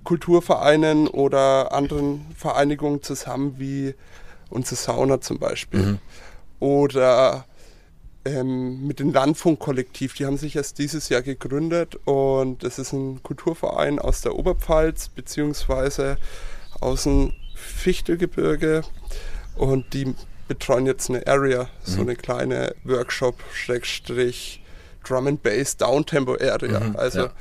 Kulturvereinen 0.04 1.08
oder 1.08 1.72
anderen 1.72 2.26
Vereinigungen 2.36 3.02
zusammen, 3.02 3.56
wie 3.58 3.96
unsere 4.50 4.76
Sauna 4.76 5.22
zum 5.22 5.40
Beispiel. 5.40 5.82
Mhm. 5.82 6.00
Oder 6.64 7.44
ähm, 8.24 8.88
mit 8.88 9.02
dem 9.02 9.12
Landfunkkollektiv, 9.12 10.14
die 10.14 10.26
haben 10.26 10.38
sich 10.38 10.56
erst 10.56 10.80
dieses 10.80 11.10
Jahr 11.10 11.22
gegründet 11.22 11.98
und 12.06 12.64
das 12.64 12.80
ist 12.80 12.94
ein 12.94 13.22
Kulturverein 13.22 14.00
aus 14.00 14.22
der 14.22 14.36
Oberpfalz 14.36 15.10
beziehungsweise 15.10 16.16
aus 16.80 17.04
dem 17.04 17.34
Fichtelgebirge 17.54 18.84
und 19.58 19.94
die 19.94 20.16
betreuen 20.48 20.86
jetzt 20.86 21.10
eine 21.10 21.28
Area, 21.28 21.68
so 21.84 22.00
eine 22.00 22.16
kleine 22.16 22.74
Workshop, 22.86 23.44
Schrägstrich, 23.52 24.64
Drum 25.06 25.28
and 25.28 25.44
Bass, 25.44 25.76
Downtempo 25.76 26.36
Area. 26.36 26.80
Mhm, 26.80 26.96
also 26.96 27.24
ja. 27.24 27.32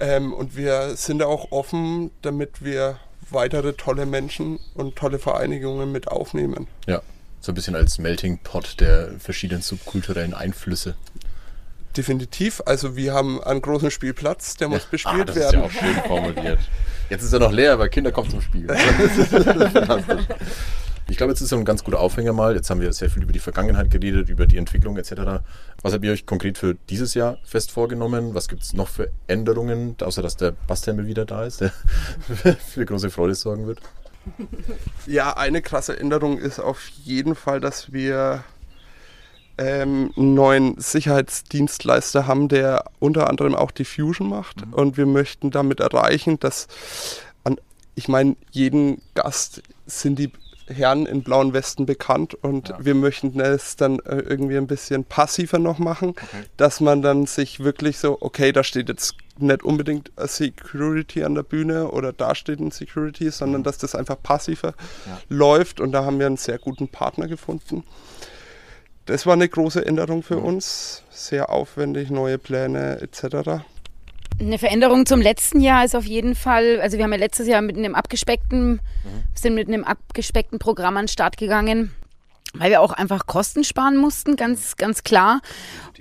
ähm, 0.00 0.32
und 0.32 0.56
wir 0.56 0.96
sind 0.96 1.18
da 1.18 1.26
auch 1.26 1.52
offen, 1.52 2.10
damit 2.22 2.64
wir 2.64 2.98
weitere 3.28 3.74
tolle 3.74 4.06
Menschen 4.06 4.58
und 4.72 4.96
tolle 4.96 5.18
Vereinigungen 5.18 5.92
mit 5.92 6.08
aufnehmen. 6.08 6.68
Ja. 6.86 7.02
So 7.40 7.52
ein 7.52 7.54
bisschen 7.54 7.76
als 7.76 7.98
Melting 7.98 8.38
Pot 8.38 8.80
der 8.80 9.10
verschiedenen 9.18 9.62
subkulturellen 9.62 10.34
Einflüsse. 10.34 10.96
Definitiv. 11.96 12.62
Also 12.66 12.96
wir 12.96 13.14
haben 13.14 13.42
einen 13.42 13.62
großen 13.62 13.90
Spielplatz, 13.90 14.56
der 14.56 14.68
muss 14.68 14.82
ah, 14.84 14.88
bespielt 14.90 15.28
das 15.28 15.36
werden. 15.36 15.46
ist 15.46 15.52
ja 15.54 15.62
auch 15.62 15.70
schön 15.70 15.94
formuliert. 16.06 16.58
Jetzt 17.08 17.22
ist 17.22 17.32
er 17.32 17.38
noch 17.38 17.52
leer, 17.52 17.72
aber 17.72 17.88
Kinder 17.88 18.12
kommen 18.12 18.30
zum 18.30 18.40
Spiel. 18.40 18.66
Das. 19.86 20.02
Ich 21.08 21.16
glaube, 21.16 21.32
jetzt 21.32 21.40
ist 21.40 21.50
so 21.50 21.56
ein 21.56 21.64
ganz 21.64 21.84
guter 21.84 22.00
Aufhänger 22.00 22.32
mal. 22.32 22.56
Jetzt 22.56 22.68
haben 22.68 22.80
wir 22.80 22.92
sehr 22.92 23.08
viel 23.08 23.22
über 23.22 23.32
die 23.32 23.38
Vergangenheit 23.38 23.92
geredet, 23.92 24.28
über 24.28 24.46
die 24.46 24.56
Entwicklung 24.56 24.96
etc. 24.96 25.40
Was 25.80 25.92
habt 25.92 26.04
ihr 26.04 26.10
euch 26.10 26.26
konkret 26.26 26.58
für 26.58 26.74
dieses 26.90 27.14
Jahr 27.14 27.38
fest 27.44 27.70
vorgenommen? 27.70 28.34
Was 28.34 28.48
gibt 28.48 28.62
es 28.62 28.72
noch 28.72 28.88
für 28.88 29.12
Änderungen, 29.28 29.94
außer 30.02 30.20
dass 30.20 30.36
der 30.36 30.50
Basstempel 30.66 31.06
wieder 31.06 31.24
da 31.24 31.44
ist, 31.44 31.60
der 31.60 31.70
für 32.72 32.84
große 32.84 33.10
Freude 33.10 33.36
sorgen 33.36 33.68
wird? 33.68 33.80
Ja, 35.06 35.36
eine 35.36 35.62
krasse 35.62 35.98
Änderung 35.98 36.38
ist 36.38 36.58
auf 36.58 36.88
jeden 36.88 37.34
Fall, 37.34 37.60
dass 37.60 37.92
wir 37.92 38.44
ähm, 39.58 40.12
einen 40.16 40.34
neuen 40.34 40.80
Sicherheitsdienstleister 40.80 42.26
haben, 42.26 42.48
der 42.48 42.84
unter 42.98 43.28
anderem 43.28 43.54
auch 43.54 43.70
die 43.70 43.84
Fusion 43.84 44.28
macht. 44.28 44.62
Und 44.72 44.96
wir 44.96 45.06
möchten 45.06 45.50
damit 45.50 45.80
erreichen, 45.80 46.38
dass, 46.40 46.66
an, 47.44 47.56
ich 47.94 48.08
meine, 48.08 48.36
jeden 48.50 49.00
Gast 49.14 49.62
sind 49.86 50.18
die 50.18 50.32
Herren 50.66 51.06
in 51.06 51.22
blauen 51.22 51.52
Westen 51.52 51.86
bekannt 51.86 52.34
und 52.34 52.74
wir 52.78 52.94
möchten 52.94 53.38
es 53.40 53.76
dann 53.76 53.98
äh, 54.00 54.16
irgendwie 54.16 54.56
ein 54.56 54.66
bisschen 54.66 55.04
passiver 55.04 55.58
noch 55.58 55.78
machen, 55.78 56.14
dass 56.56 56.80
man 56.80 57.02
dann 57.02 57.26
sich 57.26 57.60
wirklich 57.60 57.98
so, 57.98 58.18
okay, 58.20 58.52
da 58.52 58.64
steht 58.64 58.88
jetzt 58.88 59.14
nicht 59.38 59.62
unbedingt 59.62 60.10
Security 60.16 61.24
an 61.24 61.34
der 61.34 61.42
Bühne 61.42 61.90
oder 61.90 62.12
da 62.12 62.34
steht 62.34 62.60
ein 62.60 62.70
Security, 62.70 63.30
sondern 63.30 63.62
dass 63.62 63.78
das 63.78 63.94
einfach 63.94 64.20
passiver 64.22 64.74
läuft 65.28 65.80
und 65.80 65.92
da 65.92 66.04
haben 66.04 66.18
wir 66.18 66.26
einen 66.26 66.36
sehr 66.36 66.58
guten 66.58 66.88
Partner 66.88 67.28
gefunden. 67.28 67.84
Das 69.06 69.24
war 69.24 69.34
eine 69.34 69.48
große 69.48 69.86
Änderung 69.86 70.24
für 70.24 70.38
uns, 70.38 71.04
sehr 71.10 71.50
aufwendig, 71.50 72.10
neue 72.10 72.38
Pläne 72.38 73.00
etc. 73.00 73.62
Eine 74.38 74.58
Veränderung 74.58 75.06
zum 75.06 75.20
letzten 75.22 75.60
Jahr 75.60 75.84
ist 75.84 75.96
auf 75.96 76.04
jeden 76.04 76.34
Fall, 76.34 76.80
also 76.80 76.98
wir 76.98 77.04
haben 77.04 77.12
ja 77.12 77.18
letztes 77.18 77.48
Jahr 77.48 77.62
mit 77.62 77.76
einem 77.76 77.94
abgespeckten, 77.94 78.80
sind 79.34 79.54
mit 79.54 79.68
einem 79.68 79.82
abgespeckten 79.82 80.58
Programm 80.58 80.96
an 80.96 81.04
den 81.04 81.08
Start 81.08 81.38
gegangen. 81.38 81.92
Weil 82.58 82.70
wir 82.70 82.80
auch 82.80 82.92
einfach 82.92 83.26
Kosten 83.26 83.64
sparen 83.64 83.96
mussten, 83.96 84.36
ganz, 84.36 84.76
ganz 84.76 85.04
klar. 85.04 85.40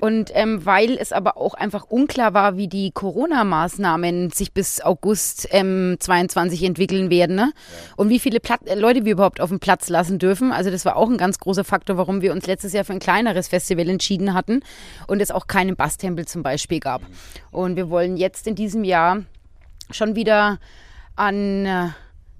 Und 0.01 0.31
ähm, 0.33 0.65
weil 0.65 0.97
es 0.97 1.11
aber 1.13 1.37
auch 1.37 1.53
einfach 1.53 1.85
unklar 1.85 2.33
war, 2.33 2.57
wie 2.57 2.67
die 2.67 2.91
Corona-Maßnahmen 2.91 4.29
sich 4.31 4.53
bis 4.53 4.81
August 4.81 5.47
ähm, 5.51 5.95
22 5.99 6.63
entwickeln 6.63 7.09
werden 7.09 7.35
ne? 7.35 7.53
und 7.95 8.09
wie 8.09 8.19
viele 8.19 8.39
Plat 8.39 8.59
äh, 8.65 8.75
Leute 8.75 9.05
wir 9.05 9.13
überhaupt 9.13 9.39
auf 9.39 9.49
dem 9.49 9.59
Platz 9.59 9.89
lassen 9.89 10.19
dürfen. 10.19 10.51
Also 10.51 10.69
das 10.69 10.85
war 10.85 10.97
auch 10.97 11.09
ein 11.09 11.17
ganz 11.17 11.39
großer 11.39 11.63
Faktor, 11.63 11.97
warum 11.97 12.21
wir 12.21 12.33
uns 12.33 12.45
letztes 12.45 12.73
Jahr 12.73 12.83
für 12.83 12.93
ein 12.93 12.99
kleineres 12.99 13.47
Festival 13.47 13.87
entschieden 13.89 14.33
hatten 14.33 14.61
und 15.07 15.21
es 15.21 15.31
auch 15.31 15.47
keinen 15.47 15.75
Basstempel 15.75 16.25
zum 16.25 16.43
Beispiel 16.43 16.79
gab. 16.79 17.01
Und 17.51 17.75
wir 17.75 17.89
wollen 17.89 18.17
jetzt 18.17 18.47
in 18.47 18.55
diesem 18.55 18.83
Jahr 18.83 19.23
schon 19.91 20.15
wieder 20.15 20.59
an 21.15 21.65
äh, 21.65 21.89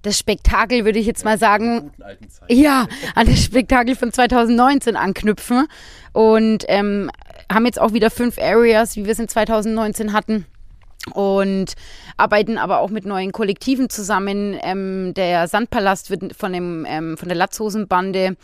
das 0.05 0.19
Spektakel, 0.19 0.85
würde 0.85 0.99
ich 0.99 1.05
jetzt 1.05 1.25
mal 1.25 1.37
sagen, 1.37 1.91
ja, 2.47 2.87
an 3.15 3.27
das 3.27 3.43
Spektakel 3.43 3.95
von 3.95 4.13
2019 4.13 4.95
anknüpfen 4.95 5.67
und 6.13 6.65
ähm, 6.67 7.09
haben 7.51 7.65
jetzt 7.65 7.79
auch 7.79 7.93
wieder 7.93 8.11
fünf 8.11 8.37
Areas, 8.37 8.95
wie 8.95 9.05
wir 9.05 9.11
es 9.11 9.19
in 9.19 9.27
2019 9.27 10.13
hatten 10.13 10.45
und 11.13 11.73
arbeiten 12.17 12.57
aber 12.57 12.79
auch 12.79 12.89
mit 12.89 13.05
neuen 13.05 13.31
Kollektiven 13.31 13.89
zusammen. 13.89 14.57
Ähm, 14.63 15.13
der 15.13 15.47
Sandpalast 15.47 16.09
wird 16.09 16.35
von, 16.35 16.53
dem, 16.53 16.85
ähm, 16.87 17.17
von 17.17 17.27
der 17.27 17.37
Latzhosenbande 17.37 18.37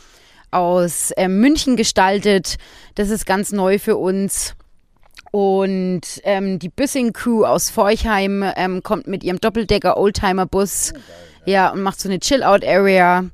aus 0.52 1.12
ähm, 1.18 1.40
München 1.40 1.76
gestaltet. 1.76 2.58
Das 2.96 3.10
ist 3.10 3.26
ganz 3.26 3.52
neu 3.52 3.80
für 3.80 3.98
uns. 3.98 4.56
Und 5.32 6.02
ähm, 6.24 6.60
die 6.60 6.70
Büssing 6.70 7.14
Crew 7.14 7.46
aus 7.46 7.70
Forchheim 7.70 8.44
ähm, 8.58 8.84
kommt 8.84 9.08
mit 9.08 9.24
ihrem 9.24 9.40
Doppeldecker 9.40 9.98
Oldtimer 9.98 10.46
Bus. 10.46 10.94
Ja, 11.46 11.70
und 11.70 11.82
macht 11.82 12.00
so 12.00 12.10
eine 12.10 12.20
Chill-Out-Area. 12.20 13.26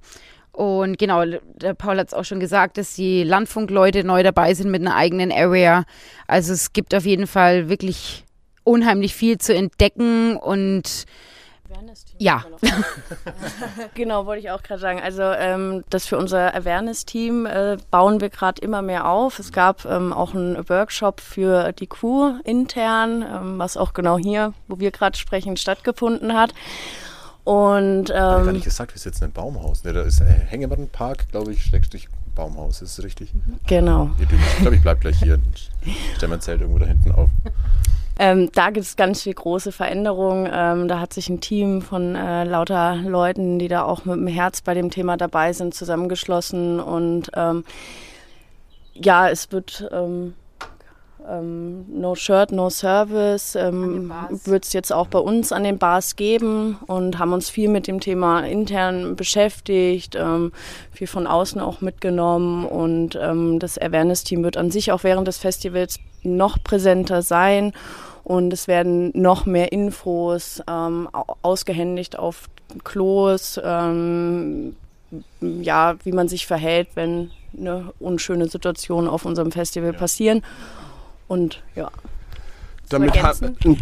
Und 0.52 0.98
genau, 0.98 1.24
der 1.26 1.76
Paul 1.76 2.00
hat 2.00 2.08
es 2.08 2.14
auch 2.14 2.26
schon 2.26 2.40
gesagt, 2.40 2.78
dass 2.78 2.96
die 2.96 3.24
Landfunkleute 3.24 4.04
neu 4.04 4.24
dabei 4.24 4.54
sind 4.56 4.72
mit 4.72 4.82
einer 4.82 4.96
eigenen 4.96 5.32
Area. 5.32 5.84
Also 6.26 6.54
es 6.54 6.74
gibt 6.74 6.96
auf 6.96 7.06
jeden 7.06 7.28
Fall 7.28 7.70
wirklich 7.70 8.26
unheimlich 8.64 9.14
viel 9.14 9.38
zu 9.38 9.54
entdecken 9.54 10.36
und 10.36 11.06
ja. 12.18 12.44
genau, 13.94 14.26
wollte 14.26 14.40
ich 14.40 14.52
auch 14.52 14.64
gerade 14.64 14.80
sagen. 14.80 15.00
Also 15.02 15.22
ähm, 15.22 15.84
das 15.90 16.08
für 16.08 16.18
unser 16.18 16.56
Awareness-Team 16.56 17.46
äh, 17.46 17.78
bauen 17.92 18.22
wir 18.22 18.30
gerade 18.30 18.62
immer 18.62 18.82
mehr 18.82 19.08
auf. 19.08 19.40
Es 19.40 19.52
gab 19.52 19.86
ähm, 19.86 20.14
auch 20.14 20.34
einen 20.34 20.68
Workshop 20.70 21.22
für 21.22 21.72
die 21.74 21.88
Crew 21.88 22.40
intern, 22.44 23.22
ähm, 23.22 23.60
was 23.60 23.78
auch 23.78 23.94
genau 23.94 24.18
hier, 24.18 24.54
wo 24.68 24.80
wir 24.80 24.92
gerade 24.92 25.18
sprechen, 25.18 25.58
stattgefunden 25.58 26.34
hat. 26.34 26.54
Und, 27.48 28.10
Ich 28.10 28.16
habe 28.16 28.44
gar 28.44 28.48
ähm, 28.48 28.54
nicht 28.56 28.66
gesagt, 28.66 28.94
wir 28.94 29.00
sitzen 29.00 29.24
im 29.24 29.32
Baumhaus. 29.32 29.86
Ne, 29.86 29.94
da 29.94 30.02
ist 30.02 30.22
ein 30.22 30.28
Hängemattenpark, 30.28 31.30
glaube 31.32 31.54
ich, 31.54 31.64
Schrägstrich 31.64 32.10
Baumhaus. 32.36 32.82
Ist 32.82 32.98
das 32.98 33.06
richtig? 33.06 33.32
genau. 33.66 34.10
Ich 34.20 34.28
glaube, 34.60 34.76
ich 34.76 34.82
bleibe 34.82 35.00
gleich 35.00 35.18
hier 35.20 35.36
und 35.36 35.72
stelle 36.18 36.30
mein 36.30 36.42
Zelt 36.42 36.60
irgendwo 36.60 36.80
da 36.80 36.88
hinten 36.88 37.14
auf. 37.14 37.30
Ähm, 38.20 38.50
da 38.54 38.72
gibt 38.72 38.86
es 38.86 38.98
ganz 38.98 39.22
viel 39.22 39.34
große 39.34 39.72
Veränderungen. 39.72 40.50
Ähm, 40.52 40.90
da 40.90 41.00
hat 41.00 41.14
sich 41.14 41.30
ein 41.30 41.40
Team 41.40 41.82
von 41.82 42.16
äh, 42.16 42.44
lauter 42.44 42.96
Leuten, 42.96 43.60
die 43.60 43.70
da 43.70 43.84
auch 43.84 44.04
mit 44.04 44.16
dem 44.16 44.28
Herz 44.28 44.60
bei 44.60 44.74
dem 44.74 44.90
Thema 44.90 45.16
dabei 45.16 45.54
sind, 45.54 45.74
zusammengeschlossen. 45.74 46.82
Und 46.82 47.32
ähm, 47.34 47.64
ja, 48.94 49.30
es 49.30 49.54
wird 49.54 49.88
ähm, 51.30 51.86
No 51.90 52.16
Shirt, 52.16 52.52
No 52.52 52.70
Service. 52.70 53.56
Ähm, 53.56 54.12
wird 54.46 54.66
es 54.66 54.74
jetzt 54.74 54.92
auch 54.94 55.08
bei 55.08 55.20
uns 55.20 55.52
an 55.52 55.64
den 55.64 55.78
Bars 55.78 56.16
geben 56.16 56.78
und 56.88 57.20
haben 57.20 57.34
uns 57.34 57.50
viel 57.50 57.70
mit 57.70 57.88
dem 57.88 58.00
Thema 58.00 58.42
intern 58.42 59.16
beschäftigt, 59.16 60.16
ähm, 60.16 60.52
viel 60.92 61.08
von 61.08 61.28
außen 61.28 61.62
auch 61.62 61.82
mitgenommen. 61.82 62.66
Und 62.66 63.18
ähm, 63.22 63.60
das 63.60 63.78
Awareness-Team 63.78 64.44
wird 64.44 64.58
an 64.58 64.72
sich 64.72 64.92
auch 64.92 65.04
während 65.04 65.28
des 65.28 65.38
Festivals 65.38 66.00
noch 66.24 66.58
präsenter 66.64 67.22
sein. 67.22 67.74
Und 68.24 68.52
es 68.52 68.68
werden 68.68 69.12
noch 69.14 69.46
mehr 69.46 69.72
Infos 69.72 70.62
ähm, 70.70 71.08
au- 71.14 71.36
ausgehändigt 71.42 72.20
auf 72.20 72.50
Klos, 72.84 73.58
ähm, 73.64 74.76
ja, 75.40 75.96
wie 76.04 76.12
man 76.12 76.28
sich 76.28 76.46
verhält, 76.46 76.90
wenn 76.96 77.32
eine 77.58 77.94
unschöne 78.00 78.50
Situation 78.50 79.08
auf 79.08 79.24
unserem 79.24 79.54
Festival 79.54 79.94
passieren. 79.94 80.44
Und 81.28 81.62
ja. 81.76 81.92
Damit, 82.90 83.22
ha 83.22 83.34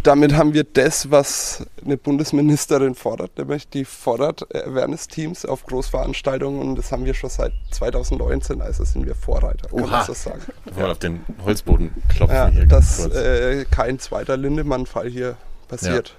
damit 0.02 0.34
haben 0.34 0.52
wir 0.52 0.64
das, 0.64 1.12
was 1.12 1.64
eine 1.84 1.96
Bundesministerin 1.96 2.96
fordert, 2.96 3.38
nämlich 3.38 3.68
die 3.68 3.84
fordert 3.84 4.52
Awareness-Teams 4.52 5.46
auf 5.46 5.64
Großveranstaltungen 5.64 6.60
und 6.60 6.74
das 6.76 6.90
haben 6.90 7.04
wir 7.04 7.14
schon 7.14 7.30
seit 7.30 7.52
2019, 7.70 8.60
also 8.60 8.84
sind 8.84 9.06
wir 9.06 9.14
Vorreiter, 9.14 9.68
kann 9.68 9.80
Oha. 9.80 9.86
man 9.86 10.06
so 10.06 10.12
sagen. 10.12 10.40
Mal 10.76 10.90
auf 10.90 10.98
den 10.98 11.20
Holzboden 11.44 11.92
klopfen 12.08 12.34
Ja, 12.36 12.48
hier. 12.48 12.66
dass 12.66 13.06
äh, 13.06 13.64
kein 13.70 14.00
zweiter 14.00 14.36
Lindemann-Fall 14.36 15.08
hier 15.08 15.36
passiert. 15.68 16.16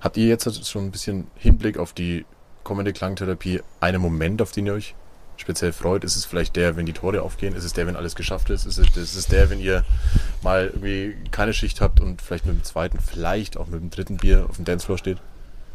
Habt 0.00 0.16
ihr 0.16 0.26
jetzt 0.26 0.66
schon 0.68 0.84
ein 0.84 0.90
bisschen 0.92 1.26
Hinblick 1.34 1.78
auf 1.78 1.92
die 1.92 2.24
kommende 2.62 2.92
Klangtherapie 2.92 3.62
einen 3.80 4.00
Moment, 4.00 4.42
auf 4.42 4.52
den 4.52 4.66
ihr 4.66 4.74
euch 4.74 4.94
speziell 5.36 5.72
freut? 5.72 6.04
Ist 6.04 6.16
es 6.16 6.24
vielleicht 6.24 6.56
der, 6.56 6.76
wenn 6.76 6.86
die 6.86 6.92
Tore 6.92 7.22
aufgehen? 7.22 7.54
Ist 7.54 7.64
es 7.64 7.72
der, 7.72 7.86
wenn 7.86 7.96
alles 7.96 8.14
geschafft 8.14 8.50
ist? 8.50 8.66
Ist 8.66 8.78
es, 8.78 8.96
ist 8.96 9.16
es 9.16 9.26
der, 9.26 9.50
wenn 9.50 9.60
ihr 9.60 9.84
mal 10.42 10.66
irgendwie 10.66 11.16
keine 11.30 11.52
Schicht 11.52 11.80
habt 11.80 12.00
und 12.00 12.22
vielleicht 12.22 12.46
mit 12.46 12.56
dem 12.56 12.64
zweiten, 12.64 12.98
vielleicht 13.00 13.56
auch 13.56 13.66
mit 13.66 13.80
dem 13.80 13.90
dritten 13.90 14.16
Bier 14.16 14.46
auf 14.48 14.56
dem 14.56 14.64
Dancefloor 14.64 14.98
steht? 14.98 15.18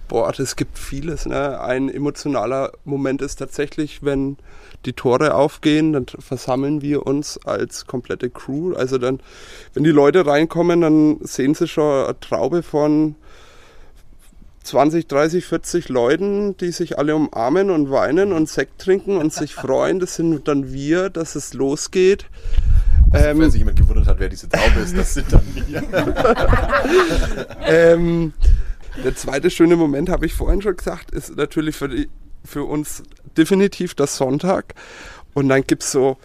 Boah, 0.09 0.31
das 0.31 0.55
gibt 0.55 0.79
vieles. 0.79 1.27
Ne? 1.27 1.61
Ein 1.61 1.87
emotionaler 1.87 2.71
Moment 2.83 3.21
ist 3.21 3.35
tatsächlich, 3.35 4.03
wenn 4.03 4.37
die 4.85 4.93
Tore 4.93 5.35
aufgehen, 5.35 5.93
dann 5.93 6.07
versammeln 6.07 6.81
wir 6.81 7.05
uns 7.05 7.37
als 7.45 7.85
komplette 7.85 8.31
Crew. 8.31 8.73
Also 8.73 8.97
dann, 8.97 9.19
wenn 9.75 9.83
die 9.83 9.91
Leute 9.91 10.25
reinkommen, 10.25 10.81
dann 10.81 11.17
sehen 11.21 11.53
sie 11.53 11.67
schon 11.67 12.05
eine 12.05 12.19
Traube 12.19 12.63
von 12.63 13.15
20, 14.63 15.07
30, 15.07 15.45
40 15.45 15.89
Leuten, 15.89 16.57
die 16.57 16.71
sich 16.71 16.97
alle 16.97 17.15
umarmen 17.15 17.69
und 17.69 17.89
weinen 17.89 18.33
und 18.33 18.49
Sekt 18.49 18.79
trinken 18.79 19.17
und 19.17 19.33
sich 19.33 19.55
freuen. 19.55 19.99
Das 19.99 20.15
sind 20.15 20.47
dann 20.47 20.71
wir, 20.73 21.09
dass 21.09 21.35
es 21.35 21.53
losgeht. 21.53 22.25
Ähm, 23.13 23.39
Wenn 23.39 23.51
sich 23.51 23.59
jemand 23.59 23.79
gewundert 23.79 24.07
hat, 24.07 24.19
wer 24.19 24.29
diese 24.29 24.49
Taube 24.49 24.81
ist, 24.81 24.95
das 24.95 25.13
sind 25.13 25.31
dann 25.31 25.41
wir. 25.53 25.83
ähm, 27.65 28.33
der 29.03 29.15
zweite 29.15 29.49
schöne 29.49 29.75
Moment, 29.75 30.09
habe 30.09 30.25
ich 30.25 30.33
vorhin 30.33 30.61
schon 30.61 30.75
gesagt, 30.75 31.11
ist 31.11 31.35
natürlich 31.35 31.75
für, 31.75 31.89
die, 31.89 32.09
für 32.43 32.63
uns 32.63 33.03
definitiv 33.37 33.95
der 33.95 34.07
Sonntag. 34.07 34.75
Und 35.33 35.49
dann 35.49 35.63
gibt 35.63 35.83
es 35.83 35.91
so, 35.91 36.17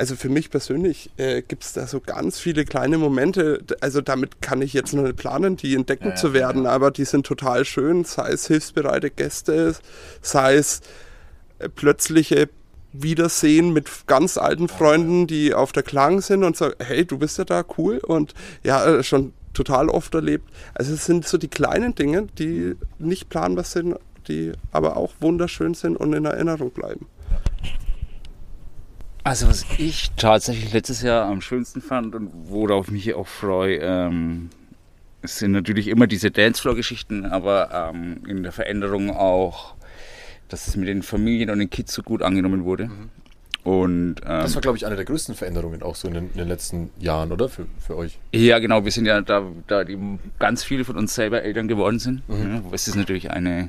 also 0.00 0.16
für 0.16 0.30
mich 0.30 0.48
persönlich 0.48 1.10
äh, 1.18 1.42
gibt 1.42 1.62
es 1.62 1.74
da 1.74 1.86
so 1.86 2.00
ganz 2.00 2.40
viele 2.40 2.64
kleine 2.64 2.96
Momente. 2.96 3.62
Also 3.82 4.00
damit 4.00 4.40
kann 4.40 4.62
ich 4.62 4.72
jetzt 4.72 4.94
noch 4.94 5.02
nicht 5.02 5.16
planen, 5.16 5.58
die 5.58 5.74
entdecken 5.74 6.16
zu 6.16 6.32
werden, 6.32 6.66
aber 6.66 6.90
die 6.90 7.04
sind 7.04 7.26
total 7.26 7.66
schön, 7.66 8.04
sei 8.04 8.30
es 8.30 8.46
hilfsbereite 8.46 9.10
Gäste, 9.10 9.74
sei 10.22 10.54
es 10.54 10.80
äh, 11.58 11.68
plötzliche 11.68 12.48
Wiedersehen 12.94 13.74
mit 13.74 13.90
ganz 14.06 14.38
alten 14.38 14.68
Freunden, 14.68 15.26
die 15.26 15.52
auf 15.52 15.72
der 15.72 15.82
Klang 15.82 16.22
sind 16.22 16.44
und 16.44 16.56
sagen, 16.56 16.76
hey, 16.78 17.04
du 17.04 17.18
bist 17.18 17.36
ja 17.36 17.44
da, 17.44 17.62
cool. 17.76 17.98
Und 17.98 18.32
ja, 18.64 18.82
äh, 18.86 19.02
schon 19.02 19.34
total 19.52 19.90
oft 19.90 20.14
erlebt. 20.14 20.48
Also 20.72 20.94
es 20.94 21.04
sind 21.04 21.28
so 21.28 21.36
die 21.36 21.48
kleinen 21.48 21.94
Dinge, 21.94 22.26
die 22.38 22.74
nicht 22.98 23.28
planbar 23.28 23.64
sind, 23.64 23.96
die 24.28 24.52
aber 24.72 24.96
auch 24.96 25.12
wunderschön 25.20 25.74
sind 25.74 25.98
und 25.98 26.14
in 26.14 26.24
Erinnerung 26.24 26.70
bleiben. 26.70 27.06
Also 29.22 29.48
was 29.48 29.64
ich 29.78 30.10
tatsächlich 30.16 30.72
letztes 30.72 31.02
Jahr 31.02 31.26
am 31.26 31.40
schönsten 31.40 31.82
fand 31.82 32.14
und 32.14 32.30
worauf 32.48 32.86
ich 32.86 32.92
mich 32.92 33.14
auch 33.14 33.26
freue, 33.26 33.76
ähm, 33.76 34.50
sind 35.22 35.52
natürlich 35.52 35.88
immer 35.88 36.06
diese 36.06 36.30
Dancefloor-Geschichten, 36.30 37.26
aber 37.26 37.90
ähm, 37.92 38.22
in 38.26 38.42
der 38.42 38.52
Veränderung 38.52 39.10
auch, 39.10 39.74
dass 40.48 40.66
es 40.66 40.76
mit 40.76 40.88
den 40.88 41.02
Familien 41.02 41.50
und 41.50 41.58
den 41.58 41.68
Kids 41.68 41.92
so 41.92 42.02
gut 42.02 42.22
angenommen 42.22 42.64
wurde. 42.64 42.90
Und 43.62 44.16
ähm, 44.22 44.40
Das 44.40 44.54
war, 44.54 44.62
glaube 44.62 44.78
ich, 44.78 44.86
eine 44.86 44.96
der 44.96 45.04
größten 45.04 45.34
Veränderungen 45.34 45.82
auch 45.82 45.94
so 45.94 46.08
in 46.08 46.14
den, 46.14 46.30
in 46.30 46.38
den 46.38 46.48
letzten 46.48 46.90
Jahren, 46.98 47.30
oder? 47.30 47.50
Für, 47.50 47.66
für 47.78 47.96
euch. 47.96 48.18
ja, 48.32 48.58
genau, 48.58 48.84
wir 48.86 48.90
sind 48.90 49.04
ja 49.04 49.20
da, 49.20 49.42
da 49.66 49.84
die 49.84 49.98
ganz 50.38 50.64
viele 50.64 50.84
von 50.86 50.96
uns 50.96 51.14
selber 51.14 51.42
Eltern 51.42 51.68
geworden 51.68 51.98
sind. 51.98 52.22
Ja, 52.28 52.62
es 52.72 52.88
ist 52.88 52.94
natürlich 52.94 53.30
eine 53.30 53.68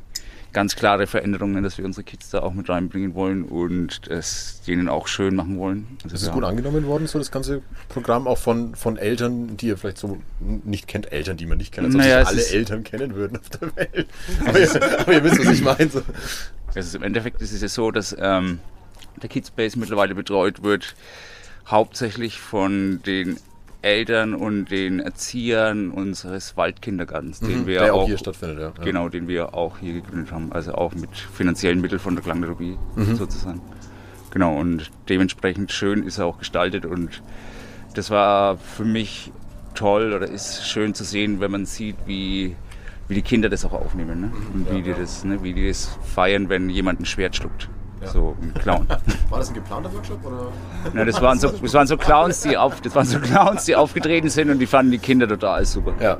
ganz 0.53 0.75
klare 0.75 1.07
Veränderung, 1.07 1.53
ne, 1.53 1.61
dass 1.61 1.77
wir 1.77 1.85
unsere 1.85 2.03
Kids 2.03 2.29
da 2.29 2.41
auch 2.41 2.53
mit 2.53 2.69
reinbringen 2.69 3.15
wollen 3.15 3.43
und 3.43 4.07
es 4.07 4.61
denen 4.67 4.89
auch 4.89 5.07
schön 5.07 5.35
machen 5.35 5.57
wollen. 5.57 5.97
Also 6.03 6.15
Ist 6.15 6.23
es 6.23 6.31
gut 6.31 6.43
angenommen 6.43 6.85
worden, 6.85 7.07
so 7.07 7.19
das 7.19 7.31
ganze 7.31 7.61
Programm, 7.89 8.27
auch 8.27 8.37
von, 8.37 8.75
von 8.75 8.97
Eltern, 8.97 9.57
die 9.57 9.67
ihr 9.67 9.77
vielleicht 9.77 9.97
so 9.97 10.21
nicht 10.39 10.87
kennt, 10.87 11.11
Eltern, 11.11 11.37
die 11.37 11.45
man 11.45 11.57
nicht 11.57 11.71
kennt, 11.73 11.87
als 11.87 11.95
ob 11.95 12.01
Naja, 12.01 12.21
es 12.21 12.27
alle 12.27 12.45
Eltern 12.45 12.83
kennen 12.83 13.15
würden 13.15 13.37
auf 13.37 13.49
der 13.49 13.75
Welt. 13.75 14.07
Aber 14.45 14.59
ihr, 14.59 14.99
aber 14.99 15.13
ihr 15.13 15.23
wisst, 15.23 15.39
was 15.39 15.53
ich 15.53 15.63
meine. 15.63 15.81
So. 15.91 16.01
Also 16.73 16.97
im 16.97 17.03
Endeffekt 17.03 17.41
ist 17.41 17.51
es 17.51 17.61
ja 17.61 17.67
so, 17.67 17.91
dass 17.91 18.15
ähm, 18.17 18.59
der 19.21 19.29
Kidspace 19.29 19.75
mittlerweile 19.75 20.15
betreut 20.15 20.63
wird, 20.63 20.95
hauptsächlich 21.67 22.39
von 22.39 23.01
den 23.03 23.37
Eltern 23.81 24.33
und 24.35 24.65
den 24.69 24.99
Erziehern 24.99 25.89
unseres 25.91 26.55
Waldkindergartens, 26.57 27.39
den 27.39 27.65
wir 27.65 27.79
Mhm. 27.81 27.83
der 27.85 27.93
auch 27.95 28.01
auch, 28.01 28.07
hier 28.07 28.17
stattfindet, 28.17 28.59
ja. 28.59 28.73
Ja. 28.77 28.83
genau, 28.83 29.09
den 29.09 29.27
wir 29.27 29.53
auch 29.55 29.79
hier 29.79 29.93
gegründet 29.93 30.31
haben, 30.31 30.51
also 30.51 30.73
auch 30.75 30.93
mit 30.93 31.09
finanziellen 31.15 31.81
Mitteln 31.81 31.99
von 31.99 32.15
der 32.15 32.23
Klangtherapie 32.23 32.77
Mhm. 32.95 33.15
sozusagen. 33.15 33.61
genau, 34.29 34.55
und 34.57 34.91
dementsprechend 35.09 35.71
schön 35.71 36.03
ist 36.03 36.19
er 36.19 36.25
auch 36.25 36.37
gestaltet 36.39 36.85
und 36.85 37.21
das 37.95 38.09
war 38.11 38.57
für 38.57 38.85
mich 38.85 39.31
toll 39.73 40.13
oder 40.13 40.27
ist 40.27 40.65
schön 40.67 40.93
zu 40.93 41.03
sehen, 41.03 41.39
wenn 41.39 41.51
man 41.51 41.65
sieht, 41.65 41.95
wie, 42.05 42.55
wie 43.07 43.15
die 43.15 43.21
Kinder 43.23 43.49
das 43.49 43.65
auch 43.65 43.73
aufnehmen 43.73 44.21
ne? 44.21 44.31
und 44.53 44.71
wie, 44.71 44.81
die 44.83 44.93
das, 44.93 45.23
ne? 45.25 45.41
wie 45.43 45.53
die 45.53 45.67
das 45.67 45.97
feiern, 46.13 46.47
wenn 46.49 46.69
jemand 46.69 46.99
ein 47.01 47.05
Schwert 47.05 47.35
schluckt. 47.35 47.67
So 48.07 48.35
ein 48.41 48.53
Clown. 48.55 48.87
War 49.29 49.39
das 49.39 49.49
ein 49.49 49.53
geplanter 49.53 49.93
Workshop 49.93 50.25
oder? 50.25 50.47
Ja, 50.93 51.05
das, 51.05 51.21
waren 51.21 51.39
so, 51.39 51.49
das 51.49 51.73
waren 51.73 51.87
so 51.87 51.97
Clowns, 51.97 52.41
die 52.41 52.57
auf, 52.57 52.81
das 52.81 52.95
waren 52.95 53.05
so 53.05 53.19
Clowns, 53.19 53.65
die 53.65 53.75
aufgetreten 53.75 54.29
sind 54.29 54.49
und 54.49 54.59
die 54.59 54.65
fanden 54.65 54.91
die 54.91 54.97
Kinder 54.97 55.27
total 55.27 55.65
super. 55.65 55.93
Ja. 55.99 56.05
ja 56.05 56.19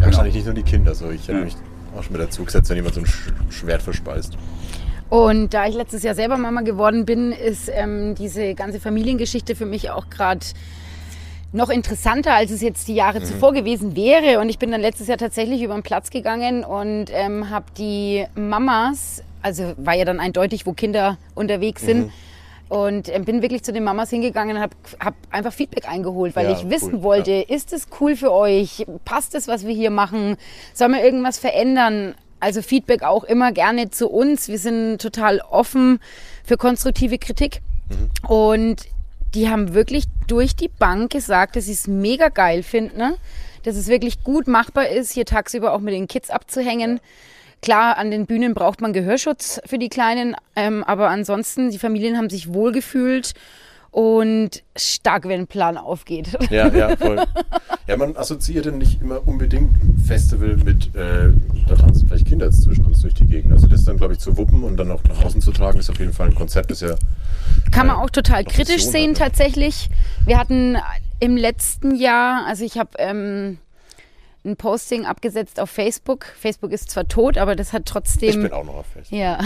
wahrscheinlich 0.00 0.34
nicht 0.34 0.46
nur 0.46 0.54
die 0.54 0.62
Kinder 0.62 0.94
so. 0.94 1.10
Ich 1.10 1.26
hätte 1.28 1.40
mich 1.40 1.56
auch 1.96 2.02
schon 2.02 2.12
mit 2.12 2.22
dazu 2.22 2.44
gesetzt, 2.44 2.70
wenn 2.70 2.76
jemand 2.76 2.94
so 2.94 3.00
ein 3.00 3.06
Sch 3.06 3.32
Schwert 3.50 3.82
verspeist. 3.82 4.36
Und 5.08 5.54
da 5.54 5.66
ich 5.66 5.74
letztes 5.74 6.02
Jahr 6.02 6.14
selber 6.14 6.36
Mama 6.36 6.62
geworden 6.62 7.06
bin, 7.06 7.32
ist 7.32 7.70
ähm, 7.72 8.14
diese 8.16 8.54
ganze 8.54 8.80
Familiengeschichte 8.80 9.54
für 9.54 9.66
mich 9.66 9.90
auch 9.90 10.10
gerade 10.10 10.44
noch 11.52 11.70
interessanter, 11.70 12.34
als 12.34 12.50
es 12.50 12.60
jetzt 12.60 12.88
die 12.88 12.94
Jahre 12.94 13.20
mhm. 13.20 13.24
zuvor 13.24 13.52
gewesen 13.52 13.96
wäre. 13.96 14.40
Und 14.40 14.48
ich 14.48 14.58
bin 14.58 14.72
dann 14.72 14.80
letztes 14.80 15.06
Jahr 15.06 15.18
tatsächlich 15.18 15.62
über 15.62 15.74
den 15.74 15.82
Platz 15.82 16.10
gegangen 16.10 16.64
und 16.64 17.06
ähm, 17.10 17.50
habe 17.50 17.66
die 17.78 18.26
Mamas 18.34 19.22
also 19.46 19.74
war 19.76 19.94
ja 19.94 20.04
dann 20.04 20.18
eindeutig, 20.18 20.66
wo 20.66 20.72
Kinder 20.72 21.18
unterwegs 21.36 21.82
sind. 21.82 22.06
Mhm. 22.06 22.12
Und 22.68 23.08
ähm, 23.14 23.24
bin 23.24 23.42
wirklich 23.42 23.62
zu 23.62 23.72
den 23.72 23.84
Mamas 23.84 24.10
hingegangen 24.10 24.56
und 24.56 24.62
habe 24.62 24.74
hab 24.98 25.14
einfach 25.30 25.52
Feedback 25.52 25.88
eingeholt, 25.88 26.34
weil 26.34 26.46
ja, 26.50 26.52
ich 26.58 26.68
wissen 26.68 26.94
cool. 26.94 27.02
wollte, 27.04 27.30
ja. 27.30 27.54
ist 27.54 27.72
es 27.72 27.86
cool 28.00 28.16
für 28.16 28.32
euch? 28.32 28.84
Passt 29.04 29.36
es, 29.36 29.46
was 29.46 29.64
wir 29.64 29.72
hier 29.72 29.90
machen? 29.90 30.36
Sollen 30.74 30.90
wir 30.90 31.04
irgendwas 31.04 31.38
verändern? 31.38 32.16
Also 32.40 32.62
Feedback 32.62 33.04
auch 33.04 33.22
immer 33.22 33.52
gerne 33.52 33.90
zu 33.90 34.10
uns. 34.10 34.48
Wir 34.48 34.58
sind 34.58 35.00
total 35.00 35.40
offen 35.48 36.00
für 36.42 36.56
konstruktive 36.56 37.18
Kritik. 37.18 37.60
Mhm. 37.88 38.28
Und 38.28 38.82
die 39.36 39.48
haben 39.48 39.74
wirklich 39.74 40.06
durch 40.26 40.56
die 40.56 40.68
Bank 40.68 41.12
gesagt, 41.12 41.54
dass 41.54 41.66
sie 41.66 41.72
es 41.72 41.86
mega 41.86 42.30
geil 42.30 42.64
finden, 42.64 42.98
ne? 42.98 43.14
dass 43.62 43.76
es 43.76 43.86
wirklich 43.86 44.24
gut 44.24 44.48
machbar 44.48 44.88
ist, 44.88 45.12
hier 45.12 45.24
tagsüber 45.24 45.72
auch 45.72 45.80
mit 45.80 45.94
den 45.94 46.08
Kids 46.08 46.30
abzuhängen. 46.30 46.96
Ja 46.96 47.02
Klar, 47.62 47.96
an 47.98 48.10
den 48.10 48.26
Bühnen 48.26 48.54
braucht 48.54 48.80
man 48.80 48.92
Gehörschutz 48.92 49.60
für 49.64 49.78
die 49.78 49.88
Kleinen, 49.88 50.36
ähm, 50.54 50.84
aber 50.84 51.08
ansonsten, 51.08 51.70
die 51.70 51.78
Familien 51.78 52.16
haben 52.16 52.30
sich 52.30 52.52
wohlgefühlt 52.52 53.34
und 53.96 54.62
stark, 54.76 55.26
wenn 55.26 55.40
ein 55.40 55.46
Plan 55.46 55.78
aufgeht. 55.78 56.28
Ja, 56.50 56.68
ja, 56.68 56.94
voll. 56.96 57.24
Ja, 57.86 57.96
man 57.96 58.16
assoziiert 58.16 58.66
dann 58.66 58.78
nicht 58.78 59.00
immer 59.00 59.26
unbedingt 59.26 59.70
Festival 60.06 60.56
mit, 60.56 60.94
äh, 60.94 61.32
da 61.66 61.76
tanzen 61.76 62.06
vielleicht 62.06 62.26
Kinder 62.26 62.46
jetzt 62.46 62.62
zwischen 62.62 62.84
uns 62.84 63.00
durch 63.00 63.14
die 63.14 63.26
Gegend. 63.26 63.52
Also 63.52 63.68
das 63.68 63.84
dann, 63.84 63.96
glaube 63.96 64.12
ich, 64.12 64.18
zu 64.18 64.36
wuppen 64.36 64.64
und 64.64 64.76
dann 64.76 64.90
auch 64.90 65.02
nach 65.04 65.24
außen 65.24 65.40
zu 65.40 65.50
tragen, 65.50 65.78
ist 65.78 65.88
auf 65.88 65.98
jeden 65.98 66.12
Fall 66.12 66.26
ein 66.26 66.34
Konzept, 66.34 66.70
das 66.70 66.80
ja... 66.82 66.96
Kann 67.72 67.86
man 67.86 67.96
äh, 67.96 68.00
auch 68.00 68.10
total 68.10 68.44
kritisch 68.44 68.84
sehen 68.84 69.12
hat, 69.12 69.18
ne? 69.18 69.24
tatsächlich. 69.24 69.88
Wir 70.26 70.36
hatten 70.36 70.76
im 71.20 71.36
letzten 71.36 71.94
Jahr, 71.94 72.44
also 72.46 72.64
ich 72.64 72.78
habe... 72.78 72.90
Ähm, 72.98 73.58
ein 74.46 74.56
Posting 74.56 75.04
abgesetzt 75.04 75.60
auf 75.60 75.70
Facebook. 75.70 76.24
Facebook 76.38 76.72
ist 76.72 76.90
zwar 76.90 77.08
tot, 77.08 77.36
aber 77.36 77.56
das 77.56 77.72
hat 77.72 77.86
trotzdem. 77.86 78.30
Ich 78.30 78.36
bin 78.36 78.52
auch 78.52 78.64
noch 78.64 78.76
auf 78.76 78.86
Facebook. 78.86 79.18
Ja. 79.18 79.38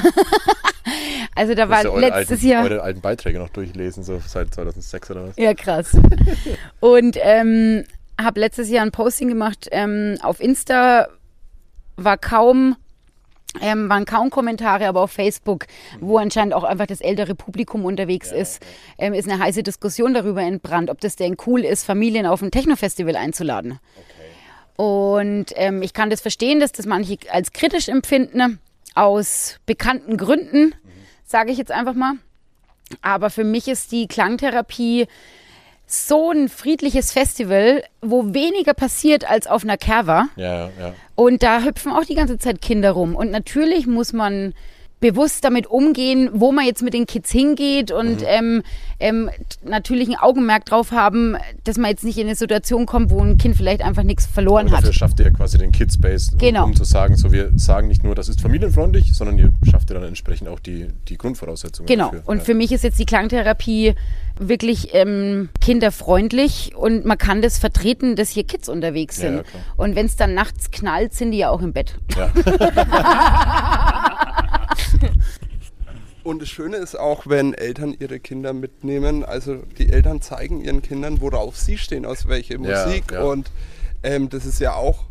also 1.35 1.55
da 1.55 1.69
war 1.69 1.85
ja 1.85 1.97
letztes 1.97 2.39
alten, 2.39 2.47
Jahr. 2.47 2.65
Eure 2.65 2.83
alten 2.83 3.01
Beiträge 3.01 3.39
noch 3.39 3.49
durchlesen, 3.49 4.05
so 4.05 4.21
seit 4.25 4.55
2006 4.55 5.11
oder 5.11 5.29
was? 5.29 5.37
Ja, 5.37 5.55
krass. 5.55 5.97
Und 6.81 7.17
ähm, 7.21 7.85
habe 8.21 8.41
letztes 8.41 8.69
Jahr 8.69 8.85
ein 8.85 8.93
Posting 8.93 9.29
gemacht 9.29 9.69
ähm, 9.73 10.19
auf 10.23 10.41
Insta, 10.41 11.09
war 11.97 12.19
kaum 12.19 12.77
ähm, 13.61 13.89
waren 13.89 14.05
kaum 14.05 14.31
Kommentare, 14.31 14.87
aber 14.87 15.01
auf 15.01 15.11
Facebook, 15.11 15.67
wo 15.99 16.19
anscheinend 16.19 16.55
auch 16.55 16.63
einfach 16.63 16.87
das 16.87 17.01
ältere 17.01 17.35
Publikum 17.35 17.85
unterwegs 17.85 18.31
ja, 18.31 18.37
ist, 18.37 18.63
ähm, 18.97 19.13
ist 19.13 19.29
eine 19.29 19.43
heiße 19.43 19.65
Diskussion 19.65 20.15
darüber 20.15 20.43
entbrannt, 20.43 20.89
ob 20.89 21.01
das 21.01 21.17
denn 21.17 21.37
cool 21.47 21.65
ist, 21.65 21.85
Familien 21.85 22.27
auf 22.27 22.43
ein 22.43 22.53
Techno-Festival 22.53 23.17
einzuladen. 23.17 23.73
Okay. 23.73 24.10
Und 24.77 25.47
ähm, 25.57 25.83
ich 25.83 25.93
kann 25.93 26.11
das 26.11 26.21
verstehen, 26.21 26.61
dass 26.61 26.73
das 26.73 26.87
manche 26.87 27.18
als 27.31 27.53
kritisch 27.53 27.89
empfinden, 27.89 28.59
aus 28.95 29.59
bekannten 29.66 30.16
Gründen, 30.16 30.75
sage 31.25 31.53
ich 31.53 31.59
jetzt 31.59 31.73
einfach 31.73 31.95
mal. 31.95 32.14
Aber 33.03 33.31
für 33.31 33.45
mich 33.45 33.68
ist 33.68 33.93
die 33.93 34.09
Klangtherapie 34.09 35.07
so 35.87 36.31
ein 36.31 36.49
friedliches 36.49 37.12
Festival, 37.12 37.83
wo 38.01 38.33
weniger 38.33 38.75
passiert 38.75 39.29
als 39.29 39.47
auf 39.47 39.64
einer 39.64 39.77
Kerwa. 39.77 40.29
Ja, 40.37 40.71
ja. 40.79 40.95
Und 41.14 41.43
da 41.43 41.62
hüpfen 41.62 41.93
auch 41.93 42.05
die 42.05 42.14
ganze 42.14 42.39
Zeit 42.39 42.62
Kinder 42.62 42.93
rum. 42.93 43.16
Und 43.16 43.31
natürlich 43.31 43.87
muss 43.87 44.12
man 44.12 44.55
bewusst 45.01 45.45
damit 45.45 45.67
umgehen, 45.67 46.31
wo 46.35 46.53
man 46.53 46.67
jetzt 46.67 46.83
mit 46.83 46.95
den 46.95 47.07
Kids 47.07 47.31
hingeht 47.31 47.91
und 47.91 48.21
mhm. 48.21 48.27
ähm, 48.27 48.63
ähm, 49.01 49.31
natürlich 49.65 50.09
ein 50.09 50.17
Augenmerk 50.17 50.67
drauf 50.67 50.93
haben, 50.93 51.37
dass 51.65 51.79
man 51.79 51.91
jetzt 51.91 52.05
nicht 52.05 52.19
in 52.19 52.27
eine 52.27 52.37
Situation 52.37 52.85
kommt, 52.85 53.11
wo 53.11 53.21
ein 53.21 53.39
Kind 53.39 53.57
vielleicht 53.57 53.83
einfach 53.83 54.03
nichts 54.03 54.27
verloren 54.27 54.67
und 54.67 54.73
hat. 54.73 54.81
Dafür 54.81 54.93
schafft 54.93 55.19
ihr 55.21 55.31
quasi 55.31 55.57
den 55.57 55.73
Kidspace, 55.73 56.33
genau. 56.39 56.65
um, 56.65 56.71
um, 56.71 56.77
zu 56.77 56.85
sagen, 56.85 57.17
so 57.17 57.33
wir 57.33 57.51
sagen 57.57 57.89
nicht 57.89 58.05
nur, 58.05 58.15
das 58.15 58.29
ist 58.29 58.43
familienfreundlich, 58.43 59.15
sondern 59.15 59.39
ihr 59.39 59.51
schafft 59.71 59.91
ihr 59.91 59.95
dann 59.95 60.05
entsprechend 60.05 60.49
auch 60.49 60.61
die, 60.61 60.89
die 61.09 61.17
Grundvoraussetzungen. 61.17 61.87
Genau. 61.87 62.07
Dafür. 62.07 62.23
Und 62.27 62.39
ja. 62.39 62.45
für 62.45 62.55
mich 62.55 62.73
ist 62.73 62.85
jetzt 62.85 62.99
die 62.99 63.07
Klangtherapie 63.07 63.95
wirklich 64.39 64.95
ähm, 64.95 65.49
kinderfreundlich 65.61 66.75
und 66.75 67.05
man 67.05 67.19
kann 67.19 67.43
das 67.43 67.59
vertreten, 67.59 68.17
dass 68.17 68.31
hier 68.31 68.45
Kids 68.45 68.69
unterwegs 68.69 69.17
sind. 69.17 69.37
Ja, 69.37 69.43
und 69.77 69.97
wenn 69.97 70.07
es 70.07 70.17
dann 70.17 70.35
nachts 70.35 70.71
knallt, 70.71 71.15
sind 71.15 71.33
die 71.33 71.39
ja 71.39 71.51
auch 71.51 71.63
im 71.63 71.73
Bett. 71.73 71.99
Ja. 72.17 72.31
Und 76.23 76.43
das 76.43 76.49
Schöne 76.51 76.77
ist 76.77 76.99
auch, 76.99 77.27
wenn 77.27 77.55
Eltern 77.55 77.97
ihre 77.99 78.21
Kinder 78.21 78.53
mitnehmen, 78.53 79.25
also 79.25 79.57
die 79.79 79.91
Eltern 79.91 80.21
zeigen 80.21 80.61
ihren 80.62 80.83
Kindern, 80.83 81.21
worauf 81.21 81.57
sie 81.57 81.79
stehen, 81.79 82.05
aus 82.05 82.29
welcher 82.29 82.59
Musik. 82.59 83.11
Ja, 83.11 83.21
ja. 83.21 83.23
Und 83.23 83.51
ähm, 84.03 84.29
das 84.29 84.45
ist 84.45 84.61
ja 84.61 84.75
auch 84.75 85.05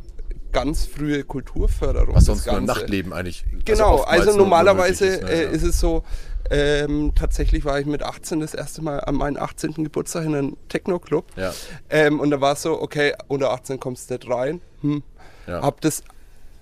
ganz 0.52 0.86
frühe 0.86 1.24
Kulturförderung. 1.24 2.16
Was 2.16 2.26
sonst 2.26 2.48
im 2.48 2.66
Nachtleben 2.66 3.14
eigentlich. 3.14 3.44
Genau, 3.66 4.02
also, 4.02 4.28
also 4.28 4.38
normalerweise 4.38 5.06
ist, 5.06 5.24
ne? 5.24 5.30
äh, 5.30 5.56
ist, 5.56 5.64
es 5.64 5.80
so, 5.80 6.04
ähm, 6.50 7.12
tatsächlich 7.16 7.66
war 7.66 7.80
ich 7.80 7.86
mit 7.86 8.04
18 8.04 8.40
das 8.40 8.54
erste 8.54 8.82
Mal 8.82 9.00
an 9.00 9.16
meinem 9.16 9.38
18. 9.38 9.74
Geburtstag 9.84 10.26
in 10.26 10.36
einem 10.36 10.58
Techno-Club. 10.70 11.26
Ja. 11.36 11.54
Ähm, 11.90 12.20
und 12.20 12.32
da 12.32 12.42
war 12.42 12.54
es 12.54 12.62
so, 12.62 12.82
okay, 12.82 13.14
unter 13.28 13.52
18 13.52 13.80
kommst 13.80 14.10
du 14.10 14.16
nicht 14.16 14.30
rein. 14.30 14.62
Hm. 14.82 15.04
Ja. 15.48 15.62
Hab 15.62 15.82
das, 15.82 16.04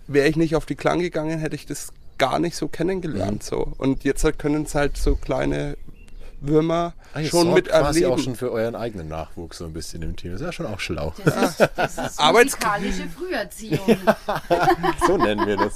wäre 0.08 0.28
ich 0.28 0.36
nicht 0.36 0.56
auf 0.56 0.66
die 0.66 0.76
Klang 0.76 1.00
gegangen, 1.00 1.40
hätte 1.40 1.56
ich 1.56 1.66
das 1.66 1.92
gar 2.18 2.40
nicht 2.40 2.56
so 2.56 2.68
kennengelernt. 2.68 3.44
Mhm. 3.44 3.48
So. 3.48 3.74
Und 3.78 4.04
jetzt 4.04 4.26
können 4.38 4.64
es 4.64 4.76
halt 4.76 4.98
so 4.98 5.16
kleine 5.16 5.78
Würmer 6.40 6.94
ah, 7.14 7.24
schon 7.24 7.54
mit 7.54 7.70
quasi 7.70 8.06
auch 8.06 8.20
schon 8.20 8.36
für 8.36 8.52
euren 8.52 8.76
eigenen 8.76 9.08
Nachwuchs 9.08 9.58
so 9.58 9.66
ein 9.66 9.74
bisschen 9.74 10.04
im 10.04 10.16
Team. 10.16 10.32
Das 10.32 10.42
ist 10.42 10.46
ja 10.46 10.52
schon 10.52 10.68
auch 10.68 10.80
schlau. 10.80 11.14
Das 11.26 11.60
ist, 11.60 11.70
das 11.76 11.98
ist 11.98 12.22
musikalische 12.22 13.08
Früherziehung. 13.10 13.98
so 15.08 15.18
nennen 15.18 15.46
wir 15.48 15.58
das. 15.58 15.74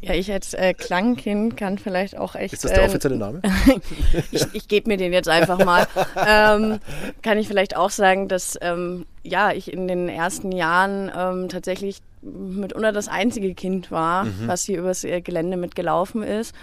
Ja, 0.00 0.14
ich 0.14 0.30
als 0.30 0.54
äh, 0.54 0.74
Klangkind 0.74 1.56
kann 1.56 1.78
vielleicht 1.78 2.16
auch 2.16 2.36
echt. 2.36 2.54
Ist 2.54 2.64
das 2.64 2.72
der 2.72 2.84
äh, 2.84 2.86
offizielle 2.86 3.16
Name? 3.16 3.42
ich, 4.30 4.46
ich 4.52 4.68
gebe 4.68 4.88
mir 4.88 4.96
den 4.96 5.12
jetzt 5.12 5.28
einfach 5.28 5.64
mal. 5.64 5.86
ähm, 6.16 6.78
kann 7.22 7.38
ich 7.38 7.48
vielleicht 7.48 7.76
auch 7.76 7.90
sagen, 7.90 8.28
dass 8.28 8.56
ähm, 8.60 9.06
ja 9.24 9.52
ich 9.52 9.72
in 9.72 9.88
den 9.88 10.08
ersten 10.08 10.52
Jahren 10.52 11.10
ähm, 11.14 11.48
tatsächlich 11.48 12.00
mitunter 12.22 12.92
das 12.92 13.08
einzige 13.08 13.54
Kind 13.54 13.90
war, 13.90 14.24
mhm. 14.24 14.46
was 14.46 14.62
hier 14.62 14.78
übers 14.78 15.04
äh, 15.04 15.20
Gelände 15.20 15.56
mitgelaufen 15.56 16.22
ist. 16.22 16.54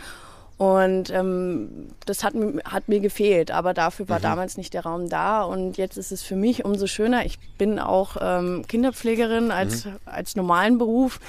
Und 0.57 1.09
ähm, 1.09 1.89
das 2.05 2.23
hat, 2.23 2.33
hat, 2.63 2.87
mir 2.87 3.01
gefehlt, 3.01 3.51
aber 3.51 3.73
dafür 3.73 4.07
war 4.07 4.19
mhm. 4.19 4.23
damals 4.23 4.57
nicht 4.57 4.73
der 4.73 4.83
Raum 4.83 5.09
da. 5.09 5.43
Und 5.43 5.77
jetzt 5.77 5.97
ist 5.97 6.11
es 6.11 6.23
für 6.23 6.37
mich 6.37 6.63
umso 6.63 6.87
schöner. 6.87 7.25
Ich 7.25 7.39
bin 7.57 7.77
auch 7.77 8.15
ähm, 8.21 8.63
Kinderpflegerin 8.67 9.51
als, 9.51 9.85
mhm. 9.85 9.97
als 10.05 10.35
normalen 10.37 10.77
Beruf. 10.77 11.19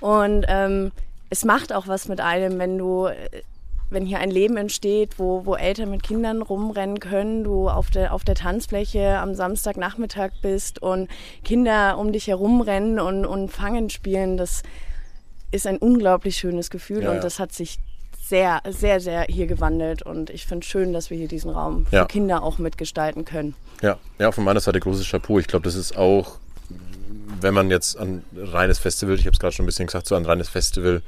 Und 0.00 0.44
ähm, 0.48 0.92
es 1.30 1.44
macht 1.44 1.72
auch 1.72 1.88
was 1.88 2.08
mit 2.08 2.20
einem, 2.20 2.58
wenn 2.58 2.76
du 2.76 3.06
äh, 3.06 3.14
wenn 3.90 4.04
hier 4.04 4.18
ein 4.18 4.30
Leben 4.30 4.56
entsteht, 4.56 5.18
wo, 5.18 5.46
wo 5.46 5.54
Eltern 5.54 5.90
mit 5.90 6.02
Kindern 6.02 6.42
rumrennen 6.42 7.00
können, 7.00 7.44
du 7.44 7.68
auf 7.68 7.90
der, 7.90 8.12
auf 8.12 8.24
der 8.24 8.34
Tanzfläche 8.34 9.18
am 9.18 9.34
Samstagnachmittag 9.34 10.30
bist 10.42 10.82
und 10.82 11.08
Kinder 11.44 11.98
um 11.98 12.12
dich 12.12 12.26
herumrennen 12.26 13.00
und, 13.00 13.24
und 13.24 13.50
Fangen 13.50 13.90
spielen, 13.90 14.36
das 14.36 14.62
ist 15.50 15.66
ein 15.66 15.78
unglaublich 15.78 16.36
schönes 16.36 16.70
Gefühl 16.70 17.04
ja, 17.04 17.12
und 17.12 17.24
das 17.24 17.38
hat 17.38 17.52
sich 17.52 17.78
sehr, 18.28 18.60
sehr, 18.68 19.00
sehr 19.00 19.22
hier 19.22 19.46
gewandelt 19.46 20.02
und 20.02 20.28
ich 20.28 20.46
finde 20.46 20.64
es 20.64 20.70
schön, 20.70 20.92
dass 20.92 21.08
wir 21.08 21.16
hier 21.16 21.28
diesen 21.28 21.50
Raum 21.50 21.86
für 21.86 21.96
ja. 21.96 22.04
Kinder 22.04 22.42
auch 22.42 22.58
mitgestalten 22.58 23.24
können. 23.24 23.54
Ja, 23.80 23.96
ja, 24.18 24.32
von 24.32 24.44
meiner 24.44 24.60
Seite 24.60 24.80
großes 24.80 25.08
Chapeau. 25.08 25.38
Ich 25.38 25.46
glaube, 25.46 25.64
das 25.64 25.74
ist 25.74 25.96
auch, 25.96 26.38
wenn 27.40 27.54
man 27.54 27.70
jetzt 27.70 27.96
an 27.96 28.22
reines 28.36 28.78
Festival, 28.78 29.14
ich 29.14 29.22
habe 29.22 29.30
es 29.30 29.38
gerade 29.38 29.54
schon 29.54 29.64
ein 29.64 29.66
bisschen 29.66 29.86
gesagt, 29.86 30.06
so 30.06 30.14
an 30.14 30.26
reines 30.26 30.50
Festival 30.50 31.02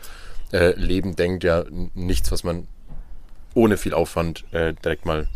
äh, 0.52 0.72
Leben 0.72 1.16
denkt, 1.16 1.44
ja 1.44 1.64
nichts, 1.94 2.30
was 2.32 2.44
man 2.44 2.66
ohne 3.54 3.76
viel 3.76 3.94
Aufwand 3.94 4.44
äh, 4.52 4.74
direkt 4.74 5.06
mal 5.06 5.28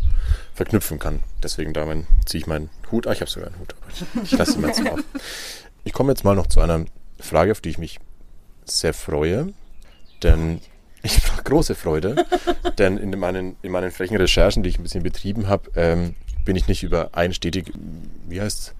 verknüpfen 0.53 0.99
kann. 0.99 1.21
Deswegen 1.43 1.73
da 1.73 1.85
ziehe 2.25 2.41
ich 2.41 2.47
meinen 2.47 2.69
Hut. 2.91 3.07
Ah, 3.07 3.11
ich 3.11 3.21
habe 3.21 3.29
sogar 3.29 3.49
einen 3.49 3.59
Hut, 3.59 3.75
aber 3.81 4.23
ich, 4.23 4.31
lasse 4.31 4.55
ihn 4.55 4.61
mal 4.61 4.71
auf. 4.71 4.99
Ich 5.83 5.93
komme 5.93 6.11
jetzt 6.11 6.23
mal 6.23 6.35
noch 6.35 6.47
zu 6.47 6.61
einer 6.61 6.85
Frage, 7.19 7.51
auf 7.51 7.61
die 7.61 7.69
ich 7.69 7.77
mich 7.77 7.99
sehr 8.63 8.93
freue. 8.93 9.53
Denn 10.23 10.61
ich 11.03 11.13
frage 11.19 11.43
große 11.43 11.75
Freude, 11.75 12.25
denn 12.77 12.97
in 12.97 13.17
meinen, 13.19 13.57
in 13.61 13.71
meinen 13.71 13.91
frechen 13.91 14.17
Recherchen, 14.17 14.63
die 14.63 14.69
ich 14.69 14.79
ein 14.79 14.83
bisschen 14.83 15.03
betrieben 15.03 15.47
habe, 15.47 15.69
ähm, 15.75 16.15
bin 16.45 16.55
ich 16.55 16.67
nicht 16.67 16.83
über 16.83 17.09
ein 17.13 17.33
stetig, 17.33 17.71
wie 18.27 18.41
heißt 18.41 18.73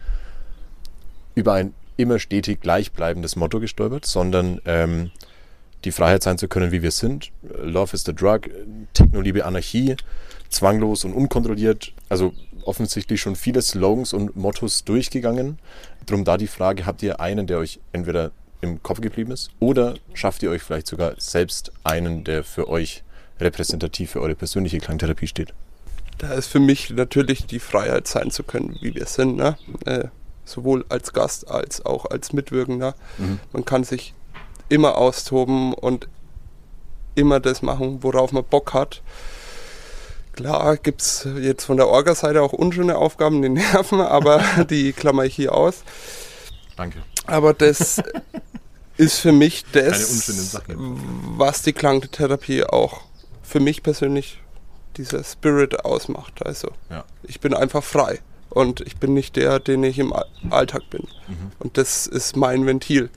über 1.35 1.53
ein 1.53 1.73
immer 1.97 2.19
stetig 2.19 2.61
gleichbleibendes 2.61 3.35
Motto 3.35 3.59
gestolpert, 3.59 4.05
sondern 4.05 4.61
ähm, 4.65 5.11
die 5.85 5.91
Freiheit 5.91 6.23
sein 6.23 6.37
zu 6.37 6.47
können, 6.47 6.71
wie 6.71 6.81
wir 6.81 6.91
sind. 6.91 7.31
Love 7.61 7.93
is 7.93 8.03
the 8.03 8.13
drug, 8.13 8.41
Technoliebe, 8.93 9.45
Anarchie, 9.45 9.95
zwanglos 10.49 11.05
und 11.05 11.13
unkontrolliert. 11.13 11.93
Also 12.09 12.33
offensichtlich 12.63 13.21
schon 13.21 13.35
viele 13.35 13.61
Slogans 13.61 14.13
und 14.13 14.35
Mottos 14.35 14.83
durchgegangen. 14.83 15.59
Drum 16.05 16.25
da 16.25 16.37
die 16.37 16.47
Frage, 16.47 16.85
habt 16.85 17.03
ihr 17.03 17.19
einen, 17.19 17.47
der 17.47 17.59
euch 17.59 17.79
entweder 17.93 18.31
im 18.61 18.81
Kopf 18.81 19.01
geblieben 19.01 19.31
ist 19.31 19.51
oder 19.59 19.95
schafft 20.13 20.41
ihr 20.43 20.49
euch 20.49 20.63
vielleicht 20.63 20.87
sogar 20.87 21.13
selbst 21.17 21.71
einen, 21.83 22.23
der 22.23 22.43
für 22.43 22.67
euch 22.67 23.03
repräsentativ 23.39 24.11
für 24.11 24.21
eure 24.21 24.35
persönliche 24.35 24.79
Klangtherapie 24.79 25.27
steht? 25.27 25.53
Da 26.17 26.33
ist 26.33 26.47
für 26.47 26.59
mich 26.59 26.89
natürlich 26.89 27.45
die 27.45 27.59
Freiheit 27.59 28.07
sein 28.07 28.31
zu 28.31 28.43
können, 28.43 28.77
wie 28.81 28.95
wir 28.95 29.05
sind. 29.05 29.35
Ne? 29.35 29.57
Äh, 29.85 30.05
sowohl 30.45 30.85
als 30.89 31.11
Gast 31.11 31.49
als 31.49 31.85
auch 31.85 32.05
als 32.05 32.31
Mitwirkender. 32.31 32.95
Mhm. 33.17 33.39
Man 33.51 33.65
kann 33.65 33.83
sich 33.83 34.13
immer 34.69 34.97
austoben 34.97 35.73
und 35.73 36.07
immer 37.15 37.39
das 37.39 37.61
machen, 37.61 37.99
worauf 38.03 38.31
man 38.31 38.43
Bock 38.43 38.73
hat. 38.73 39.01
Klar 40.33 40.75
gibt 40.77 41.01
es 41.01 41.27
jetzt 41.39 41.63
von 41.65 41.77
der 41.77 41.87
Orga-Seite 41.87 42.41
auch 42.41 42.51
unschöne 42.53 42.97
Aufgaben, 42.97 43.41
die 43.41 43.49
nerven, 43.63 44.01
aber 44.01 44.43
die 44.69 44.91
klammer 44.93 45.23
ich 45.23 45.35
hier 45.35 45.53
aus. 45.53 45.83
Danke. 46.75 47.01
Aber 47.25 47.53
das 47.53 48.01
ist 48.97 49.19
für 49.19 49.31
mich 49.31 49.63
das, 49.71 50.69
was 51.37 51.61
die 51.61 51.73
Klangtherapie 51.73 52.65
auch 52.65 53.01
für 53.43 53.59
mich 53.59 53.81
persönlich 53.83 54.41
dieser 54.97 55.23
Spirit 55.23 55.85
ausmacht. 55.85 56.45
Also 56.45 56.69
Ja. 56.89 57.05
ich 57.23 57.39
bin 57.39 57.53
einfach 57.53 57.83
frei 57.83 58.19
und 58.49 58.81
ich 58.81 58.97
bin 58.97 59.13
nicht 59.13 59.35
der, 59.37 59.59
den 59.59 59.83
ich 59.83 59.99
im 59.99 60.11
All- 60.13 60.25
Alltag 60.49 60.83
bin. 60.89 61.01
Mhm. 61.27 61.51
Und 61.59 61.77
das 61.77 62.07
ist 62.07 62.35
mein 62.35 62.65
Ventil. 62.65 63.09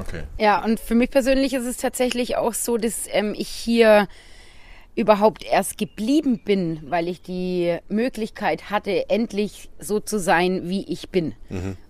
Okay. 0.00 0.22
Ja, 0.38 0.64
und 0.64 0.78
für 0.80 0.94
mich 0.94 1.10
persönlich 1.10 1.54
ist 1.54 1.66
es 1.66 1.76
tatsächlich 1.76 2.36
auch 2.36 2.54
so, 2.54 2.76
dass 2.76 3.06
ähm, 3.10 3.34
ich 3.36 3.48
hier 3.48 4.08
überhaupt 4.94 5.44
erst 5.44 5.78
geblieben 5.78 6.40
bin, 6.44 6.80
weil 6.88 7.06
ich 7.06 7.22
die 7.22 7.78
Möglichkeit 7.88 8.68
hatte, 8.68 9.08
endlich 9.08 9.70
so 9.78 10.00
zu 10.00 10.18
sein, 10.18 10.68
wie 10.68 10.84
ich 10.92 11.10
bin. 11.10 11.34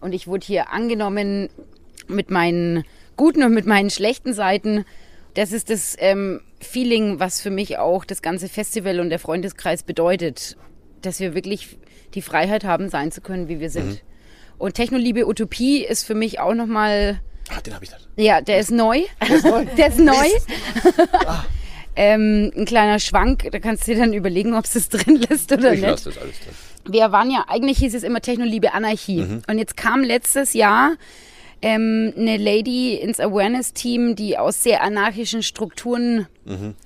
Und 0.00 0.12
ich 0.12 0.26
wurde 0.26 0.46
hier 0.46 0.70
angenommen 0.72 1.48
mit 2.06 2.30
meinen 2.30 2.84
guten 3.16 3.42
und 3.42 3.54
mit 3.54 3.64
meinen 3.64 3.88
schlechten 3.88 4.34
Seiten. 4.34 4.84
Das 5.32 5.52
ist 5.52 5.70
das 5.70 5.96
ähm, 5.98 6.42
Feeling, 6.60 7.18
was 7.18 7.40
für 7.40 7.50
mich 7.50 7.78
auch 7.78 8.04
das 8.04 8.20
ganze 8.20 8.48
Festival 8.48 9.00
und 9.00 9.08
der 9.08 9.18
Freundeskreis 9.18 9.84
bedeutet, 9.84 10.58
dass 11.00 11.18
wir 11.18 11.34
wirklich 11.34 11.78
die 12.12 12.22
Freiheit 12.22 12.64
haben, 12.64 12.90
sein 12.90 13.10
zu 13.10 13.22
können, 13.22 13.48
wie 13.48 13.60
wir 13.60 13.70
sind. 13.70 14.02
Und 14.58 14.74
Technoliebe 14.74 15.26
Utopie 15.26 15.84
ist 15.84 16.04
für 16.04 16.14
mich 16.14 16.40
auch 16.40 16.54
nochmal 16.54 17.20
Ah, 17.50 17.60
den 17.60 17.74
habe 17.74 17.84
ich 17.84 17.90
nicht. 17.90 18.08
ja, 18.16 18.40
der 18.40 18.58
ist 18.58 18.70
neu. 18.70 19.02
Der 19.76 19.88
ist 19.88 19.98
neu. 19.98 20.12
ähm, 21.96 22.52
ein 22.56 22.64
kleiner 22.64 22.98
Schwank, 22.98 23.48
da 23.50 23.58
kannst 23.58 23.86
du 23.86 23.92
dir 23.94 24.00
dann 24.00 24.12
überlegen, 24.12 24.54
ob 24.54 24.64
es 24.64 24.74
das 24.74 24.88
drin 24.88 25.16
lässt 25.28 25.50
oder 25.52 25.72
Ich 25.72 25.80
nicht. 25.80 25.90
lasse 25.90 26.10
das 26.10 26.18
alles 26.18 26.36
drin. 26.40 26.92
Wir 26.92 27.12
waren 27.12 27.30
ja, 27.30 27.44
eigentlich 27.48 27.78
hieß 27.78 27.94
es 27.94 28.02
immer 28.02 28.20
Technoliebe 28.20 28.72
Anarchie. 28.72 29.40
Und 29.46 29.58
jetzt 29.58 29.76
kam 29.76 30.02
letztes 30.02 30.54
Jahr 30.54 30.92
ähm, 31.60 32.14
eine 32.16 32.36
Lady 32.38 32.94
ins 32.94 33.20
Awareness-Team, 33.20 34.16
die 34.16 34.38
aus 34.38 34.62
sehr 34.62 34.82
anarchischen 34.82 35.42
Strukturen 35.42 36.26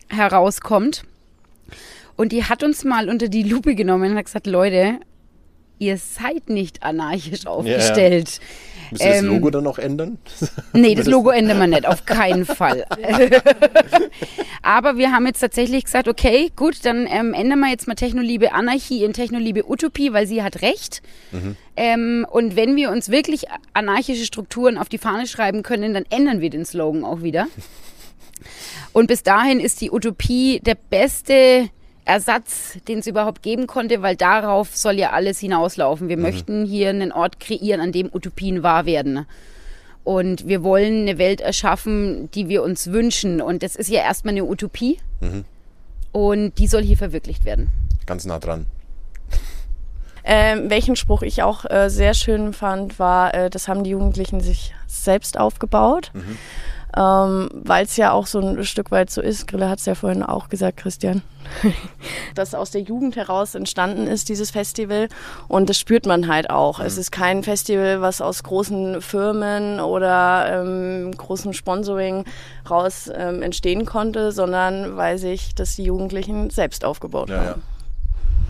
herauskommt. 0.08 1.04
Und 2.16 2.32
die 2.32 2.44
hat 2.44 2.62
uns 2.64 2.84
mal 2.84 3.08
unter 3.08 3.28
die 3.28 3.42
Lupe 3.42 3.74
genommen 3.74 4.12
und 4.12 4.18
hat 4.18 4.24
gesagt, 4.24 4.46
Leute, 4.46 4.98
ihr 5.78 5.98
seid 5.98 6.48
nicht 6.48 6.82
anarchisch 6.82 7.46
aufgestellt. 7.46 8.40
Müsst 8.92 9.04
ihr 9.04 9.10
das 9.10 9.18
Ähm, 9.20 9.28
Logo 9.28 9.50
dann 9.50 9.64
noch 9.64 9.78
ändern? 9.78 10.18
Nee, 10.72 10.94
das 10.94 11.06
Logo 11.06 11.30
ändern 11.30 11.58
wir 11.58 11.66
nicht, 11.66 11.86
auf 11.86 12.04
keinen 12.04 12.44
Fall. 12.44 12.84
Aber 14.62 14.96
wir 14.96 15.12
haben 15.12 15.26
jetzt 15.26 15.40
tatsächlich 15.40 15.84
gesagt, 15.84 16.08
okay, 16.08 16.50
gut, 16.56 16.84
dann 16.84 17.06
ähm, 17.10 17.34
ändern 17.34 17.60
wir 17.60 17.68
jetzt 17.68 17.88
mal 17.88 17.94
Technoliebe 17.94 18.52
Anarchie 18.52 19.04
in 19.04 19.12
Technoliebe 19.12 19.68
Utopie, 19.68 20.12
weil 20.12 20.26
sie 20.26 20.42
hat 20.42 20.62
recht. 20.62 21.02
Ähm, 21.76 22.26
und 22.30 22.56
wenn 22.56 22.76
wir 22.76 22.90
uns 22.90 23.10
wirklich 23.10 23.46
anarchische 23.74 24.24
Strukturen 24.24 24.78
auf 24.78 24.88
die 24.88 24.98
Fahne 24.98 25.26
schreiben 25.26 25.62
können, 25.62 25.94
dann 25.94 26.04
ändern 26.10 26.40
wir 26.40 26.50
den 26.50 26.64
Slogan 26.64 27.04
auch 27.04 27.22
wieder. 27.22 27.46
Und 28.92 29.06
bis 29.06 29.22
dahin 29.22 29.60
ist 29.60 29.80
die 29.80 29.90
Utopie 29.90 30.60
der 30.60 30.74
beste 30.74 31.68
Ersatz, 32.04 32.78
den 32.88 32.98
es 32.98 33.06
überhaupt 33.06 33.42
geben 33.42 33.66
konnte, 33.66 34.02
weil 34.02 34.16
darauf 34.16 34.76
soll 34.76 34.98
ja 34.98 35.10
alles 35.10 35.38
hinauslaufen. 35.38 36.08
Wir 36.08 36.16
möchten 36.16 36.64
hier 36.66 36.90
einen 36.90 37.12
Ort 37.12 37.38
kreieren, 37.38 37.80
an 37.80 37.92
dem 37.92 38.10
Utopien 38.12 38.62
wahr 38.62 38.86
werden. 38.86 39.26
Und 40.04 40.48
wir 40.48 40.64
wollen 40.64 41.02
eine 41.02 41.18
Welt 41.18 41.40
erschaffen, 41.40 42.28
die 42.32 42.48
wir 42.48 42.64
uns 42.64 42.90
wünschen. 42.90 43.40
Und 43.40 43.62
das 43.62 43.76
ist 43.76 43.88
ja 43.88 44.02
erstmal 44.02 44.34
eine 44.34 44.44
Utopie. 44.44 44.98
Und 46.10 46.58
die 46.58 46.66
soll 46.66 46.82
hier 46.82 46.96
verwirklicht 46.96 47.44
werden. 47.44 47.68
Ganz 48.04 48.24
nah 48.24 48.40
dran. 48.40 48.66
Ähm, 50.24 50.70
welchen 50.70 50.94
Spruch 50.94 51.22
ich 51.22 51.42
auch 51.42 51.64
äh, 51.68 51.88
sehr 51.88 52.14
schön 52.14 52.52
fand, 52.52 52.98
war, 52.98 53.34
äh, 53.34 53.50
das 53.50 53.66
haben 53.66 53.82
die 53.82 53.90
Jugendlichen 53.90 54.40
sich 54.40 54.72
selbst 54.86 55.38
aufgebaut. 55.38 56.12
Ähm, 56.96 57.48
Weil 57.54 57.86
es 57.86 57.96
ja 57.96 58.12
auch 58.12 58.26
so 58.26 58.38
ein 58.40 58.64
Stück 58.64 58.90
weit 58.90 59.08
so 59.10 59.22
ist, 59.22 59.46
Grille 59.48 59.68
hat 59.70 59.78
es 59.78 59.86
ja 59.86 59.94
vorhin 59.94 60.22
auch 60.22 60.50
gesagt, 60.50 60.76
Christian, 60.76 61.22
dass 62.34 62.54
aus 62.54 62.70
der 62.70 62.82
Jugend 62.82 63.16
heraus 63.16 63.54
entstanden 63.54 64.06
ist, 64.06 64.28
dieses 64.28 64.50
Festival. 64.50 65.08
Und 65.48 65.70
das 65.70 65.78
spürt 65.78 66.04
man 66.04 66.28
halt 66.28 66.50
auch. 66.50 66.80
Es 66.80 66.98
ist 66.98 67.10
kein 67.10 67.42
Festival, 67.42 68.02
was 68.02 68.20
aus 68.20 68.42
großen 68.42 69.00
Firmen 69.00 69.80
oder 69.80 70.62
ähm, 70.62 71.12
großem 71.16 71.54
Sponsoring 71.54 72.24
raus 72.68 73.10
ähm, 73.14 73.40
entstehen 73.42 73.86
konnte, 73.86 74.30
sondern 74.30 74.96
weil 74.98 75.16
sich 75.16 75.54
das 75.54 75.76
die 75.76 75.84
Jugendlichen 75.84 76.50
selbst 76.50 76.84
aufgebaut 76.84 77.30
Ja, 77.30 77.36
haben. 77.36 77.46
ja. 77.46 77.54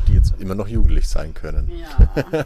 Die 0.09 0.14
jetzt 0.14 0.34
immer 0.40 0.57
noch 0.57 0.66
jugendlich 0.66 1.09
sein 1.09 1.32
können. 1.32 1.70
Ja. 1.70 1.86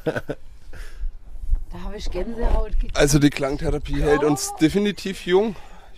da 1.73 1.81
habe 1.85 1.97
ich 1.97 2.11
Gänsehaut 2.11 2.73
gekriegt. 2.73 2.97
Also 2.99 3.19
die 3.19 3.31
Klangtherapie 3.31 4.03
hält 4.03 4.25
uns 4.25 4.55
definitiv 4.61 5.25
jung. 5.25 5.57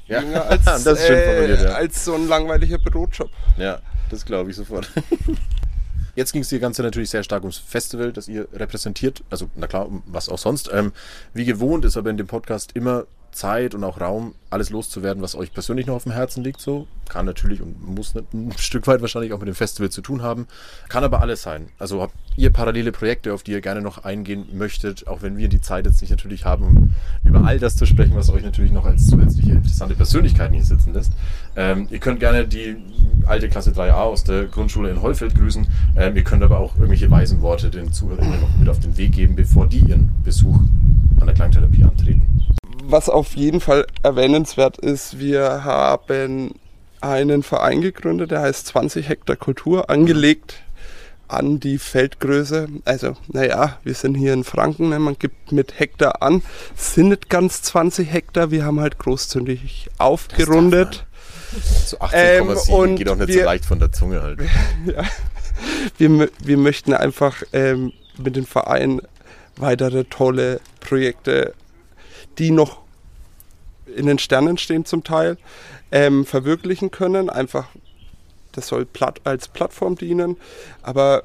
Ja. 0.09 0.21
Jünger 0.21 0.47
als, 0.49 0.65
Das 0.65 0.87
ist 0.87 1.07
schön 1.07 1.25
formuliert, 1.25 1.61
äh, 1.61 1.65
ja. 1.65 1.71
als 1.75 2.05
so 2.05 2.15
ein 2.15 2.29
langweiliger 2.29 2.79
Bürojob. 2.79 3.31
Ja, 3.57 3.81
das 4.11 4.25
glaube 4.25 4.51
ich 4.51 4.57
sofort. 4.57 4.91
Jetzt 6.17 6.33
ging 6.33 6.43
es 6.43 6.49
die 6.49 6.59
ganze 6.59 6.83
natürlich 6.83 7.11
sehr 7.11 7.23
stark 7.23 7.43
ums 7.43 7.59
Festival, 7.59 8.13
das 8.13 8.27
ihr 8.27 8.49
repräsentiert. 8.53 9.23
Also, 9.31 9.49
na 9.55 9.69
klar, 9.69 9.87
um 9.87 10.03
was 10.07 10.29
auch 10.29 10.39
sonst. 10.39 10.69
Ähm, 10.73 10.93
wie 11.33 11.45
gewohnt 11.45 11.85
ist 11.85 11.97
aber 11.97 12.11
in 12.11 12.17
dem 12.17 12.27
Podcast 12.27 12.73
immer 12.75 13.05
Zeit 13.33 13.75
und 13.75 13.85
auch 13.85 14.01
Raum, 14.01 14.35
alles 14.51 14.71
loszuwerden, 14.71 15.23
was 15.23 15.35
euch 15.35 15.53
persönlich 15.53 15.87
noch 15.87 15.95
auf 15.95 16.05
dem 16.05 16.13
Herzen 16.13 16.43
liegt. 16.43 16.61
So 16.61 16.87
kann 17.09 17.27
natürlich 17.27 17.61
und 17.63 17.95
muss 17.95 18.15
ein 18.15 18.53
Stück 18.59 18.87
weit 18.87 19.01
wahrscheinlich 19.01 19.33
auch 19.33 19.39
mit 19.39 19.49
dem 19.49 19.55
Festival 19.55 19.91
zu 19.91 20.03
tun 20.03 20.23
haben. 20.23 20.47
Kann 20.89 21.05
aber 21.05 21.21
alles 21.21 21.43
sein. 21.43 21.69
Also 21.79 22.03
habt 22.03 22.15
ihr 22.37 22.51
parallele 22.51 22.93
Projekte, 22.93 23.35
auf 23.35 23.43
die 23.43 23.53
ihr 23.53 23.61
gerne 23.61 23.81
noch 23.81 24.05
eingehen 24.05 24.47
möchtet, 24.53 25.07
auch 25.07 25.23
wenn 25.23 25.37
wir 25.37 25.49
die 25.49 25.61
Zeit 25.61 25.87
jetzt 25.87 26.01
nicht 26.01 26.11
natürlich 26.11 26.45
haben, 26.45 26.65
um 26.65 26.95
über 27.25 27.45
all 27.45 27.59
das 27.59 27.77
zu 27.77 27.87
sprechen, 27.87 28.15
was 28.15 28.31
euch 28.31 28.43
natürlich 28.43 28.73
noch 28.73 28.85
als 28.85 29.07
zusätzliche 29.09 29.53
interessante 29.53 29.95
Persönlichkeiten 29.95 30.55
hier 30.55 30.65
sitzen 30.65 30.93
lässt. 30.93 31.13
Ähm, 31.57 31.89
ihr 31.91 31.99
könnt 31.99 32.21
gerne 32.21 32.47
die 32.47 32.77
alte 33.27 33.49
Klasse 33.49 33.73
3a 33.73 33.93
aus 33.93 34.25
der 34.25 34.45
Grundschule 34.45 34.91
in 34.91 35.03
Heufeld 35.03 35.35
grüßen. 35.35 35.67
Ähm, 35.97 36.17
ihr 36.17 36.25
könnt 36.25 36.43
aber 36.43 36.59
auch 36.59 36.75
irgendwelche 36.77 37.11
weisen 37.11 37.43
Worte 37.43 37.71
den 37.71 37.93
Zuhörern 37.93 38.41
noch 38.41 38.57
mit 38.59 38.69
auf 38.69 38.81
den 38.81 38.97
Weg 38.97 39.13
geben, 39.13 39.35
bevor 39.35 39.67
die 39.67 39.81
ihren 39.81 40.13
Besuch 40.25 40.61
an 41.21 41.27
der 41.27 41.35
Klangtherapie 41.35 41.85
antreten. 41.85 42.58
Was 42.91 43.09
auf 43.11 43.37
jeden 43.37 43.61
Fall 43.61 43.87
erwähnenswert 44.03 44.79
ist, 44.79 45.19
wir 45.19 45.63
haben 45.65 46.55
einen 47.03 47.43
Verein 47.43 47.83
gegründet, 47.83 48.31
der 48.31 48.41
heißt 48.41 48.67
20 48.69 49.09
Hektar 49.09 49.37
Kultur, 49.37 49.91
angelegt 49.91 50.63
an 51.29 51.61
die 51.61 51.77
Feldgröße. 51.77 52.67
Also, 52.87 53.15
naja, 53.29 53.79
wir 53.85 53.93
sind 53.95 54.15
hier 54.15 54.33
in 54.33 54.43
Franken, 54.43 54.89
ne? 54.89 54.99
man 54.99 55.19
gibt 55.19 55.53
mit 55.53 55.79
Hektar 55.79 56.23
an. 56.23 56.43
Sind 56.77 57.11
nicht 57.11 57.29
ganz 57.29 57.61
20 57.61 58.11
Hektar, 58.11 58.51
wir 58.51 58.65
haben 58.65 58.81
halt 58.81 58.99
großzügig 58.99 59.91
aufgerundet. 59.99 61.05
So 61.85 61.99
18,7 61.99 62.85
Ähm, 62.87 62.97
geht 62.97 63.09
auch 63.11 63.17
nicht 63.17 63.29
so 63.33 63.35
wir- 63.39 63.45
leicht 63.45 63.67
von 63.67 63.79
der 63.81 63.93
Zunge 63.93 64.23
halt. 64.23 64.41
Wir, 65.99 66.09
mö- 66.09 66.31
wir 66.45 66.57
möchten 66.57 66.95
einfach 66.95 67.43
ähm, 67.53 67.93
mit 68.17 68.37
dem 68.37 68.47
Verein 68.47 69.01
weitere 69.57 70.05
tolle 70.05 70.61
Projekte, 70.79 71.53
die 72.39 72.51
noch 72.51 72.81
in 73.95 74.07
den 74.07 74.19
Sternen 74.19 74.59
stehen 74.59 74.85
zum 74.85 75.05
Teil, 75.05 75.39
ähm, 75.91 76.27
verwirklichen 76.27 76.91
können. 76.91 77.31
Einfach, 77.31 77.69
das 78.53 78.69
soll 78.69 78.85
platt, 78.85 79.23
als 79.25 79.49
Plattform 79.49 79.97
dienen. 79.97 80.37
Aber 80.83 81.25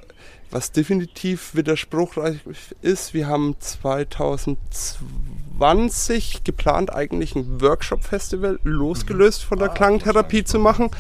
Was 0.53 0.71
definitiv 0.71 1.55
widerspruchreich 1.55 2.37
ist, 2.83 3.15
wir 3.15 3.27
haben 3.27 3.55
2020 3.59 6.43
geplant, 6.43 6.93
eigentlich 6.93 7.35
ein 7.35 7.59
Workshop-Festival 7.59 8.59
losgelöst 8.63 9.43
von 9.43 9.57
der 9.57 9.69
Klangtherapie 9.69 10.43
zu 10.43 10.59
machen, 10.59 10.91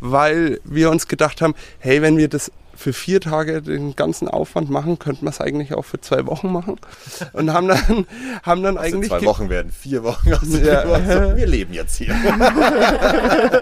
weil 0.00 0.60
wir 0.64 0.90
uns 0.90 1.08
gedacht 1.08 1.40
haben, 1.40 1.54
hey, 1.78 2.02
wenn 2.02 2.18
wir 2.18 2.28
das 2.28 2.52
für 2.78 2.92
vier 2.92 3.20
Tage 3.20 3.60
den 3.60 3.96
ganzen 3.96 4.28
Aufwand 4.28 4.70
machen, 4.70 5.00
könnte 5.00 5.24
man 5.24 5.32
es 5.32 5.40
eigentlich 5.40 5.74
auch 5.74 5.84
für 5.84 6.00
zwei 6.00 6.26
Wochen 6.26 6.52
machen. 6.52 6.76
Und 7.32 7.52
haben 7.52 7.66
dann, 7.66 8.06
haben 8.44 8.62
dann 8.62 8.78
Also 8.78 8.96
eigentlich. 8.96 9.10
zwei 9.10 9.24
Wochen 9.24 9.50
werden 9.50 9.72
vier 9.72 10.04
Wochen. 10.04 10.32
Also 10.32 10.58
Ja. 10.58 10.84
wir 11.36 11.46
leben 11.46 11.74
jetzt 11.74 11.96
hier. 11.96 12.14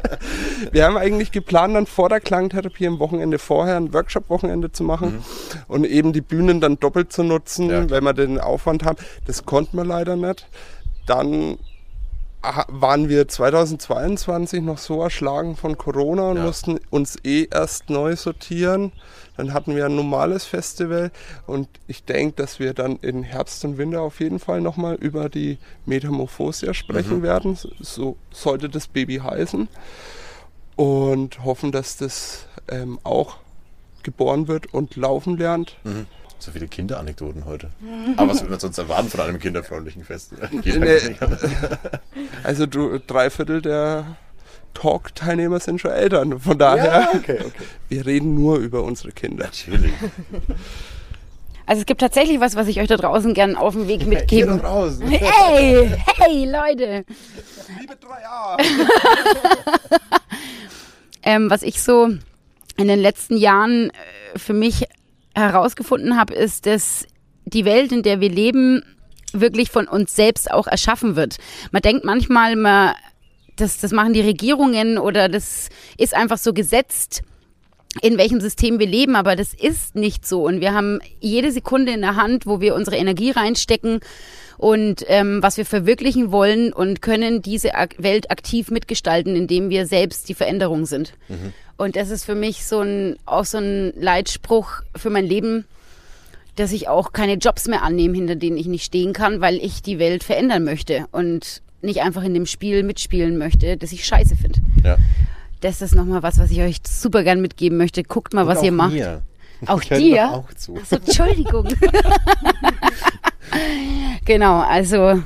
Wir 0.72 0.84
haben 0.84 0.96
eigentlich 0.96 1.32
geplant, 1.32 1.74
dann 1.76 1.86
vor 1.86 2.08
der 2.08 2.20
Klangtherapie 2.20 2.86
am 2.86 2.98
Wochenende 2.98 3.38
vorher 3.38 3.76
ein 3.76 3.92
Workshop-Wochenende 3.92 4.72
zu 4.72 4.84
machen 4.84 5.22
und 5.68 5.84
eben 5.84 6.12
die 6.12 6.20
Bühnen 6.20 6.60
dann 6.60 6.78
doppelt 6.78 7.12
zu 7.12 7.22
nutzen, 7.22 7.70
Ja. 7.70 7.88
weil 7.90 8.00
wir 8.02 8.12
den 8.12 8.40
Aufwand 8.40 8.84
haben. 8.84 8.98
Das 9.26 9.44
konnten 9.44 9.76
wir 9.76 9.84
leider 9.84 10.16
nicht. 10.16 10.46
Dann 11.06 11.58
waren 12.68 13.08
wir 13.08 13.26
2022 13.28 14.62
noch 14.62 14.78
so 14.78 15.02
erschlagen 15.02 15.56
von 15.56 15.76
Corona 15.76 16.30
und 16.30 16.36
Ja. 16.36 16.44
mussten 16.44 16.78
uns 16.90 17.16
eh 17.24 17.48
erst 17.50 17.90
neu 17.90 18.16
sortieren. 18.16 18.92
Dann 19.36 19.52
hatten 19.52 19.76
wir 19.76 19.86
ein 19.86 19.96
normales 19.96 20.44
Festival 20.44 21.10
und 21.46 21.68
ich 21.88 22.04
denke, 22.04 22.36
dass 22.36 22.58
wir 22.58 22.72
dann 22.72 22.96
in 23.02 23.22
Herbst 23.22 23.64
und 23.64 23.76
Winter 23.78 24.00
auf 24.02 24.20
jeden 24.20 24.38
Fall 24.38 24.60
nochmal 24.60 24.94
über 24.94 25.28
die 25.28 25.58
Metamorphosia 25.84 26.72
sprechen 26.72 27.22
werden. 27.22 27.58
So 27.80 28.16
sollte 28.30 28.68
das 28.68 28.86
Baby 28.88 29.16
heißen. 29.16 29.68
Und 30.76 31.42
hoffen, 31.44 31.72
dass 31.72 31.96
das 31.96 32.46
ähm, 32.68 32.98
auch 33.02 33.36
geboren 34.02 34.46
wird 34.46 34.72
und 34.74 34.96
laufen 34.96 35.36
lernt. 35.38 35.76
So 36.38 36.50
viele 36.52 36.68
Kinderanekdoten 36.68 37.44
heute. 37.46 37.70
Aber 38.16 38.30
was 38.30 38.42
will 38.42 38.50
man 38.50 38.60
sonst 38.60 38.78
erwarten 38.78 39.08
von 39.08 39.20
einem 39.20 39.38
kinderfreundlichen 39.38 40.04
Festival? 40.04 40.48
Geht 40.62 40.78
Nee. 40.78 41.16
Also 42.42 42.66
du, 42.66 42.98
drei 42.98 43.30
Viertel 43.30 43.62
der 43.62 44.16
Talk-Teilnehmer 44.74 45.60
sind 45.60 45.80
schon 45.80 45.92
Eltern. 45.92 46.38
Von 46.38 46.58
daher, 46.58 47.08
okay, 47.14 47.38
okay. 47.40 47.50
wir 47.88 48.06
reden 48.06 48.34
nur 48.34 48.58
über 48.58 48.82
unsere 48.82 49.12
Kinder. 49.12 49.44
Natürlich. 49.46 49.92
Also 51.64 51.80
es 51.80 51.86
gibt 51.86 52.00
tatsächlich 52.00 52.38
was, 52.38 52.54
was 52.54 52.68
ich 52.68 52.78
euch 52.80 52.88
da 52.88 52.96
draußen 52.96 53.34
gern 53.34 53.56
auf 53.56 53.74
den 53.74 53.88
Weg 53.88 54.02
Hier 54.02 54.08
mitgeben. 54.08 54.58
da 54.58 54.68
draußen. 54.68 55.08
Hey, 55.10 55.90
hey, 56.16 56.44
Leute. 56.44 57.04
Liebe 57.80 57.94
3a! 57.94 58.56
Ähm, 61.28 61.50
was 61.50 61.62
ich 61.64 61.82
so 61.82 62.06
in 62.76 62.86
den 62.86 63.00
letzten 63.00 63.36
Jahren 63.36 63.90
äh, 63.90 64.38
für 64.38 64.52
mich 64.52 64.86
herausgefunden 65.36 66.18
habe, 66.18 66.34
ist, 66.34 66.66
dass 66.66 67.06
die 67.44 67.64
Welt, 67.64 67.92
in 67.92 68.02
der 68.02 68.20
wir 68.20 68.30
leben, 68.30 68.82
wirklich 69.32 69.70
von 69.70 69.86
uns 69.86 70.16
selbst 70.16 70.50
auch 70.50 70.66
erschaffen 70.66 71.16
wird. 71.16 71.36
Man 71.70 71.82
denkt 71.82 72.04
manchmal, 72.04 72.56
man, 72.56 72.94
das, 73.56 73.78
das 73.78 73.92
machen 73.92 74.12
die 74.12 74.20
Regierungen 74.20 74.98
oder 74.98 75.28
das 75.28 75.68
ist 75.98 76.14
einfach 76.14 76.38
so 76.38 76.52
gesetzt, 76.52 77.22
in 78.02 78.18
welchem 78.18 78.40
System 78.40 78.78
wir 78.78 78.86
leben, 78.86 79.16
aber 79.16 79.36
das 79.36 79.54
ist 79.54 79.94
nicht 79.94 80.26
so. 80.26 80.46
Und 80.46 80.60
wir 80.60 80.74
haben 80.74 81.00
jede 81.20 81.50
Sekunde 81.50 81.92
in 81.92 82.02
der 82.02 82.16
Hand, 82.16 82.46
wo 82.46 82.60
wir 82.60 82.74
unsere 82.74 82.96
Energie 82.96 83.30
reinstecken 83.30 84.00
und 84.58 85.04
ähm, 85.08 85.42
was 85.42 85.56
wir 85.56 85.66
verwirklichen 85.66 86.32
wollen 86.32 86.72
und 86.72 87.02
können 87.02 87.42
diese 87.42 87.70
Welt 87.98 88.30
aktiv 88.30 88.70
mitgestalten, 88.70 89.36
indem 89.36 89.70
wir 89.70 89.86
selbst 89.86 90.28
die 90.28 90.34
Veränderung 90.34 90.86
sind. 90.86 91.12
Und 91.76 91.96
das 91.96 92.10
ist 92.10 92.24
für 92.24 92.34
mich 92.34 92.64
so 92.64 92.80
ein, 92.80 93.16
auch 93.26 93.44
so 93.44 93.58
ein 93.58 93.92
Leitspruch 93.96 94.82
für 94.94 95.10
mein 95.10 95.26
Leben, 95.26 95.66
dass 96.56 96.72
ich 96.72 96.88
auch 96.88 97.12
keine 97.12 97.34
Jobs 97.34 97.68
mehr 97.68 97.82
annehme, 97.82 98.14
hinter 98.14 98.34
denen 98.34 98.56
ich 98.56 98.66
nicht 98.66 98.84
stehen 98.84 99.12
kann, 99.12 99.40
weil 99.40 99.56
ich 99.56 99.82
die 99.82 99.98
Welt 99.98 100.24
verändern 100.24 100.64
möchte 100.64 101.06
und 101.12 101.60
nicht 101.82 102.00
einfach 102.00 102.22
in 102.22 102.32
dem 102.32 102.46
Spiel 102.46 102.82
mitspielen 102.82 103.36
möchte, 103.36 103.76
das 103.76 103.92
ich 103.92 104.06
scheiße 104.06 104.36
finde. 104.36 104.60
Ja. 104.82 104.96
Das 105.60 105.82
ist 105.82 105.94
nochmal 105.94 106.22
was, 106.22 106.38
was 106.38 106.50
ich 106.50 106.60
euch 106.60 106.78
super 106.88 107.22
gern 107.22 107.40
mitgeben 107.40 107.76
möchte. 107.76 108.02
Guckt 108.02 108.32
mal, 108.32 108.46
was 108.46 108.58
Und 108.58 108.64
ihr 108.64 108.72
auch 108.72 108.76
macht. 108.76 108.92
Mir. 108.92 109.22
Auch 109.66 109.80
dir? 109.82 110.30
Auch 110.30 110.52
zu. 110.54 110.76
Achso, 110.76 110.96
Entschuldigung. 110.96 111.68
genau, 114.24 114.60
also 114.60 115.22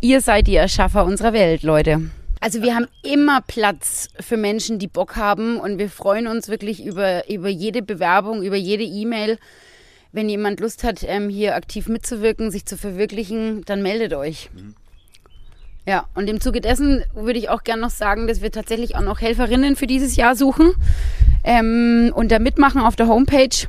ihr 0.00 0.20
seid 0.20 0.46
die 0.46 0.56
Erschaffer 0.56 1.04
unserer 1.04 1.32
Welt, 1.32 1.62
Leute. 1.62 2.10
Also 2.40 2.60
wir 2.60 2.74
haben 2.74 2.88
immer 3.04 3.40
Platz 3.40 4.08
für 4.18 4.36
Menschen, 4.36 4.80
die 4.80 4.88
Bock 4.88 5.14
haben 5.14 5.58
und 5.58 5.78
wir 5.78 5.88
freuen 5.88 6.26
uns 6.26 6.48
wirklich 6.48 6.84
über, 6.84 7.30
über 7.30 7.48
jede 7.48 7.82
Bewerbung, 7.82 8.42
über 8.42 8.56
jede 8.56 8.82
E-Mail. 8.82 9.38
Wenn 10.10 10.28
jemand 10.28 10.58
Lust 10.58 10.82
hat, 10.82 11.04
ähm, 11.04 11.28
hier 11.28 11.54
aktiv 11.54 11.88
mitzuwirken, 11.88 12.50
sich 12.50 12.66
zu 12.66 12.76
verwirklichen, 12.76 13.62
dann 13.64 13.80
meldet 13.80 14.12
euch. 14.12 14.50
Ja, 15.86 16.06
und 16.14 16.28
im 16.28 16.40
Zuge 16.40 16.60
dessen 16.60 17.04
würde 17.14 17.38
ich 17.38 17.48
auch 17.48 17.64
gerne 17.64 17.82
noch 17.82 17.90
sagen, 17.90 18.26
dass 18.26 18.40
wir 18.40 18.50
tatsächlich 18.50 18.96
auch 18.96 19.02
noch 19.02 19.20
Helferinnen 19.20 19.76
für 19.76 19.86
dieses 19.86 20.16
Jahr 20.16 20.36
suchen. 20.36 20.74
Ähm, 21.44 22.12
und 22.14 22.30
da 22.30 22.38
mitmachen 22.38 22.82
auf 22.82 22.96
der 22.96 23.08
Homepage 23.08 23.68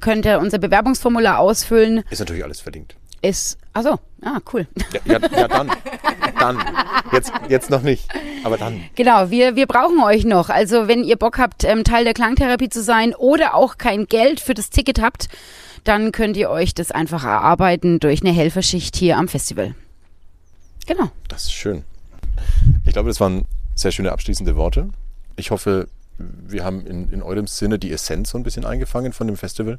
könnt 0.00 0.26
ihr 0.26 0.40
unser 0.40 0.58
Bewerbungsformular 0.58 1.38
ausfüllen. 1.38 2.04
Ist 2.10 2.18
natürlich 2.20 2.44
alles 2.44 2.60
verlinkt. 2.60 2.96
Ist, 3.20 3.58
achso, 3.72 3.98
ah, 4.22 4.38
cool. 4.52 4.66
Ja, 4.92 5.18
ja, 5.18 5.28
ja 5.36 5.48
dann. 5.48 5.70
Dann. 6.38 6.58
Jetzt, 7.12 7.32
jetzt 7.48 7.70
noch 7.70 7.82
nicht. 7.82 8.08
Aber 8.44 8.56
dann. 8.56 8.80
Genau, 8.94 9.30
wir, 9.30 9.56
wir 9.56 9.66
brauchen 9.66 10.02
euch 10.02 10.24
noch. 10.24 10.50
Also 10.50 10.88
wenn 10.88 11.02
ihr 11.02 11.16
Bock 11.16 11.38
habt, 11.38 11.64
ähm, 11.64 11.84
Teil 11.84 12.04
der 12.04 12.14
Klangtherapie 12.14 12.68
zu 12.68 12.82
sein 12.82 13.14
oder 13.14 13.54
auch 13.54 13.78
kein 13.78 14.06
Geld 14.06 14.40
für 14.40 14.54
das 14.54 14.70
Ticket 14.70 15.00
habt, 15.00 15.28
dann 15.84 16.12
könnt 16.12 16.36
ihr 16.36 16.50
euch 16.50 16.74
das 16.74 16.90
einfach 16.90 17.24
erarbeiten 17.24 17.98
durch 17.98 18.22
eine 18.22 18.32
Helferschicht 18.32 18.96
hier 18.96 19.16
am 19.16 19.26
Festival. 19.26 19.74
Genau. 20.86 21.10
Das 21.28 21.44
ist 21.44 21.52
schön. 21.52 21.84
Ich 22.84 22.92
glaube, 22.92 23.08
das 23.08 23.20
waren 23.20 23.46
sehr 23.74 23.90
schöne 23.90 24.12
abschließende 24.12 24.56
Worte. 24.56 24.90
Ich 25.36 25.50
hoffe, 25.50 25.88
wir 26.18 26.64
haben 26.64 26.86
in, 26.86 27.10
in 27.10 27.22
eurem 27.22 27.46
Sinne 27.46 27.78
die 27.78 27.92
Essenz 27.92 28.30
so 28.30 28.38
ein 28.38 28.42
bisschen 28.42 28.64
eingefangen 28.64 29.12
von 29.12 29.26
dem 29.26 29.36
Festival. 29.36 29.78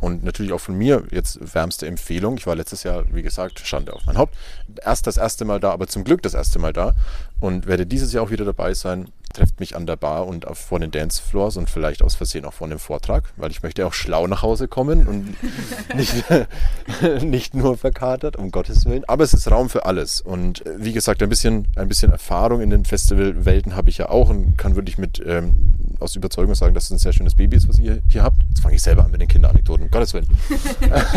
Und 0.00 0.22
natürlich 0.22 0.52
auch 0.52 0.60
von 0.60 0.76
mir 0.76 1.04
jetzt 1.10 1.54
wärmste 1.54 1.86
Empfehlung. 1.86 2.36
Ich 2.36 2.46
war 2.46 2.54
letztes 2.56 2.82
Jahr, 2.82 3.04
wie 3.12 3.22
gesagt, 3.22 3.60
Schande 3.60 3.92
auf 3.92 4.04
mein 4.06 4.18
Haupt. 4.18 4.34
Erst 4.84 5.06
das 5.06 5.16
erste 5.16 5.44
Mal 5.44 5.60
da, 5.60 5.70
aber 5.70 5.86
zum 5.86 6.04
Glück 6.04 6.22
das 6.22 6.34
erste 6.34 6.58
Mal 6.58 6.72
da. 6.72 6.94
Und 7.40 7.66
werde 7.66 7.86
dieses 7.86 8.12
Jahr 8.12 8.24
auch 8.24 8.30
wieder 8.30 8.44
dabei 8.44 8.74
sein. 8.74 9.08
Trefft 9.32 9.58
mich 9.58 9.74
an 9.74 9.86
der 9.86 9.96
Bar 9.96 10.26
und 10.26 10.46
auf, 10.46 10.58
vor 10.58 10.78
den 10.78 10.92
Dancefloors 10.92 11.56
und 11.56 11.68
vielleicht 11.68 12.02
aus 12.02 12.14
Versehen 12.14 12.44
auch 12.44 12.52
vor 12.52 12.68
einem 12.68 12.78
Vortrag, 12.78 13.24
weil 13.36 13.50
ich 13.50 13.64
möchte 13.64 13.84
auch 13.84 13.92
schlau 13.92 14.28
nach 14.28 14.42
Hause 14.42 14.68
kommen 14.68 15.08
und 15.08 15.36
nicht, 15.96 16.24
nicht 17.22 17.54
nur 17.54 17.76
verkatert, 17.76 18.36
um 18.36 18.52
Gottes 18.52 18.84
Willen. 18.84 19.04
Aber 19.06 19.24
es 19.24 19.34
ist 19.34 19.50
Raum 19.50 19.68
für 19.68 19.86
alles. 19.86 20.20
Und 20.20 20.64
äh, 20.66 20.76
wie 20.78 20.92
gesagt, 20.92 21.22
ein 21.22 21.28
bisschen, 21.28 21.66
ein 21.76 21.88
bisschen 21.88 22.12
Erfahrung 22.12 22.60
in 22.60 22.70
den 22.70 22.84
Festivalwelten 22.84 23.74
habe 23.74 23.90
ich 23.90 23.98
ja 23.98 24.08
auch 24.08 24.28
und 24.28 24.56
kann 24.56 24.76
wirklich 24.76 24.98
mit 24.98 25.20
ähm, 25.26 25.73
aus 26.00 26.16
Überzeugung 26.16 26.54
sagen, 26.54 26.74
dass 26.74 26.84
es 26.84 26.90
ein 26.90 26.98
sehr 26.98 27.12
schönes 27.12 27.34
Baby 27.34 27.56
ist, 27.56 27.68
was 27.68 27.78
ihr 27.78 28.02
hier 28.08 28.22
habt. 28.22 28.42
Jetzt 28.48 28.60
fange 28.60 28.74
ich 28.74 28.82
selber 28.82 29.04
an 29.04 29.10
mit 29.10 29.20
den 29.20 29.28
Kinderanekdoten, 29.28 29.84
um 29.84 29.90
Gottes 29.90 30.14
Willen. 30.14 30.26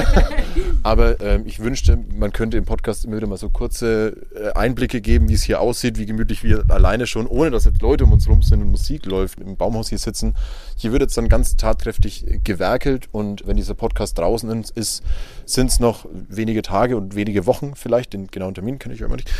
Aber 0.84 1.20
ähm, 1.22 1.44
ich 1.46 1.60
wünschte, 1.60 1.98
man 2.18 2.32
könnte 2.32 2.58
im 2.58 2.66
Podcast 2.66 3.06
immer 3.06 3.18
wieder 3.18 3.28
mal 3.28 3.38
so 3.38 3.50
kurze 3.50 4.16
äh, 4.36 4.52
Einblicke 4.54 5.02
geben, 5.02 5.30
wie 5.30 5.34
es 5.34 5.44
hier 5.44 5.62
aussieht, 5.62 5.98
wie 5.98 6.06
gemütlich 6.06 6.44
wir 6.44 6.64
alleine 6.70 7.08
schon, 7.08 7.28
ohne 7.28 7.52
dass 7.52 7.66
jetzt 7.66 7.82
Leute 7.82 8.04
um 8.04 8.14
uns 8.14 8.28
rum 8.28 8.42
sind 8.42 8.62
und 8.62 8.72
Musik 8.72 9.06
läuft, 9.06 9.40
im 9.40 9.58
Baumhaus 9.58 9.90
hier 9.90 9.98
sitzen. 9.98 10.34
Hier 10.76 10.92
wird 10.92 11.02
jetzt 11.02 11.18
dann 11.18 11.30
ganz 11.30 11.56
tatkräftig 11.56 12.42
gewerkelt 12.44 13.10
und 13.12 13.46
wenn 13.48 13.58
dieser 13.58 13.74
Podcast 13.74 14.18
draußen 14.18 14.64
ist, 14.76 15.04
sind 15.46 15.68
es 15.68 15.80
noch 15.80 16.06
wenige 16.12 16.62
Tage 16.62 16.98
und 16.98 17.16
wenige 17.16 17.46
Wochen 17.46 17.76
vielleicht. 17.76 18.14
Den 18.14 18.28
genauen 18.28 18.54
Termin 18.54 18.80
kenne 18.80 18.94
ich 18.94 19.00
ja 19.00 19.08
immer 19.08 19.16
nicht. 19.16 19.32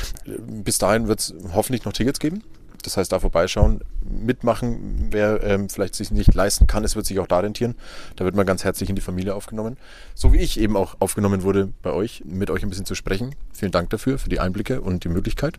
Bis 0.64 0.78
dahin 0.78 1.08
wird 1.08 1.20
es 1.20 1.34
hoffentlich 1.54 1.86
noch 1.86 1.94
Tickets 1.94 2.20
geben. 2.20 2.44
Das 2.88 2.96
heißt, 2.96 3.12
da 3.12 3.20
vorbeischauen, 3.20 3.82
mitmachen, 4.02 5.10
wer 5.12 5.44
ähm, 5.44 5.68
vielleicht 5.68 5.94
sich 5.94 6.10
nicht 6.10 6.34
leisten 6.34 6.68
kann, 6.68 6.86
es 6.86 6.96
wird 6.96 7.06
sich 7.06 7.20
auch 7.20 7.28
da 7.28 7.40
rentieren. 7.40 7.76
Da 8.16 8.24
wird 8.24 8.34
man 8.34 8.46
ganz 8.46 8.64
herzlich 8.64 8.90
in 8.90 8.96
die 8.96 9.02
Familie 9.02 9.36
aufgenommen. 9.36 9.76
So 10.16 10.32
wie 10.32 10.38
ich 10.38 10.58
eben 10.58 10.78
auch 10.78 10.96
aufgenommen 11.00 11.44
wurde 11.44 11.74
bei 11.82 11.92
euch, 11.92 12.24
mit 12.24 12.50
euch 12.50 12.64
ein 12.64 12.70
bisschen 12.70 12.86
zu 12.86 12.96
sprechen. 12.96 13.36
Vielen 13.52 13.74
Dank 13.74 13.90
dafür, 13.90 14.18
für 14.18 14.30
die 14.30 14.40
Einblicke 14.40 14.80
und 14.80 15.04
die 15.04 15.10
Möglichkeit. 15.10 15.58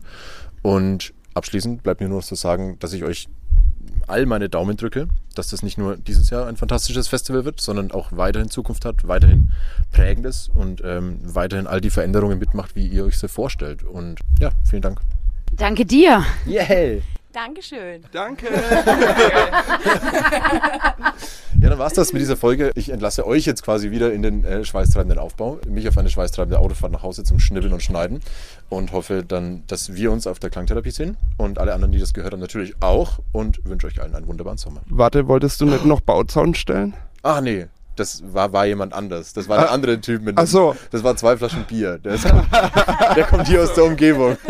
Und 0.63 1.13
abschließend 1.35 1.83
bleibt 1.83 2.01
mir 2.01 2.09
nur 2.09 2.17
noch 2.17 2.25
zu 2.25 2.33
sagen, 2.33 2.77
dass 2.79 2.93
ich 2.93 3.03
euch 3.03 3.29
all 4.07 4.25
meine 4.25 4.49
Daumen 4.49 4.75
drücke, 4.75 5.07
dass 5.35 5.49
das 5.49 5.61
nicht 5.61 5.77
nur 5.77 5.97
dieses 5.97 6.31
Jahr 6.31 6.47
ein 6.47 6.57
fantastisches 6.57 7.07
Festival 7.07 7.45
wird, 7.45 7.61
sondern 7.61 7.91
auch 7.91 8.07
weiterhin 8.11 8.49
Zukunft 8.49 8.85
hat, 8.85 9.07
weiterhin 9.07 9.51
prägendes 9.91 10.49
und 10.51 10.81
ähm, 10.83 11.19
weiterhin 11.21 11.67
all 11.67 11.79
die 11.79 11.91
Veränderungen 11.91 12.39
mitmacht, 12.39 12.75
wie 12.75 12.87
ihr 12.87 13.05
euch 13.05 13.19
sie 13.19 13.27
vorstellt. 13.27 13.83
Und 13.83 14.19
ja, 14.39 14.49
vielen 14.67 14.81
Dank. 14.81 14.99
Danke 15.55 15.85
dir. 15.85 16.25
Yeah! 16.47 17.01
Dankeschön. 17.33 18.03
Danke! 18.11 18.47
Ja, 21.61 21.67
dann 21.69 21.77
war's 21.79 21.91
das 21.91 22.13
mit 22.13 22.21
dieser 22.21 22.37
Folge. 22.37 22.71
Ich 22.75 22.87
entlasse 22.89 23.27
euch 23.27 23.45
jetzt 23.45 23.63
quasi 23.63 23.91
wieder 23.91 24.13
in 24.13 24.21
den 24.21 24.45
äh, 24.45 24.63
schweißtreibenden 24.63 25.19
Aufbau, 25.19 25.59
mich 25.67 25.89
auf 25.89 25.97
eine 25.97 26.09
schweißtreibende 26.09 26.57
Autofahrt 26.57 26.93
nach 26.93 27.03
Hause 27.03 27.25
zum 27.25 27.37
Schnibbeln 27.39 27.73
und 27.73 27.83
Schneiden 27.83 28.21
und 28.69 28.93
hoffe 28.93 29.25
dann, 29.27 29.63
dass 29.67 29.93
wir 29.93 30.09
uns 30.13 30.25
auf 30.25 30.39
der 30.39 30.49
Klangtherapie 30.51 30.91
sehen 30.91 31.17
und 31.37 31.59
alle 31.59 31.73
anderen, 31.73 31.91
die 31.91 31.99
das 31.99 32.13
gehört 32.13 32.31
haben, 32.31 32.39
natürlich 32.39 32.75
auch 32.81 33.19
und 33.33 33.59
wünsche 33.65 33.87
euch 33.87 34.01
allen 34.01 34.15
einen 34.15 34.27
wunderbaren 34.27 34.57
Sommer. 34.57 34.79
Warte, 34.87 35.27
wolltest 35.27 35.59
du 35.59 35.65
nicht 35.65 35.83
noch 35.83 35.99
Bauzaun 35.99 36.55
stellen? 36.55 36.93
Ach 37.23 37.41
nee, 37.41 37.67
das 37.97 38.23
war, 38.33 38.53
war 38.53 38.65
jemand 38.65 38.93
anders. 38.93 39.33
Das 39.33 39.49
war 39.49 39.59
ein 39.59 39.65
Ah. 39.65 39.71
anderer 39.73 39.99
Typ 39.99 40.21
mit 40.21 40.37
Ach 40.37 40.47
so. 40.47 40.77
Das 40.91 41.03
war 41.03 41.17
zwei 41.17 41.35
Flaschen 41.35 41.65
Bier. 41.65 41.97
Der, 41.97 42.13
ist, 42.13 42.23
der 43.17 43.23
kommt 43.25 43.47
hier 43.49 43.63
aus 43.63 43.73
der 43.73 43.83
Umgebung. 43.83 44.37